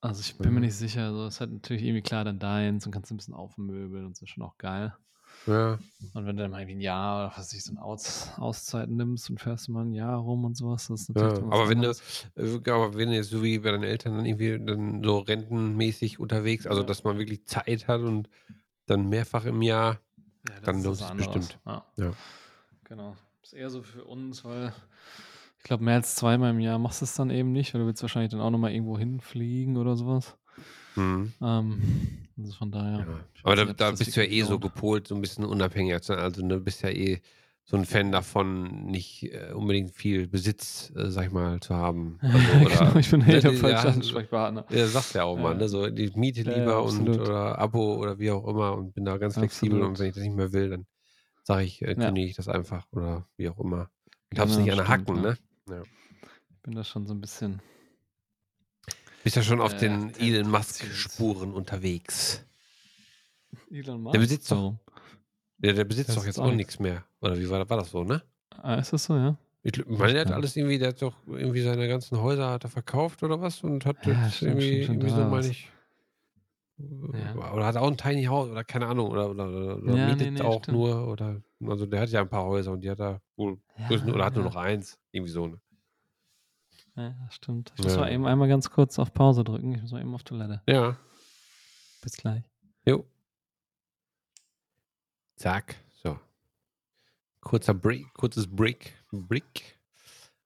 [0.00, 0.66] Also ich bin mir Mhm.
[0.66, 1.04] nicht sicher.
[1.06, 4.16] Also es ist halt natürlich irgendwie klar dann deins und kannst ein bisschen aufmöbeln und
[4.16, 4.94] so schon auch geil.
[5.46, 5.78] Ja.
[6.14, 8.30] Und wenn du dann mal irgendwie ein Jahr oder was weiß ich, so eine Aus
[8.38, 11.68] Auszeit nimmst und fährst mal ein Jahr rum und sowas, das ist natürlich Ja, aber
[11.68, 15.02] wenn du, äh, aber wenn du jetzt so wie bei deinen Eltern dann irgendwie dann
[15.04, 16.86] so rentenmäßig unterwegs, also Ja.
[16.86, 18.28] dass man wirklich Zeit hat und
[18.86, 20.00] dann mehrfach im Jahr,
[20.48, 21.34] Ja, dann ist lohnt anderes.
[21.34, 21.58] bestimmt.
[21.66, 21.84] Ja.
[21.96, 22.12] Ja.
[22.84, 23.16] Genau.
[23.42, 24.72] Ist eher so für uns, weil
[25.58, 27.86] ich glaube, mehr als zweimal im Jahr machst du es dann eben nicht, weil du
[27.86, 30.36] willst wahrscheinlich dann auch nochmal irgendwo hinfliegen oder sowas.
[30.96, 31.32] Mhm.
[31.40, 32.98] Ähm, also von daher.
[33.00, 33.20] Ja.
[33.34, 36.00] ich Aber da, nicht, da bist du ja eh so gepolt, so ein bisschen unabhängiger
[36.00, 36.18] zu sein.
[36.18, 37.20] Also du bist ja eh
[37.66, 42.18] so ein Fan davon, nicht äh, unbedingt viel Besitz, äh, sag ich mal, zu haben.
[42.22, 44.66] Also, genau, ich bin eh ne, der die- falsche ja, Ansprechpartner.
[44.70, 45.58] Ja, sagst ja auch mal, Ja.
[45.58, 45.68] ne?
[45.68, 49.04] So die Miete Ja, ja, lieber und oder Abo oder wie auch immer und bin
[49.06, 49.90] da ganz flexibel Absolut.
[49.92, 50.86] und wenn ich das nicht mehr will, dann
[51.42, 51.94] sage ich, äh, Ja.
[52.06, 53.88] kündige ich das einfach oder wie auch immer.
[54.30, 55.22] Ich hab's Genau, nicht an der Hacken, ja.
[55.22, 55.82] ne?
[56.62, 57.60] bin da schon so ein bisschen.
[59.24, 62.44] Bist ja schon auf Äh, den der Elon Musk-Spuren unterwegs.
[63.70, 64.12] Elon Musk.
[64.12, 64.74] Der besitzt doch-?
[65.62, 67.04] Ja, der besitzt Der doch jetzt auch nichts mehr.
[67.22, 68.22] Oder wie war, war das so, ne?
[68.50, 69.36] Ah, ist das so, ja?
[69.62, 72.70] Ich meine, der hat alles irgendwie, der hat doch irgendwie seine ganzen Häuser hat er
[72.70, 75.70] verkauft oder was und hat Ja, stimmt, irgendwie, stimmt, irgendwie da so, meine ich.
[76.78, 77.52] äh, Ja.
[77.54, 80.12] Oder hat er auch ein Tiny House oder keine Ahnung oder, oder, oder, Ja, nee,
[80.12, 80.76] mietet nee, auch stimmt.
[80.76, 83.56] nur oder also der hat ja ein paar Häuser und die hat er wohl
[83.88, 84.50] größten, oder hat nur ja.
[84.50, 84.98] noch eins.
[85.12, 85.46] Irgendwie so.
[85.46, 85.60] Ne?
[86.96, 87.72] Ja, stimmt.
[87.76, 88.00] Ich muss Ja.
[88.00, 89.72] mal eben einmal ganz kurz auf Pause drücken.
[89.74, 90.62] Ich muss mal eben auf Toilette.
[90.68, 90.96] Ja.
[92.02, 92.44] Bis gleich.
[92.86, 93.04] Jo.
[95.36, 95.76] Zack.
[96.02, 96.18] So.
[97.40, 98.94] Kurzer Break, kurzes Break.
[99.10, 99.78] Break.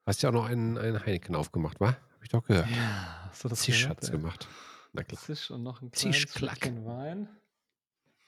[0.06, 1.88] Hast ja auch noch einen, einen Heineken aufgemacht, wa?
[1.88, 2.68] Hab ich doch gehört.
[2.70, 4.12] Ja, hast du das Zisch gehört, hat's ey?
[4.16, 4.48] gemacht.
[4.94, 5.20] Na klar.
[5.20, 6.16] Zisch und noch ein kleines.
[6.16, 7.28] Schlückchen Wein.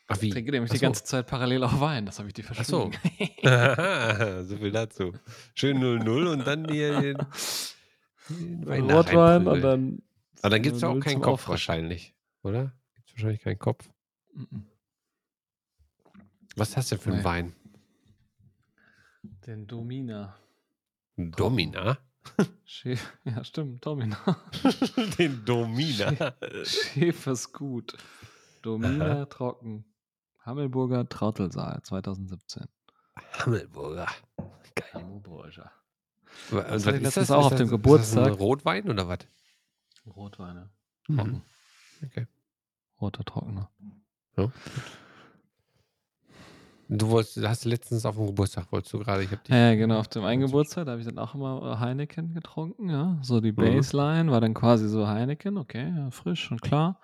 [0.08, 0.30] Ach Ich wie?
[0.30, 2.04] trinke nämlich Ach die ganze Zeit parallel auch Wein.
[2.04, 2.90] Das habe ich dir Ach so.
[3.42, 5.12] so viel dazu.
[5.54, 7.16] Schön 0-0 und dann hier den,
[8.64, 10.02] da Rotwein und dann.
[10.42, 12.72] Aber dann gibt es auch 0-0 keinen Kopf wahrscheinlich, oder?
[12.94, 13.90] Gibt es wahrscheinlich keinen Kopf.
[16.56, 17.24] Was hast du denn für einen.
[17.24, 17.52] Wein?
[19.46, 20.36] Den Domina.
[21.16, 21.98] Domina?
[22.64, 24.18] Schä ja, stimmt, Domina.
[25.18, 26.34] Den Domina.
[26.64, 27.96] Schäfers gut.
[28.62, 29.84] Domina trocken.
[30.40, 32.64] Hammelburger Trautelsaal 2017.
[33.32, 34.06] Hammelburger.
[34.74, 34.88] Geil.
[34.94, 35.70] Hammelburger.
[36.50, 38.26] Was, Das hatte ich letztens auch auf dem Geburtstag.
[38.26, 39.18] Ist das ein Rotwein oder was?
[40.06, 40.70] Rotweine.
[41.08, 41.16] Mhm.
[41.16, 41.42] Trocken.
[42.04, 42.26] Okay.
[43.00, 43.70] Roter Trockener.
[46.88, 49.54] Du wolltest, hast letztens auf dem Geburtstag, wolltest du gerade, ich habe dich.
[49.54, 52.90] Ja, genau, auf dem einen Geburtstag, da habe ich dann auch immer äh, Heineken getrunken,
[52.90, 53.16] ja.
[53.22, 57.00] So die Baseline war dann quasi so Heineken, okay, ja, frisch und klar.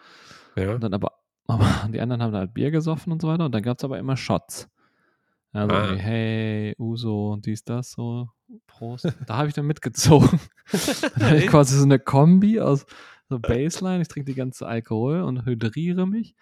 [0.57, 0.75] Ja.
[0.75, 1.13] Und dann aber,
[1.47, 3.45] aber die anderen haben dann halt Bier gesoffen und so weiter.
[3.45, 4.69] Und dann gab es aber immer Shots.
[5.53, 5.95] Ja, so Ah.
[5.95, 8.29] hey, Uso und dies, das, so,
[8.67, 9.13] Prost.
[9.27, 10.41] Da habe ich dann mitgezogen.
[11.19, 12.87] dann ich quasi so eine Kombi aus
[13.29, 16.37] so Baseline, ich trinke die ganze Alkohol und hydriere mich.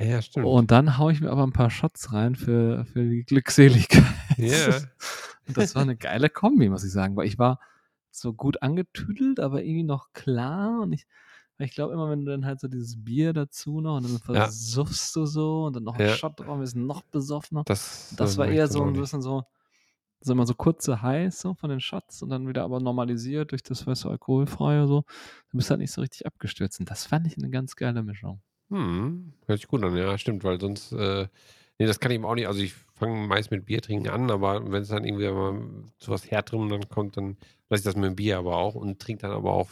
[0.00, 0.46] ja, stimmt.
[0.46, 4.04] Und dann haue ich mir aber ein paar Shots rein für, für die Glückseligkeit.
[4.38, 4.78] Ja.
[5.48, 7.58] Und das war eine geile Kombi, muss ich sagen, weil ich war
[8.12, 10.80] so gut angetüdelt, aber irgendwie noch klar.
[10.82, 11.06] Und ich,
[11.64, 15.14] ich glaube immer, wenn du dann halt so dieses Bier dazu noch und dann versuffst
[15.16, 16.14] du so und dann noch ein Ja.
[16.16, 17.64] Shot drauf, ist noch besoffener.
[17.64, 19.44] das, Das war eher so ein bisschen so,
[20.20, 23.62] so immer so kurze Highs so von den Shots und dann wieder aber normalisiert durch
[23.62, 25.04] das, weißt du, alkoholfreie so.
[25.50, 26.80] Du bist halt nicht so richtig abgestürzt.
[26.80, 28.40] Und das fand ich eine ganz geile Mischung.
[28.70, 31.28] Hm, hört sich gut an, ja, stimmt, weil sonst, äh,
[31.78, 34.30] nee, das kann ich eben auch nicht, also ich fange meist mit Bier trinken an,
[34.30, 35.60] aber wenn es dann irgendwie mal
[35.98, 37.36] zu was Härterem dann kommt, dann
[37.68, 39.68] lasse ich das mit dem Bier aber auch und trinke dann aber auch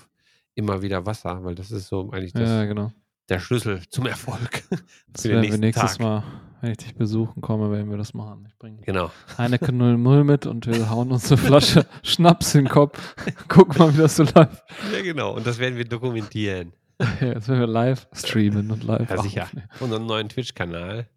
[0.61, 2.93] immer wieder Wasser, weil das ist so eigentlich das, ja, genau.
[3.29, 4.63] der Schlüssel zum Erfolg
[5.13, 6.01] Das für den werden wir nächstes Tag.
[6.01, 6.23] Mal,
[6.61, 8.45] wenn ich dich besuchen komme, werden wir das machen.
[8.49, 9.11] Ich bringe Genau.
[9.39, 13.15] Heineken 00 mit und wir hauen uns eine Flasche Schnaps in den Kopf.
[13.49, 14.63] Gucken mal, wie das so läuft.
[14.93, 15.35] Ja, genau.
[15.35, 16.73] Und das werden wir dokumentieren.
[17.21, 19.43] Ja, jetzt werden wir live streamen und live Ja, sicher.
[19.45, 19.69] aufnehmen.
[19.81, 21.09] Unseren neuen Twitch-Kanal.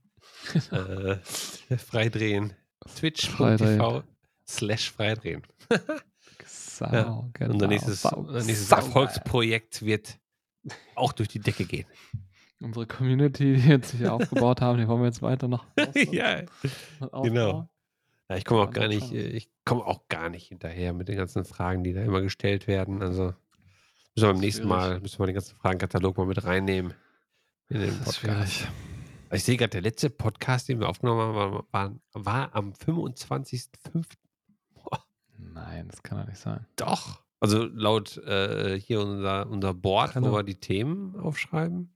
[0.71, 1.77] äh.
[1.77, 2.53] Freidrehen.
[2.95, 4.03] Twitch.tv
[4.47, 5.41] slash freidrehen.
[6.77, 7.53] Sau, Ja, genau.
[7.53, 8.85] Unser nächstes, Sau- nächstes saugeil.
[8.85, 10.19] Erfolgsprojekt wird
[10.95, 11.85] auch durch die Decke gehen.
[12.61, 15.65] Unsere Community, die jetzt sich aufgebaut haben, die wollen wir jetzt weiter noch
[16.11, 16.43] ja,
[17.21, 17.69] genau.
[18.29, 21.17] Ja, ich komme auch gar nicht, äh, ich komme auch gar nicht hinterher mit den
[21.17, 23.01] ganzen Fragen, die da immer gestellt werden.
[23.01, 23.33] Also
[24.15, 24.67] müssen wir beim nächsten.
[24.67, 26.93] Mal, müssen wir den ganzen Fragenkatalog mal mit reinnehmen
[27.67, 28.67] in den Podcast.
[29.33, 34.05] Ich sehe gerade, der letzte Podcast, den wir aufgenommen haben, war, war, war am 25.05.
[35.53, 36.65] Nein, das kann doch nicht sein.
[36.75, 37.21] Doch.
[37.39, 40.35] Also laut äh, hier unser, unser Board, wo Hallo.
[40.37, 41.93] wir die Themen aufschreiben.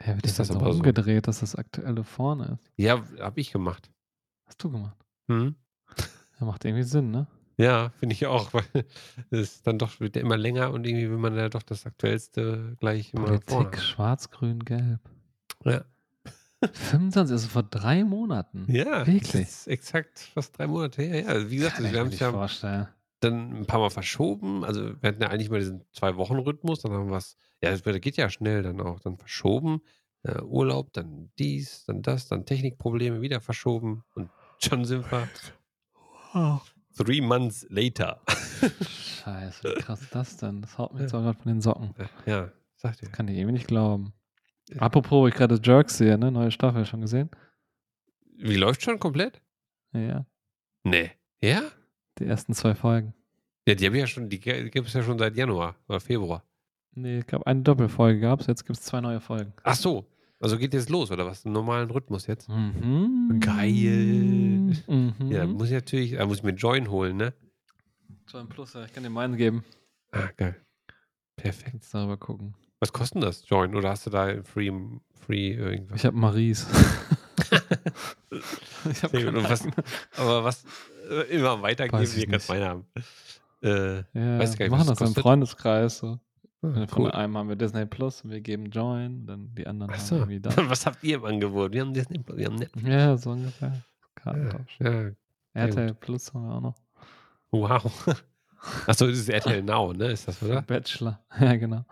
[0.00, 0.78] Ja, wird Ist das, das so aber so?
[0.78, 2.72] umgedreht, dass das aktuelle vorne ist?
[2.76, 3.90] Ja, habe ich gemacht.
[4.44, 4.96] Hast du gemacht?
[5.28, 5.54] Hm?
[6.38, 7.26] Ja, macht irgendwie Sinn, ne?
[7.56, 8.64] Ja, finde ich auch, weil
[9.30, 13.14] es dann doch wird immer länger und irgendwie will man ja doch das Aktuellste gleich
[13.14, 13.86] immer vorne Politik, haben.
[13.86, 15.00] schwarz, grün, gelb.
[15.64, 15.84] Ja.
[16.72, 18.64] 25, also vor drei Monaten.
[18.68, 19.32] Ja, Wirklich?
[19.32, 21.20] das ist exakt fast drei Monate her.
[21.22, 22.88] Ja, wie gesagt, Kann also ich wir mir haben es nicht ja vorstellen.
[23.20, 24.64] dann ein paar Mal verschoben.
[24.64, 28.16] Also wir hatten ja eigentlich mal diesen Zwei-Wochen-Rhythmus, dann haben wir es, ja, das geht
[28.16, 29.80] ja schnell dann auch, dann verschoben.
[30.22, 35.28] Äh, Urlaub, dann dies, dann das, dann Technikprobleme, wieder verschoben und schon sind wir
[36.96, 38.20] three months later.
[38.88, 40.62] Scheiße, wie krass ist das denn?
[40.62, 41.00] Das haut Ja.
[41.02, 41.94] jetzt auch gerade von den Socken.
[42.24, 43.10] ja, sagt ihr.
[43.10, 44.14] Kann ich irgendwie nicht glauben.
[44.78, 46.30] Apropos, wo ich gerade Jerks sehe, ne?
[46.30, 47.30] Neue Staffel schon gesehen?
[48.36, 49.40] Wie läuft schon komplett?
[49.92, 50.26] Ja,
[50.84, 51.10] Nee.
[51.42, 51.62] Ja?
[52.18, 53.14] die ersten zwei Folgen.
[53.68, 56.44] Ja, die habe ich ja schon, die gibt es ja schon seit Januar oder Februar.
[56.94, 59.52] Nee, ich glaube, eine Doppelfolge gab es, jetzt gibt es zwei neue Folgen.
[59.64, 60.06] Ach so.
[60.40, 61.44] Also geht jetzt los, oder was?
[61.44, 62.48] Im normalen Rhythmus jetzt?
[62.48, 63.38] Mhm.
[63.40, 64.76] Geil.
[64.86, 65.14] Mhm.
[65.30, 67.32] Ja, da muss ich natürlich, da muss ich mir Join holen, ne?
[68.28, 69.64] Join Plus, ja, ich kann dir meinen geben.
[70.12, 70.56] Ah, geil.
[71.36, 71.70] Perfekt.
[71.72, 72.54] Kannst darüber gucken.
[72.80, 73.74] Was kostet das, Join?
[73.74, 74.70] Oder hast du da free,
[75.26, 75.98] free irgendwas?
[76.00, 76.66] Ich habe Maries.
[78.90, 79.34] ich gut.
[79.34, 79.66] Und was,
[80.16, 80.64] aber was
[81.10, 82.86] äh, immer weitergeben, wir gerade meine haben.
[83.62, 85.14] Äh, Ja, Weiß wir machen das im.
[85.14, 85.98] Freundeskreis.
[85.98, 86.18] So.
[86.62, 87.10] ah, Von cool.
[87.12, 90.40] einem haben wir Disney Plus und wir geben Join, dann die anderen Ach haben irgendwie
[90.40, 90.56] das.
[90.56, 91.72] Was habt ihr im Angebot?
[91.72, 92.86] Wir haben Disney Plus, wir haben Netflix.
[92.88, 93.68] Ja, so ungefähr.
[93.68, 93.82] Ja,
[94.16, 94.78] Kartentausch.
[94.80, 95.10] ja.
[95.54, 96.74] RTL Plus haben wir auch noch.
[97.50, 98.06] Wow.
[98.86, 100.12] Achso, das ist RTL Now, ne?
[100.12, 100.62] Ist das, oder?
[100.62, 101.20] Bachelor.
[101.40, 101.84] Ja, genau.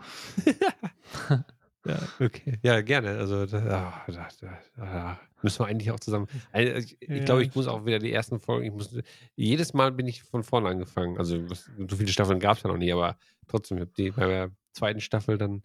[1.86, 2.58] Ja, okay.
[2.62, 3.10] Ja, gerne.
[3.18, 4.50] Also, ah, das, das,
[4.80, 6.28] ah, müssen wir eigentlich auch zusammen.
[6.50, 8.64] Also, ich ich Ja, glaube, ich muss auch wieder die ersten Folgen.
[8.64, 8.96] Ich muss,
[9.36, 11.18] jedes Mal bin ich von vorne angefangen.
[11.18, 13.18] Also, so viele Staffeln gab es ja noch nie, aber
[13.48, 15.62] trotzdem, ich habe die bei der zweiten Staffel dann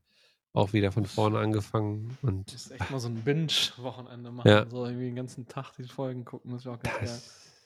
[0.52, 2.18] auch wieder von vorne angefangen.
[2.22, 4.48] Und Das ist echt mal so ein Binge-Wochenende machen.
[4.50, 4.66] Ja.
[4.70, 7.22] So irgendwie den ganzen Tag die Folgen gucken, das wäre auch ganz geil.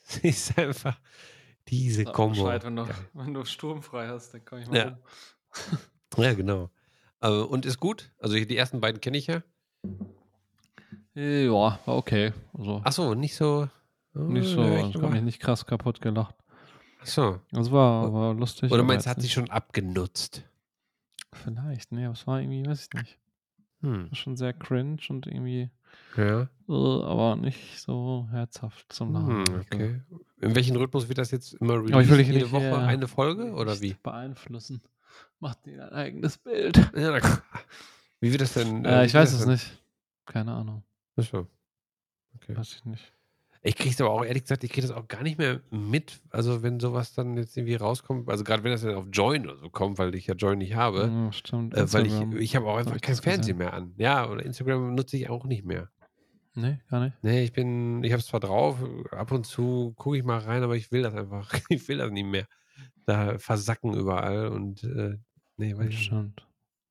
[0.06, 0.96] das ist einfach
[1.68, 2.04] diese.
[2.04, 4.84] Bescheid, wenn du, wenn du sturmfrei hast, dann komm ich mal Ja.
[4.84, 4.98] rum.
[6.16, 6.70] Ja, genau.
[7.20, 8.12] Und ist gut.
[8.20, 9.42] Also, die ersten beiden kenne ich ja.
[11.14, 12.32] Ja, war okay.
[12.52, 13.68] Also Achso, nicht so.
[14.14, 16.34] oh, nicht so, ja, ich also habe mich nicht krass kaputt gelacht.
[17.00, 17.40] Achso.
[17.52, 18.70] Es war, war lustig.
[18.72, 20.42] Oder meinst du, hat sie nicht- schon abgenutzt?
[21.32, 23.18] Vielleicht, nee, aber es war irgendwie, weiß ich nicht.
[23.80, 24.08] Hm.
[24.14, 25.70] Schon sehr cringe und irgendwie,
[26.16, 26.42] Ja.
[26.42, 29.28] äh, aber nicht so herzhaft zum Lachen.
[29.28, 30.00] Hm, Also, okay.
[30.40, 32.10] In welchem Rhythmus wird das jetzt immer Aber ich released?
[32.10, 33.94] will Jede nicht, Woche äh, eine Folge oder wie?
[34.02, 34.82] beeinflussen.
[35.40, 36.76] Macht dir ein eigenes Bild.
[36.96, 37.18] Ja.
[38.20, 38.84] Wie wird das denn?
[38.84, 39.82] Äh, wie ich weiß es nicht.
[40.26, 40.82] Keine Ahnung.
[41.16, 41.46] Ach so.
[42.36, 42.56] Okay.
[42.56, 43.12] Weiß ich nicht.
[43.66, 46.20] Ich kriege es aber auch, ehrlich gesagt, ich kriege das auch gar nicht mehr mit.
[46.28, 49.58] Also, wenn sowas dann jetzt irgendwie rauskommt, also gerade wenn das dann auf Join oder
[49.58, 51.74] so kommt, weil ich ja Join nicht habe, Ja, stimmt.
[51.74, 53.16] äh, weil ich, ich habe auch einfach ich kein.
[53.16, 53.94] Fernsehen mehr an.
[53.96, 55.88] Ja, oder Instagram nutze ich auch nicht mehr.
[56.54, 57.16] Nee, gar nicht.
[57.22, 58.76] Nee, ich bin, ich habe es zwar drauf,
[59.10, 62.10] ab und zu gucke ich mal rein, aber ich will das einfach, ich will das
[62.10, 62.46] nicht mehr.
[63.06, 65.16] Da versacken überall und äh,
[65.56, 66.04] nee, weiß ich.
[66.04, 66.46] Stimmt.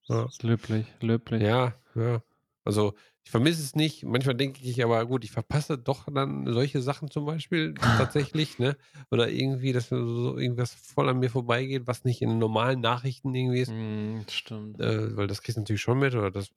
[0.07, 0.24] Ja.
[0.24, 1.41] Das ist löblich, löblich.
[1.43, 2.21] Ja, ja.
[2.65, 2.93] Also
[3.26, 4.03] ich vermisse es nicht.
[4.03, 8.76] Manchmal denke ich aber, gut, ich verpasse doch dann solche Sachen zum Beispiel tatsächlich, ne?
[9.11, 13.59] Oder irgendwie, dass so irgendwas voll an mir vorbeigeht, was nicht in normalen Nachrichten irgendwie
[13.59, 13.71] ist.
[13.71, 14.80] Mm, stimmt.
[14.80, 16.51] Äh, weil das kriegst du natürlich schon mit oder das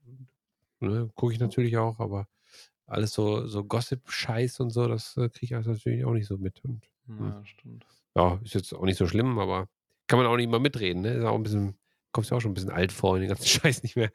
[0.80, 2.26] ne, gucke ich natürlich auch, aber
[2.86, 6.36] alles so, so Gossip-Scheiß und so, das äh, kriege ich also natürlich auch nicht so
[6.36, 6.62] mit.
[6.64, 7.86] Und ja, stimmt.
[8.14, 9.68] ja, ist jetzt auch nicht so schlimm, aber
[10.08, 11.14] kann man auch nicht mal mitreden, ne?
[11.14, 11.76] Ist auch ein bisschen,
[12.12, 14.10] kommst ja auch schon ein bisschen alt vor, du den ganzen Scheiß nicht mehr,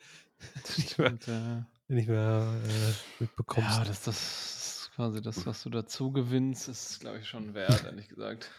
[0.78, 1.66] nicht mehr, Stimmt, ja.
[1.96, 3.78] Nicht mehr äh, mitbekommst.
[3.80, 4.18] Ja, das, das
[4.86, 8.50] ist quasi das, was du dazu gewinnst, ist, glaube ich, schon wert, ehrlich gesagt.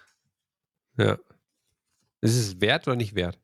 [0.96, 1.18] Ja.
[2.20, 3.38] Ist es wert oder nicht wert?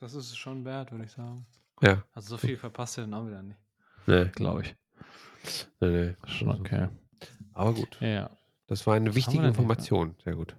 [0.00, 1.46] Das ist schon wert, würde ich sagen.
[1.82, 2.02] Ja.
[2.12, 3.58] Also so viel verpasst du dann auch wieder nicht,
[4.06, 4.76] Nee, glaube ich.
[5.80, 6.16] nee, nee.
[6.26, 6.88] Schon okay.
[7.52, 7.98] Aber gut.
[8.00, 8.30] Ja,
[8.66, 9.46] Das war eine haben wichtige?
[9.46, 10.14] Information.
[10.24, 10.56] Sehr gut.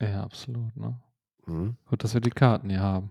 [0.00, 0.76] ja, absolut.
[0.76, 0.98] Ne?
[1.46, 1.76] Mhm.
[1.86, 3.10] Gut, dass wir die Karten hier haben.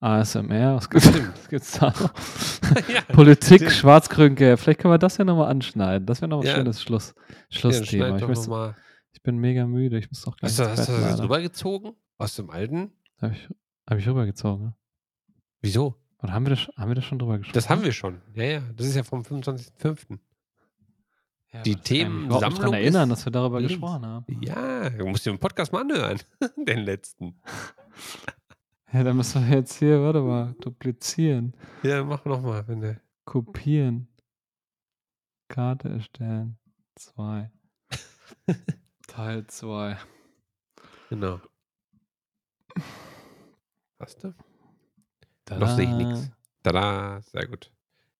[0.00, 2.12] ASMR, was gibt's, was gibt's da noch?
[2.88, 4.58] ja, Politik, schwarz-grün-gelb.
[4.58, 6.06] Vielleicht können wir das ja nochmal anschneiden.
[6.06, 6.56] Das wäre nochmal ein Ja.
[6.56, 8.06] schönes Schluss, ja, Schlussthema.
[8.08, 8.76] schneid ich, müsste, noch mal.
[9.12, 9.98] ich bin mega müde.
[9.98, 11.22] Ich muss doch gleich Hast du, hast du das leider.
[11.24, 11.92] rübergezogen?
[12.16, 12.92] Aus dem alten?
[13.20, 13.48] Habe ich,
[13.88, 14.64] hab ich rübergezogen.
[14.66, 14.74] ne?
[15.60, 15.96] Wieso?
[16.22, 17.54] Oder haben wir das, haben wir das schon drüber gesprochen?
[17.54, 18.20] Das haben wir schon.
[18.34, 18.62] Ja, ja.
[18.76, 20.18] Das ist ja vom 25.05.
[21.52, 23.72] Ja, die kann ich daran erinnern, dass wir darüber links.
[23.74, 24.24] gesprochen haben.
[24.40, 26.18] Ja, du musst dir den Podcast mal anhören.
[26.56, 27.40] Den letzten.
[28.92, 33.00] Ja, dann müssen wir jetzt hier, warte mal, duplizieren, Ja, mach nochmal, wenn du.
[33.24, 34.08] kopieren,
[35.48, 36.58] Karte erstellen,
[36.96, 37.50] 2.
[39.06, 39.96] Teil 2.
[41.08, 41.40] Genau.
[43.98, 44.34] Hast du?
[45.58, 46.30] Noch sehe ich nichts.
[46.62, 47.70] Tada, sehr gut.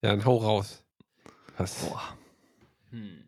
[0.01, 0.83] Ja, dann hau raus.
[1.57, 1.85] Was?
[1.85, 2.17] Boah.
[2.89, 3.23] Hm.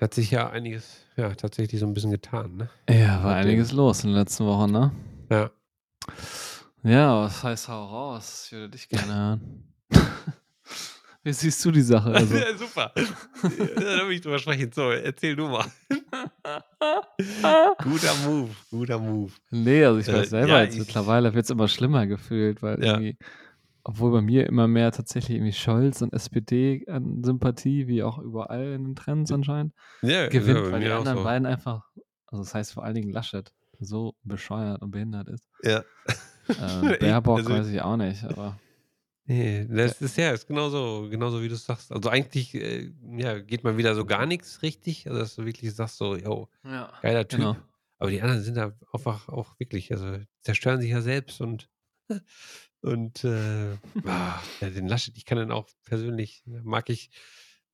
[0.00, 2.70] Hat sich ja einiges, ja, tatsächlich so ein bisschen getan, ne?
[2.88, 4.92] Ja, war dem- einiges los in den letzten Wochen, ne?
[5.30, 5.50] Ja.
[6.82, 8.44] Ja, was heißt hau raus?
[8.46, 9.64] Ich würde dich gerne hören.
[11.24, 12.10] Wie siehst du die Sache?
[12.12, 12.92] Also, ja, super.
[12.94, 14.70] da will ich drüber sprechen.
[14.72, 15.66] So, erzähl du mal.
[17.82, 19.32] Guter Move, guter Move.
[19.50, 22.62] nee, also ich Äh, weiß selber ja, jetzt ich- mittlerweile wird es immer schlimmer gefühlt,
[22.62, 22.92] weil Ja.
[22.94, 23.16] irgendwie,
[23.84, 28.72] obwohl bei mir immer mehr tatsächlich irgendwie Scholz und SPD an Sympathie, wie auch überall
[28.72, 31.24] in den Trends anscheinend, gewinnt, ja, weil die anderen so.
[31.24, 31.84] beiden einfach,
[32.26, 35.48] also das heißt vor allen Dingen Laschet, so bescheuert und behindert ist.
[35.62, 35.84] Ja.
[36.48, 38.58] Äh, Baerbock also- weiß ich auch nicht, aber
[39.30, 41.92] Nee, das ist ja, ist genauso, genauso wie du es sagst.
[41.92, 45.06] Also eigentlich äh, ja, geht mal wieder so gar nichts richtig.
[45.06, 47.40] Also dass du wirklich sagst, so, yo, ja, geiler Typ.
[47.40, 47.56] genau.
[47.98, 51.68] Aber die anderen sind da einfach auch wirklich, also zerstören sich ja selbst und
[52.80, 53.76] und äh,
[54.06, 57.10] ah, ja, den Laschet, ich kann den auch persönlich, mag ich,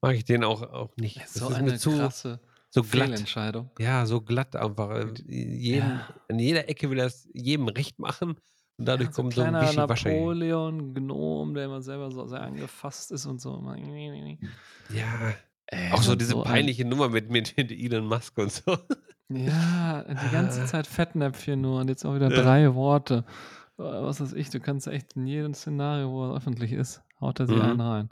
[0.00, 1.20] mag ich den auch, auch nicht.
[1.20, 2.40] Das So ist eine zu krasse
[2.75, 3.09] so glatt.
[3.09, 3.70] Fehlentscheidung.
[3.79, 4.91] Ja, so glatt einfach.
[4.91, 6.09] Äh, Jedem, Ja.
[6.29, 8.31] An jeder Ecke will er es jedem recht machen
[8.77, 10.09] und dadurch Ja, so kommt so ein Wischiwaschi.
[10.09, 13.62] Napoleon, Gnom, der immer selber so sehr angefasst ist und so.
[14.91, 15.35] Ja,
[15.66, 18.77] Ey, auch so diese ein- peinliche Nummer mit, mit, mit Elon Musk und so.
[19.31, 22.43] Ja, die ganze Zeit Fettnäpfchen nur und jetzt auch wieder Ja.
[22.43, 23.25] drei Worte.
[23.79, 27.41] Äh, Was weiß ich, du kannst echt in jedem Szenario, wo er öffentlich ist, haut
[27.41, 27.62] er sich Mhm.
[27.62, 28.09] einen rein.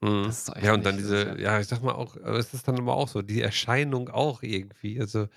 [0.00, 0.32] Mhm.
[0.62, 2.94] Ja, und dann diese, ist ja, ich sag mal auch, aber es ist dann aber
[2.94, 5.00] auch so, die Erscheinung auch irgendwie.
[5.00, 5.28] Also,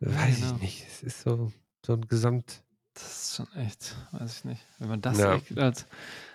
[0.00, 0.54] weiß genau.
[0.56, 0.86] ich nicht.
[0.86, 1.52] Es ist so,
[1.84, 2.62] so ein Gesamt.
[2.94, 4.66] Das ist schon echt, weiß ich nicht.
[4.78, 5.34] Wenn man das Ja.
[5.34, 5.86] echt als.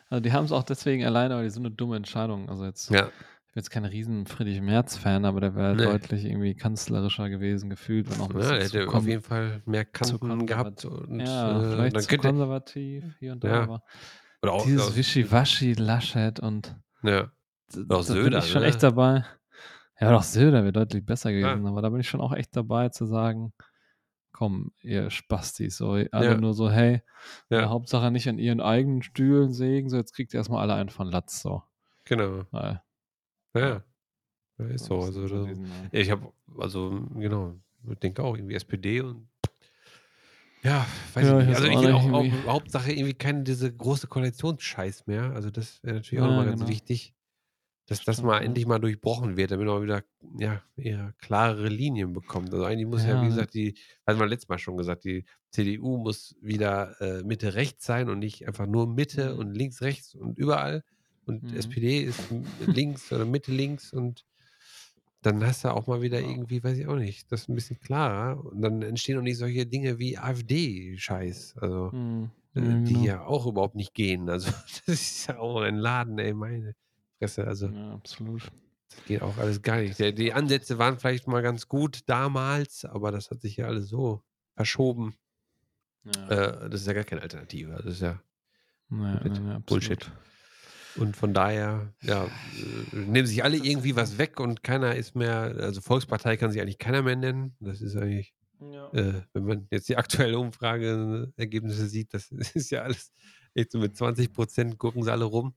[0.10, 2.50] Also die haben es auch deswegen alleine, weil die so eine dumme Entscheidung.
[2.50, 5.86] Also jetzt, Ja, ich bin jetzt kein riesen Friedrich Merz-Fan, aber der wäre Nee.
[5.86, 9.86] deutlich irgendwie kanzlerischer gewesen, gefühlt und auch ein ja der hätte auf jeden Fall mehr
[9.86, 10.86] Kanten gehabt.
[10.86, 13.62] Und, Ja, äh, vielleicht dann zu konservativ hier und da, Ja.
[13.64, 13.84] aber
[14.42, 17.32] oder auch, dieses Wischiwaschi, Laschet und ja,
[17.70, 18.68] da bin Söder, ich schon ne?
[18.68, 19.26] echt dabei.
[20.00, 21.54] Ja, doch Söder wäre deutlich besser Ja.
[21.54, 23.54] gewesen, aber da bin ich schon auch echt dabei zu sagen,
[24.32, 26.38] komm, ihr Spastis, so alle Ja.
[26.38, 27.02] nur so, hey,
[27.50, 27.62] Ja.
[27.62, 27.70] ja.
[27.70, 31.08] Hauptsache nicht an ihren eigenen Stühlen sägen, so jetzt kriegt ihr erstmal alle einen von
[31.10, 31.64] Latz, so.
[32.06, 32.46] genau.
[32.52, 32.84] Ja,
[33.56, 33.84] ja
[34.58, 35.00] ist so.
[35.02, 35.90] Also, sein.
[35.92, 37.56] ich habe, also, genau,
[37.90, 39.28] ich denke auch irgendwie SPD und
[40.64, 41.56] ja, weiß Ja, ich ich nicht.
[41.58, 42.54] Also ich auch auch, auch.
[42.54, 45.32] Hauptsache irgendwie keine diese große Koalitionsscheiß mehr.
[45.34, 46.72] Also das wäre natürlich auch Ja, nochmal ganz genau.
[46.72, 47.14] wichtig,
[48.00, 48.42] dass das mal ja.
[48.42, 50.04] endlich mal durchbrochen wird, damit man wieder
[50.38, 52.54] ja, eher klarere Linien bekommt.
[52.54, 53.76] Also eigentlich muss ja, Ja, wie gesagt, die,
[54.08, 58.48] hatten wir letztes Mal schon gesagt, die CDU muss wieder äh, Mitte-Rechts sein und nicht
[58.48, 59.40] einfach nur Mitte Mhm.
[59.40, 60.84] und links-rechts und überall.
[61.26, 61.54] Und Mhm.
[61.54, 62.20] SPD ist
[62.60, 64.26] links oder Mitte-links und
[65.22, 66.28] dann hast du auch mal wieder Ja.
[66.30, 68.44] irgendwie, weiß ich auch nicht, das ist ein bisschen klarer.
[68.46, 71.56] Und dann entstehen auch nicht solche Dinge wie AfD-Scheiß.
[71.58, 73.06] Also, Hm, äh, ja, die genau.
[73.06, 74.30] ja auch überhaupt nicht gehen.
[74.30, 74.52] Also,
[74.86, 76.76] das ist ja auch ein Laden, ey, meine
[77.24, 77.48] Fresse.
[77.48, 78.52] Also, Ja, absolut.
[78.90, 79.98] das geht auch alles gar nicht.
[80.00, 83.88] Der, die Ansätze waren vielleicht mal ganz gut damals, aber das hat sich ja alles
[83.90, 84.22] so
[84.56, 85.16] verschoben.
[86.04, 86.30] Ja.
[86.30, 87.76] Äh, das ist ja gar keine Alternative.
[87.78, 88.22] Das ist ja
[88.92, 89.60] Ja, ja.
[89.66, 90.12] Bullshit.
[90.96, 95.56] Und von daher, ja, äh, nehmen sich alle irgendwie was weg und keiner ist mehr,
[95.60, 97.56] also Volkspartei kann sich eigentlich keiner mehr nennen.
[97.60, 98.36] Das ist eigentlich,
[98.92, 103.12] äh, wenn man jetzt die aktuelle Umfrageergebnisse sieht, das ist ja alles
[103.56, 105.56] echt so mit 20 Prozent gucken sie alle rum.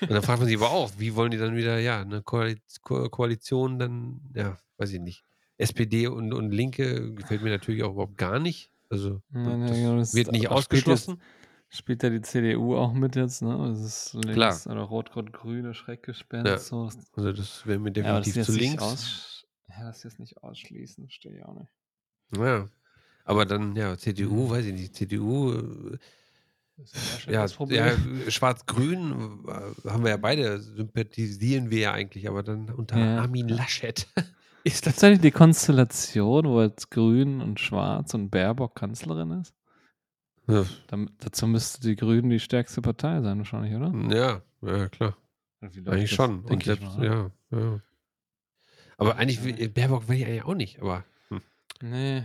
[0.00, 2.60] Und dann fragt man sich aber auch, wie wollen die dann wieder, ja, eine Koali-
[2.82, 5.24] Ko Koalition dann, ja, weiß ich nicht.
[5.58, 8.70] SPD und, und Linke gefällt mir natürlich auch überhaupt gar nicht.
[8.90, 11.20] Also, Ja, das ja, genau, das wird nicht aber spielt jetzt- ausgeschlossen.
[11.70, 13.56] Spielt ja die CDU auch mit jetzt, ne?
[13.70, 14.60] Das ist links Klar.
[14.66, 16.46] oder rot-rot-grüne Schreckgespenst.
[16.46, 16.88] Ja, So.
[17.16, 19.44] Also, das wäre mir Ja, das definitiv jetzt zu links.
[19.68, 21.72] Ja, das jetzt nicht ausschließen, verstehe ich auch nicht.
[22.36, 22.68] Ja.
[23.24, 24.50] Aber dann, ja, CDU, Mhm.
[24.50, 25.98] weiß ich nicht, CDU, äh,
[26.76, 27.84] Das ist ja das Problem.
[28.24, 33.20] ja Schwarz-Grün äh, haben wir ja beide, sympathisieren wir ja eigentlich, aber dann unter Ja.
[33.22, 34.06] Armin Laschet
[34.64, 34.94] ist das.
[34.94, 39.54] Tatsächlich die Konstellation, wo jetzt Grün und Schwarz und Baerbock Kanzlerin ist.
[40.48, 43.92] Ja, Dann, dazu müsste die Grünen die stärkste Partei sein, wahrscheinlich, oder?
[44.14, 45.16] ja, ja, klar.
[45.62, 46.44] Eigentlich schon.
[46.44, 47.80] Und selbst, mal, ja, ja.
[48.98, 51.40] Aber eigentlich, will- Baerbock will ich eigentlich auch nicht, aber hm.
[51.82, 52.24] Nee,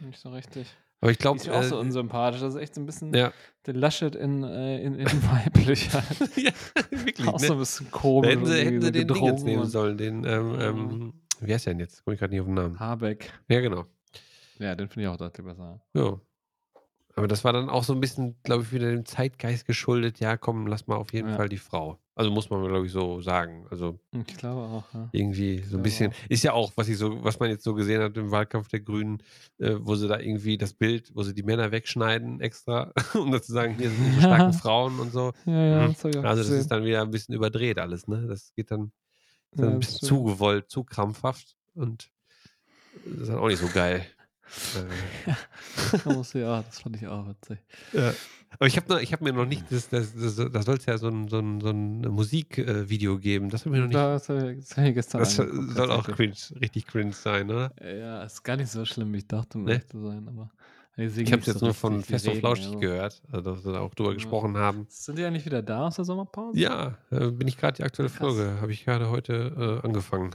[0.00, 0.68] nicht so richtig.
[1.00, 2.40] Aber ich glaube, ist auch so äh, unsympathisch.
[2.40, 3.32] Das ist echt so ein bisschen ja.
[3.66, 6.18] der Laschet in, äh, in, in weiblich halt.
[6.36, 6.50] ja,
[6.90, 7.52] wirklich, auch so ne?
[7.52, 8.30] ein bisschen Da komisch.
[8.30, 11.66] hätten sie, hätten so sie den Ding jetzt nehmen sollen, den, ähm, ähm, wie heißt
[11.66, 12.04] der denn jetzt?
[12.04, 12.80] Komme ich gerade nicht auf den Namen.
[12.80, 13.32] Habeck.
[13.48, 13.84] Ja, genau.
[14.58, 15.80] Ja, den finde ich auch deutlich besser.
[15.94, 16.20] Ja.
[17.18, 20.20] Aber das war dann auch so ein bisschen, glaube ich, wieder dem Zeitgeist geschuldet.
[20.20, 21.36] Ja, komm, lass mal auf jeden Ja.
[21.36, 21.98] Fall die Frau.
[22.14, 23.66] Also muss man, glaube ich, so sagen.
[23.70, 25.08] Also Ich glaube auch, ja.
[25.12, 26.10] irgendwie so ein bisschen.
[26.12, 26.16] auch.
[26.30, 28.80] Ist ja auch, was ich so, was man jetzt so gesehen hat im Wahlkampf der
[28.80, 29.22] Grünen,
[29.58, 33.40] äh, wo sie da irgendwie das Bild, wo sie die Männer wegschneiden extra, um da
[33.40, 34.52] zu sagen, hier sind unsere starken.
[34.54, 35.32] Frauen und so.
[35.46, 35.92] Ja, ja, Mhm.
[35.94, 36.58] das Also das gesehen.
[36.60, 38.26] ist dann wieder ein bisschen überdreht alles, ne?
[38.26, 38.90] Das geht dann,
[39.52, 42.10] dann ein bisschen zu gewollt, zu krampfhaft und
[43.04, 44.04] das ist dann auch nicht so geil.
[44.76, 47.58] Äh, ja, das fand ich auch witzig.
[47.92, 48.12] Ja.
[48.58, 51.08] Aber ich habe hab mir noch nicht, das, das, das, da soll es ja so
[51.08, 53.50] ein, so ein, so ein Musikvideo geben.
[53.50, 53.96] Das habe ich mir noch nicht.
[53.98, 54.26] Das
[54.74, 57.72] das ich gestern Das soll auch cringe, richtig cringe sein, oder?
[57.82, 59.72] Ja, ist gar nicht so schlimm, wie ich dachte, um Ne?
[59.72, 60.26] ehrlich zu sein.
[60.28, 60.50] Aber
[60.96, 62.78] Ich habe es jetzt so nur von Fest und Flauschig eher so.
[62.78, 64.14] gehört, also dass wir da auch drüber Ja.
[64.14, 64.86] gesprochen haben.
[64.88, 66.58] Sind die ja nicht wieder da aus der Sommerpause?
[66.58, 68.18] Ja, äh, bin ich gerade die aktuelle Krass.
[68.34, 70.30] Folge, habe ich gerade heute äh, angefangen.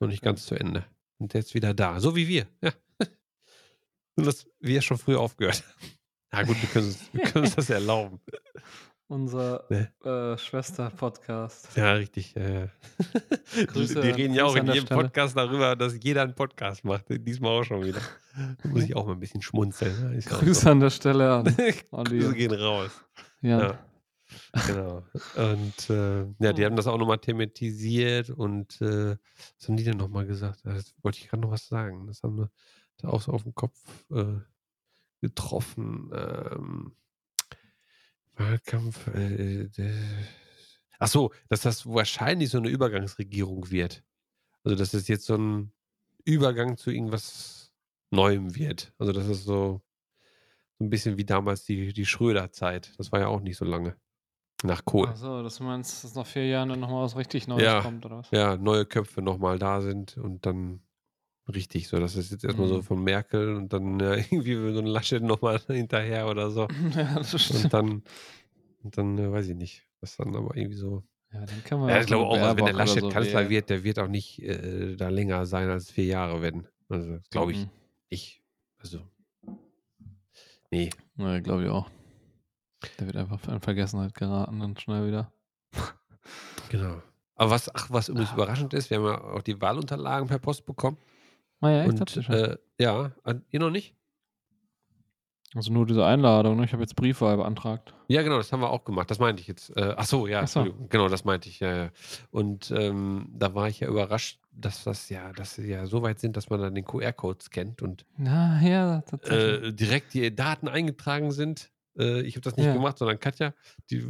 [0.00, 0.26] Noch nicht Okay.
[0.30, 0.84] ganz zu Ende.
[1.18, 2.46] Und jetzt wieder da, so wie wir.
[2.60, 2.72] Ja.
[4.16, 5.90] Dass wir schon früher aufgehört haben.
[6.32, 8.20] Ja gut, wir können uns, wir können uns das erlauben.
[9.08, 9.92] Unser Ne?
[10.04, 11.68] äh, Schwester-Podcast.
[11.76, 12.34] Ja, richtig.
[12.34, 12.68] Äh.
[13.56, 15.02] die, Grüße- die reden ja auch in jedem Stelle.
[15.02, 17.04] Podcast darüber, dass jeder einen Podcast macht.
[17.08, 18.00] Diesmal auch schon wieder.
[18.62, 20.10] Da muss ich auch mal ein bisschen schmunzeln.
[20.10, 20.18] Ne?
[20.18, 20.70] Ja Grüße so.
[20.70, 21.44] an der Stelle an,
[22.04, 22.90] Grüße die gehen raus.
[23.42, 23.60] Jan.
[23.60, 23.78] Ja.
[24.66, 25.04] Genau.
[25.36, 29.16] Und äh, ja, die haben das auch nochmal thematisiert und äh,
[29.58, 30.62] was haben die denn nochmal gesagt?
[30.64, 32.08] Das wollte ich gerade noch was sagen.
[32.08, 32.50] Das haben wir
[33.04, 33.78] auch so auf den Kopf
[34.10, 34.40] äh,
[35.20, 36.10] getroffen.
[36.14, 36.96] Ähm,
[38.36, 39.06] Wahlkampf.
[39.08, 39.94] Äh, der-
[40.98, 44.02] Ach so, dass das wahrscheinlich so eine Übergangsregierung wird.
[44.64, 45.72] Also, dass es jetzt so ein
[46.24, 47.72] Übergang zu irgendwas
[48.10, 48.94] Neuem wird.
[48.98, 49.82] Also, das ist so,
[50.78, 52.94] so ein bisschen wie damals die, die Schröder-Zeit.
[52.98, 53.96] Das war ja auch nicht so lange.
[54.62, 55.06] Nach Kohl.
[55.08, 57.82] Achso, dass du meinst, dass nach vier Jahren dann nochmal was richtig Neues Ja.
[57.82, 58.30] kommt, oder was?
[58.30, 60.80] Ja, neue Köpfe nochmal da sind und dann
[61.48, 61.98] richtig so.
[61.98, 62.82] Das ist jetzt erstmal so Mhm.
[62.82, 66.66] von Merkel und dann ja, irgendwie so ein Laschet nochmal hinterher oder so.
[66.94, 67.50] ja, das.
[67.50, 68.02] Und dann,
[68.82, 69.82] und dann äh, weiß ich nicht.
[70.00, 71.02] Was dann aber irgendwie so.
[71.32, 73.40] Ja, dann kann man Ja, ich glaube so auch, also wenn der Laschet so Kanzler
[73.40, 73.50] wählen.
[73.50, 76.66] wird, der wird auch nicht äh, da länger sein als vier Jahre werden.
[76.88, 77.70] Also glaube ich Mhm.
[78.10, 78.42] nicht.
[78.78, 79.00] Also.
[80.70, 80.90] Nee.
[81.16, 81.88] Ja, glaube ich auch.
[82.98, 85.32] Der wird einfach in Vergessenheit geraten, dann schnell wieder.
[86.68, 87.02] Genau.
[87.34, 90.64] Aber was, ach, was übrigens überraschend ist, wir haben ja auch die Wahlunterlagen per Post
[90.66, 90.96] bekommen.
[91.60, 92.00] Ah ja, echt?
[92.00, 92.34] Und schon?
[92.34, 93.94] äh, ja, an- ihr noch nicht?
[95.54, 96.64] Also nur diese Einladung, ne?
[96.64, 97.94] Ich habe jetzt Briefwahl beantragt.
[98.08, 99.10] Ja, genau, das haben wir auch gemacht.
[99.10, 99.74] Das meinte ich jetzt.
[99.76, 100.66] Äh, ach so, ja, Ach so.
[100.90, 101.60] Genau, das meinte ich.
[101.60, 101.90] Ja, ja.
[102.30, 106.18] Und ähm, da war ich ja überrascht, dass das ja, dass sie ja so weit
[106.20, 111.30] sind, dass man dann den QR-Code scannt und Na ja, äh, direkt die Daten eingetragen
[111.30, 111.70] sind.
[111.98, 112.72] Äh, ich habe das nicht Ja.
[112.74, 113.54] gemacht, sondern Katja,
[113.90, 114.00] die äh,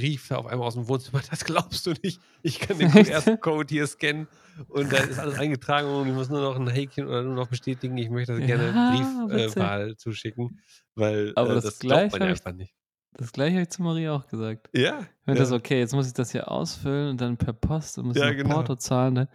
[0.00, 2.20] rief da auf einmal aus dem Wohnzimmer, das glaubst du nicht.
[2.42, 2.90] Ich kann den?
[2.90, 4.26] QR-Code hier scannen
[4.68, 7.48] und da ist alles eingetragen und ich muss nur noch ein Häkchen oder nur noch
[7.48, 10.60] bestätigen, ich möchte das gerne Ja, Briefwahl äh, zuschicken,
[10.94, 12.74] weil Aber äh, das das, gleich glaubt man einfach nicht.
[13.18, 14.68] Das gleiche habe ich zu Marie auch gesagt.
[14.74, 15.46] Ja, Ich meinte ja.
[15.46, 18.30] so, okay, jetzt muss ich das hier ausfüllen und dann per Post und muss Ja,
[18.30, 18.56] ich genau.
[18.56, 19.14] Porto zahlen.
[19.14, 19.28] Ne?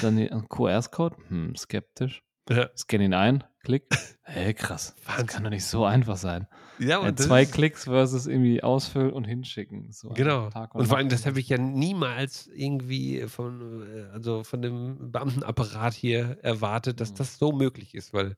[0.00, 2.22] Dann die QR-Code, hm, skeptisch.
[2.50, 2.68] Ja.
[2.76, 3.84] Scan ihn ein, klick.
[4.26, 4.94] Hey, krass.
[4.96, 5.26] Das Wahnsinn.
[5.26, 6.48] kann doch nicht so einfach sein.
[6.78, 9.92] Ja, Ja, und das zwei Klicks versus irgendwie ausfüllen und hinschicken.
[9.92, 10.48] So Genau.
[10.48, 15.12] Tag Und vor allem, das habe ich ja niemals irgendwie von, äh, also von dem
[15.12, 17.16] Beamtenapparat hier erwartet, dass Mhm.
[17.16, 18.34] das so möglich ist, weil,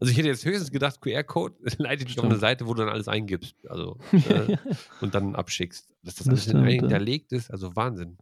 [0.00, 2.36] also ich hätte jetzt höchstens gedacht, QR-Code leitet dich auf eine.
[2.36, 4.56] Seite, wo du dann alles eingibst, also Ja, äh,
[5.02, 5.86] und dann abschickst.
[6.02, 6.70] Dass das Das alles stimmt, ja.
[6.80, 8.16] hinterlegt ist, also Wahnsinn.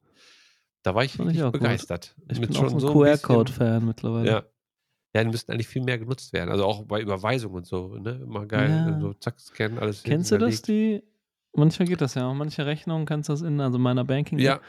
[0.82, 1.60] Da war ich wirklich auch gut.
[1.60, 2.16] begeistert.
[2.28, 4.28] ich Mit bin schon auch so so ein bisschen- QR-Code-Fan mittlerweile.
[4.30, 4.42] Ja.
[5.14, 6.50] Ja, die müssten eigentlich viel mehr genutzt werden.
[6.50, 8.20] Also auch bei Überweisungen und so, ne?
[8.24, 8.70] Immer geil.
[8.70, 9.00] Ja.
[9.00, 11.04] So zack, scannen, alles Kennst du das, die?
[11.52, 12.28] Manchmal geht das ja.
[12.28, 14.40] Auf manche Rechnungen kannst du das in, also meiner Banking.
[14.40, 14.60] Ja, Auf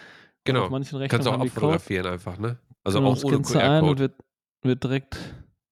[0.43, 0.69] genau.
[0.69, 2.59] manchen Rechnungen Kannst du auch abfotografieren einfach, ne?
[2.83, 3.99] Also genau, auch ohne QR-Code.
[3.99, 4.13] wird,
[4.61, 5.17] wird direkt.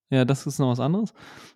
[0.09, 1.13] Ja, das ist noch was anderes.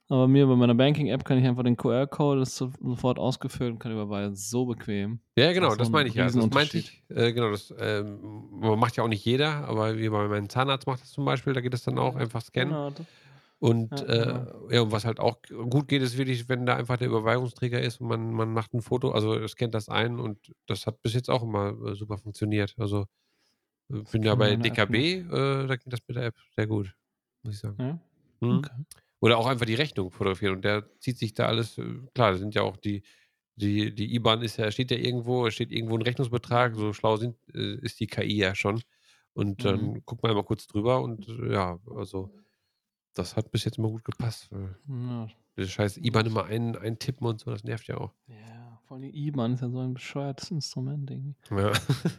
[0.10, 3.92] Aber mir bei meiner Banking-App kann ich einfach den QR-Code, das sofort ausgefüllt und kann
[3.92, 4.36] überweisen.
[4.36, 5.20] So bequem.
[5.38, 6.26] Ja, genau, das ein meine ich ja.
[6.26, 8.20] Das meinte ich, äh, genau, das ähm,
[8.60, 11.62] macht ja auch nicht jeder, aber wie bei meinem Zahnarzt macht das zum Beispiel, da
[11.62, 12.70] geht es dann auch einfach scannen.
[12.74, 12.90] Genau.
[12.90, 13.06] das-
[13.60, 14.70] Und Ja, äh, genau.
[14.72, 15.38] ja, und was halt auch
[15.70, 18.82] gut geht, ist wirklich, wenn da einfach der Überweisungsträger ist und man, man macht ein
[18.82, 22.74] Foto, also scannt das ein und das hat bis jetzt auch immer äh, super funktioniert.
[22.78, 23.06] Also
[23.92, 26.94] äh, bin ja bei DKB, äh, da ging das mit der App sehr gut,
[27.44, 27.78] muss ich sagen.
[27.80, 28.00] Ja?
[28.40, 28.60] Mhm.
[28.60, 28.72] Okay.
[29.20, 31.84] Oder auch einfach die Rechnung fotografieren und der zieht sich da alles, äh,
[32.14, 33.04] klar, da sind ja auch die,
[33.56, 37.36] die, die IBAN ist ja, steht ja irgendwo, steht irgendwo ein Rechnungsbetrag, so schlau sind,
[37.56, 38.82] äh, ist die KI ja schon.
[39.34, 40.02] Und dann Mhm.
[40.06, 42.32] guckt man einmal kurz drüber und äh, ja, also
[43.16, 44.50] das hat bis jetzt immer gut gepasst.
[44.88, 48.14] Ja, Das scheiß IBAN immer ein, eintippen und so, das nervt ja auch.
[48.28, 51.36] Ja, vor allem die IBAN ist ja so ein bescheuertes Instrument irgendwie.
[51.50, 51.72] Ja.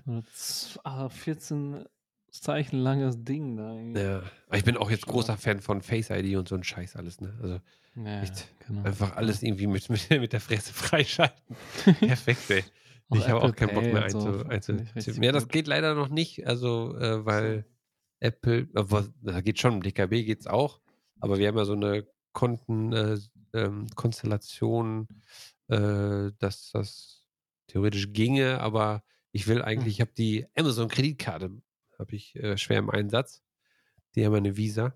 [0.06, 1.84] Oder z- ah, 14
[2.30, 4.00] Zeichen langes Ding da irgendwie.
[4.00, 4.22] ja.
[4.46, 7.20] Aber ich bin auch jetzt großer Fan von Face ID und so ein Scheiß alles,
[7.20, 7.36] ne?
[7.42, 7.60] Also
[7.96, 8.82] Ja, echt genau.
[8.84, 11.56] einfach alles irgendwie mit, mit, mit der Fresse freischalten.
[12.00, 12.64] Perfekt, ey.
[13.14, 15.22] Ich habe auch keinen Bock mehr so, einzu, richtig einzutippen.
[15.22, 15.52] Ja, das gut.
[15.52, 17.64] geht leider noch nicht, also äh, weil
[18.20, 20.80] Apple, äh, da geht schon, im DKB geht's auch,
[21.20, 23.18] aber wir haben ja so eine Konten, äh,
[23.54, 25.08] ähm, Konstellation,
[25.68, 27.24] äh, dass das
[27.68, 29.02] theoretisch ginge, aber
[29.32, 31.50] ich will eigentlich, ich habe die Amazon-Kreditkarte,
[31.98, 33.42] habe ich äh, schwer im Einsatz.
[34.14, 34.94] Die haben eine Visa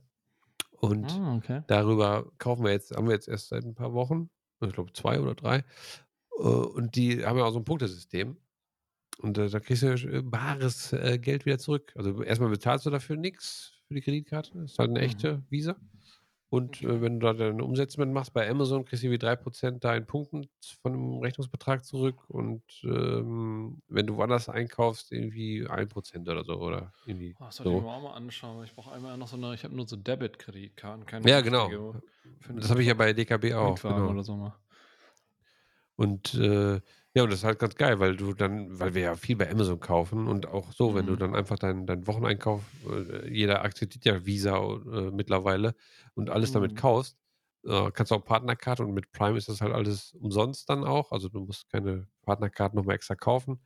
[0.72, 1.62] und Ah, okay.
[1.66, 4.30] darüber kaufen wir jetzt, haben wir jetzt erst seit ein paar Wochen,
[4.60, 5.64] ich glaube zwei oder drei.
[6.38, 8.36] Äh, Und die haben ja auch so ein Punktesystem.
[9.18, 11.92] Und äh, da kriegst du äh, bares Geld wieder zurück.
[11.96, 14.52] Also erstmal bezahlst du dafür nichts für die Kreditkarte.
[14.54, 15.04] Das ist halt eine Mhm.
[15.04, 15.76] echte Visa.
[16.52, 16.86] Und Okay.
[16.86, 20.06] äh, wenn du da deine Umsätze mitmachst bei Amazon, kriegst du wie 3% da in
[20.06, 20.50] Punkten
[20.82, 22.28] von dem Rechnungsbetrag zurück.
[22.28, 26.58] Und ähm, wenn du woanders einkaufst, irgendwie 1% oder so.
[26.58, 28.64] Oder irgendwie Oh, das sollte ich mir auch mal anschauen.
[28.64, 31.70] Ich brauche einmal noch so eine, ich habe nur so Debit-Kreditkarten, keine Ja, genau.
[32.54, 33.80] Das habe ich ja bei DKB auch.
[33.80, 34.10] Genau.
[34.10, 34.54] oder so mal.
[35.96, 36.80] Und äh,
[37.14, 39.50] ja, und das ist halt ganz geil, weil du dann, weil wir ja viel bei
[39.50, 41.16] Amazon kaufen und auch so, wenn du Mhm.
[41.16, 45.74] dann einfach deinen dein Wocheneinkauf, äh, jeder akzeptiert ja Visa äh, mittlerweile
[46.14, 46.76] und alles damit Mhm.
[46.76, 47.18] kaufst,
[47.66, 51.12] äh, kannst du auch Partnerkarte und mit Prime ist das halt alles umsonst dann auch.
[51.12, 53.60] Also du musst keine Partnerkarten nochmal extra kaufen.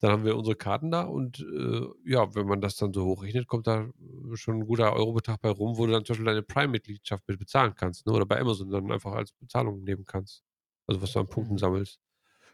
[0.00, 3.46] Dann haben wir unsere Karten da und äh, ja, wenn man das dann so hochrechnet,
[3.46, 6.42] kommt da äh, schon ein guter Eurobetrag bei rum, wo du dann zum Beispiel deine
[6.42, 8.12] Prime-Mitgliedschaft mit bezahlen kannst, ne?
[8.14, 10.42] Oder bei Amazon dann einfach als Bezahlung nehmen kannst.
[10.86, 11.58] Also was du an Punkten Mhm.
[11.58, 11.98] sammelst.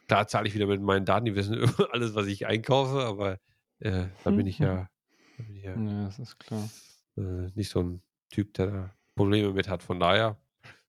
[0.09, 1.55] Klar zahle ich wieder mit meinen Daten, die wissen
[1.93, 3.39] alles, was ich einkaufe, aber
[3.81, 4.89] äh, da bin ich ja,
[5.37, 6.69] da bin ich ja Ja, das ist klar.
[7.17, 9.83] äh, nicht so ein Typ, der da Probleme mit hat.
[9.83, 10.39] Von daher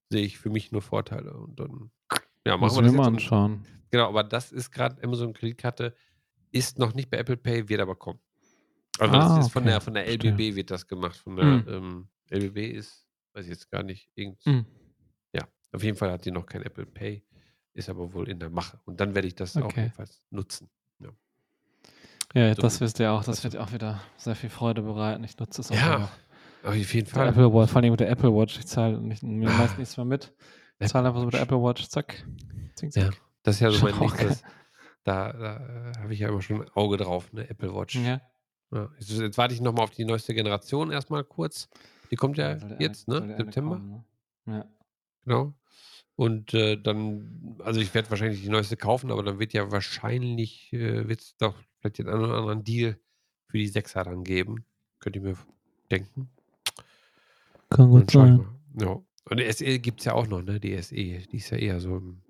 [0.10, 1.34] sehe ich für mich nur Vorteile.
[1.34, 1.92] Und dann
[2.46, 3.66] ja, Muss machen ich wir das mal anschauen.
[3.92, 5.94] genau, aber das ist gerade Amazon Kreditkarte,
[6.52, 8.20] ist noch nicht bei Apple Pay, wird aber kommen.
[9.00, 9.72] Also das Ah, ist von okay.
[9.72, 10.32] der von der Verstehe.
[10.32, 11.16] LBB wird das gemacht.
[11.18, 11.66] Von der Mhm.
[11.68, 14.66] ähm, LBB ist, weiß ich jetzt gar nicht, irgend, Mhm.
[15.34, 17.24] ja, auf jeden Fall hat die noch kein Apple Pay,
[17.78, 18.80] ist aber wohl in der Mache.
[18.86, 19.82] Und dann werde ich das auch Okay.
[19.84, 20.70] jedenfalls nutzen.
[21.00, 21.10] Ja,
[22.34, 23.24] Ja, So, das wisst ihr auch.
[23.24, 25.24] Das wird auch wieder sehr viel Freude bereiten.
[25.24, 25.76] Ich nutze es auch.
[25.76, 26.10] ja
[26.64, 27.30] auf jeden Fall.
[27.30, 28.58] Apple Watch, vor allem mit der Apple Watch.
[28.60, 29.58] Ich zahle nicht, mir Ah.
[29.58, 30.34] meist nichts mehr mit.
[30.80, 31.42] Ich zahle einfach so mit der.
[31.42, 31.88] Apple Watch.
[31.88, 32.26] Zack.
[32.76, 33.22] Zing, Ja, zack.
[33.44, 34.44] das ist ja so mein auch nächstes.
[35.04, 37.96] Da, da äh, habe ich ja immer schon ein Auge drauf, eine Apple Watch.
[37.96, 38.20] Ja.
[38.72, 41.70] Ja, jetzt, jetzt warte ich nochmal auf die neueste Generation erstmal kurz.
[42.12, 43.26] Die kommt ja der jetzt, eine, ne?
[43.36, 43.76] eine September.
[43.78, 44.04] kommen,
[44.46, 44.56] ne?
[44.58, 44.66] Ja.
[45.24, 45.54] Genau.
[46.18, 50.74] Und äh, dann, also ich werde wahrscheinlich die neueste kaufen, aber dann wird ja wahrscheinlich,
[50.74, 52.98] äh, wird es doch vielleicht den einen oder anderen Deal
[53.46, 54.66] für die 6er dann geben.
[55.00, 55.38] Könnt ihr mir
[55.92, 56.30] denken.
[57.70, 58.46] Kann gut ich sein.
[58.80, 59.00] Ja.
[59.30, 60.60] Und die SE gibt es ja auch noch, ne?
[60.60, 60.96] Die SE.
[60.96, 62.22] Die ist ja eher so im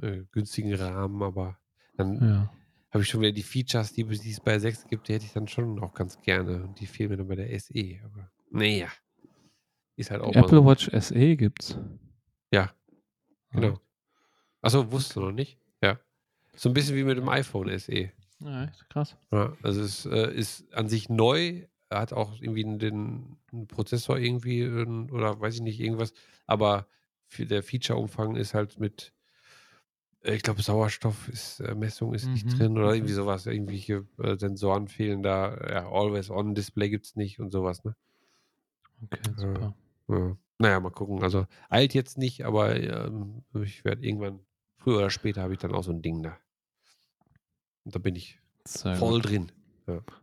[0.00, 1.58] äh, günstigen Rahmen, aber
[1.98, 2.52] dann Ja.
[2.92, 5.48] habe ich schon wieder die Features, die, es bei 6 gibt, die hätte ich dann
[5.48, 6.64] schon auch ganz gerne.
[6.64, 8.00] Und die fehlen mir dann bei der SE.
[8.04, 8.88] Aber naja.
[9.96, 10.64] Ist halt auch Die Apple so.
[10.64, 11.78] Watch SE gibt's.
[13.56, 13.60] Ah.
[13.60, 13.80] genau.
[14.62, 15.58] Achso, wusstest du noch nicht?
[15.82, 15.98] Ja.
[16.56, 18.10] So ein bisschen wie mit dem iPhone SE.
[18.40, 19.16] Ja, krass.
[19.32, 24.60] Ja, also es äh, ist an sich neu, hat auch irgendwie den, den Prozessor irgendwie
[24.62, 26.12] ähm, oder weiß ich nicht, irgendwas,
[26.46, 26.86] aber
[27.26, 29.12] für der Feature-Umfang ist halt mit,
[30.22, 35.22] äh, ich glaube, Sauerstoffmessung ist nicht Mhm, drin oder irgendwie sowas, irgendwelche äh, Sensoren fehlen
[35.22, 37.96] da, ja, Always-On-Display gibt es nicht und sowas, ne?
[39.04, 39.74] Okay, super.
[40.08, 40.36] Ja.
[40.58, 41.22] Naja, mal gucken.
[41.22, 44.40] Also eilt jetzt nicht, aber ähm, ich werde irgendwann,
[44.78, 46.36] früher oder später, habe ich dann auch so ein Ding da.
[47.84, 49.30] Und da bin ich Sehr voll gut.
[49.30, 49.52] drin.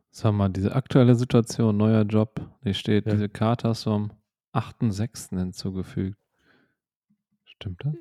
[0.10, 3.14] Sag mal, diese aktuelle Situation, neuer Job, hier steht, Ja.
[3.14, 4.12] diese Karte hast du am
[4.54, 5.38] 8.6.
[5.38, 6.18] hinzugefügt.
[7.46, 7.94] Stimmt das?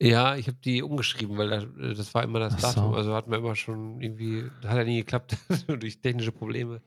[0.00, 2.92] Ja, ich habe die umgeschrieben, weil da, äh, das war immer das Ach Datum.
[2.92, 2.96] so.
[2.96, 5.36] Also hat man immer schon irgendwie, hat ja nie geklappt
[5.66, 6.80] durch technische Probleme.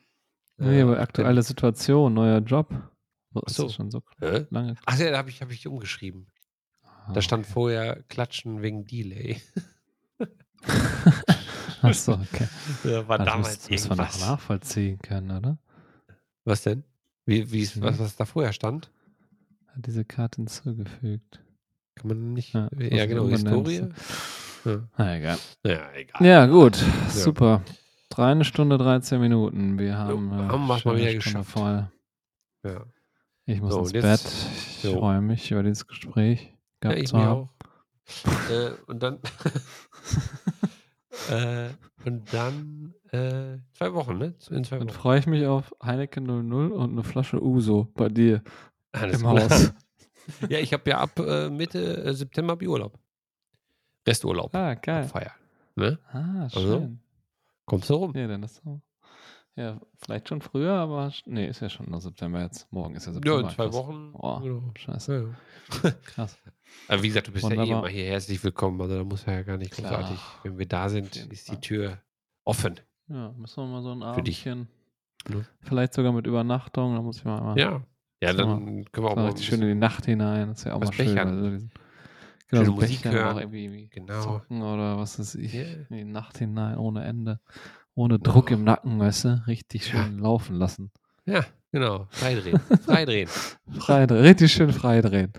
[0.58, 2.70] Nee, aber dann- aktuelle Situation, neuer Job.
[3.46, 3.64] Ist so.
[3.64, 4.46] das schon so Hä?
[4.50, 4.76] lange?
[4.86, 6.28] Ach ja, da habe ich, hab ich umgeschrieben.
[6.84, 7.54] Ah, Da stand okay.
[7.54, 9.42] vorher Klatschen wegen Delay.
[11.84, 12.48] Ach so, okay.
[12.84, 14.28] Da war das damals müsst- müssen wir noch irgendwas.
[14.28, 15.58] nachvollziehen können, oder?
[16.46, 16.84] Was denn?
[17.26, 17.84] Wie, wie ist, Ja.
[17.84, 18.92] was, was da vorher stand?
[19.68, 21.40] Hat diese Karte hinzugefügt.
[21.96, 22.54] Kann man nicht.
[22.54, 23.28] Ja, Ja, muss genau.
[23.30, 23.90] Historie.
[24.66, 24.88] Ja.
[24.98, 25.38] Na egal.
[25.66, 26.26] ja, egal.
[26.28, 26.84] Ja, gut.
[27.10, 27.64] Super.
[28.10, 29.80] Drei eine Stunde, 13 Minuten.
[29.80, 31.50] Wir haben, äh, haben wir's mal wieder Stunde geschafft.
[31.52, 31.92] voll.
[32.64, 32.86] Ja.
[33.52, 34.34] Ich muss So, ins jetzt- Bett.
[34.78, 35.00] Ich Jo.
[35.00, 36.54] freue mich über dieses Gespräch
[36.84, 37.50] Ja, ich mir auch.
[38.50, 39.20] äh, und dann.
[41.30, 41.70] äh,
[42.06, 44.34] und dann äh, zwei Wochen, ne?
[44.50, 44.96] In zwei Dann Wochen.
[44.96, 48.42] freue ich mich auf Heineken 00 und eine Flasche Uso bei dir
[48.92, 49.50] Alles im klar.
[49.50, 49.74] Haus.
[50.50, 52.98] Ja, ich habe ja ab äh, Mitte äh, September hab Urlaub.
[54.08, 54.56] Resturlaub.
[54.56, 55.04] Ah, geil.
[55.04, 55.34] Feiern.
[55.76, 56.00] Ne?
[56.14, 57.00] Ah, Also, schön.
[57.66, 58.14] Kommst du rum?
[58.16, 58.80] Ja, dann ist so.
[59.56, 62.72] Ja, vielleicht schon früher, aber nee, ist ja schon noch September jetzt.
[62.72, 63.40] Morgen ist ja Ja, September.
[63.42, 63.74] in zwei krass.
[63.76, 64.12] Wochen.
[64.14, 64.72] Oh, Genau.
[64.78, 65.36] scheiße.
[65.84, 65.92] Ja, ja.
[66.06, 66.38] Krass.
[66.88, 67.80] Aber wie gesagt, du bist ja eh Wunderbar.
[67.80, 68.80] immer hier herzlich willkommen.
[68.82, 69.92] Also da muss ja gar nicht Klar.
[69.98, 70.20] großartig.
[70.44, 71.58] Wenn wir da sind, ist die.
[71.60, 71.98] Tür
[72.46, 72.80] offen.
[73.08, 74.48] Ja, müssen wir mal so ein Für dich.
[74.48, 74.68] Abendchen.
[75.30, 75.46] Ne?
[75.60, 76.96] Vielleicht sogar mit Übernachtung.
[76.96, 77.82] Da muss ich mal, mal Ja.
[78.24, 80.48] Ja, dann können wir auch mal schön in die Nacht hinein.
[80.50, 81.18] Das ist ja auch was mal schön.
[81.18, 81.72] Also diesen,
[82.50, 83.36] Schöne so Musik hören.
[83.36, 84.22] Auch irgendwie, irgendwie Genau.
[84.22, 85.54] zocken oder was weiß ich.
[85.54, 85.64] Ja.
[85.64, 87.40] In die Nacht hinein, ohne Ende.
[88.02, 89.44] Ohne Druck im Nacken, weißt du?
[89.48, 90.04] Richtig Ja.
[90.04, 90.92] schön laufen lassen.
[91.26, 92.08] Ja, genau.
[92.10, 92.60] Freidrehen.
[92.86, 93.30] Freidrehen.
[93.78, 95.32] Freidrehen, richtig schön freidrehen.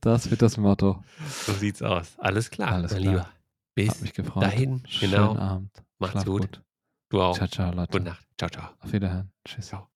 [0.00, 1.04] Das wird das Motto.
[1.28, 2.18] So sieht's aus.
[2.18, 3.12] Alles klar, Alles mein klar.
[3.14, 3.28] Lieber.
[3.74, 4.42] Bis Hat mich gefreut.
[4.42, 4.82] dahin.
[4.86, 5.36] Schönen Genau.
[5.36, 5.70] Abend.
[5.98, 6.62] Macht's Schlaf gut.
[7.10, 7.36] Du auch.
[7.36, 7.92] Ciao, ciao, Leute.
[7.92, 8.26] Gute Nacht.
[8.38, 8.70] Ciao, ciao.
[8.80, 9.30] Auf Wiederhören.
[9.44, 9.66] Tschüss.
[9.68, 9.88] Ciao.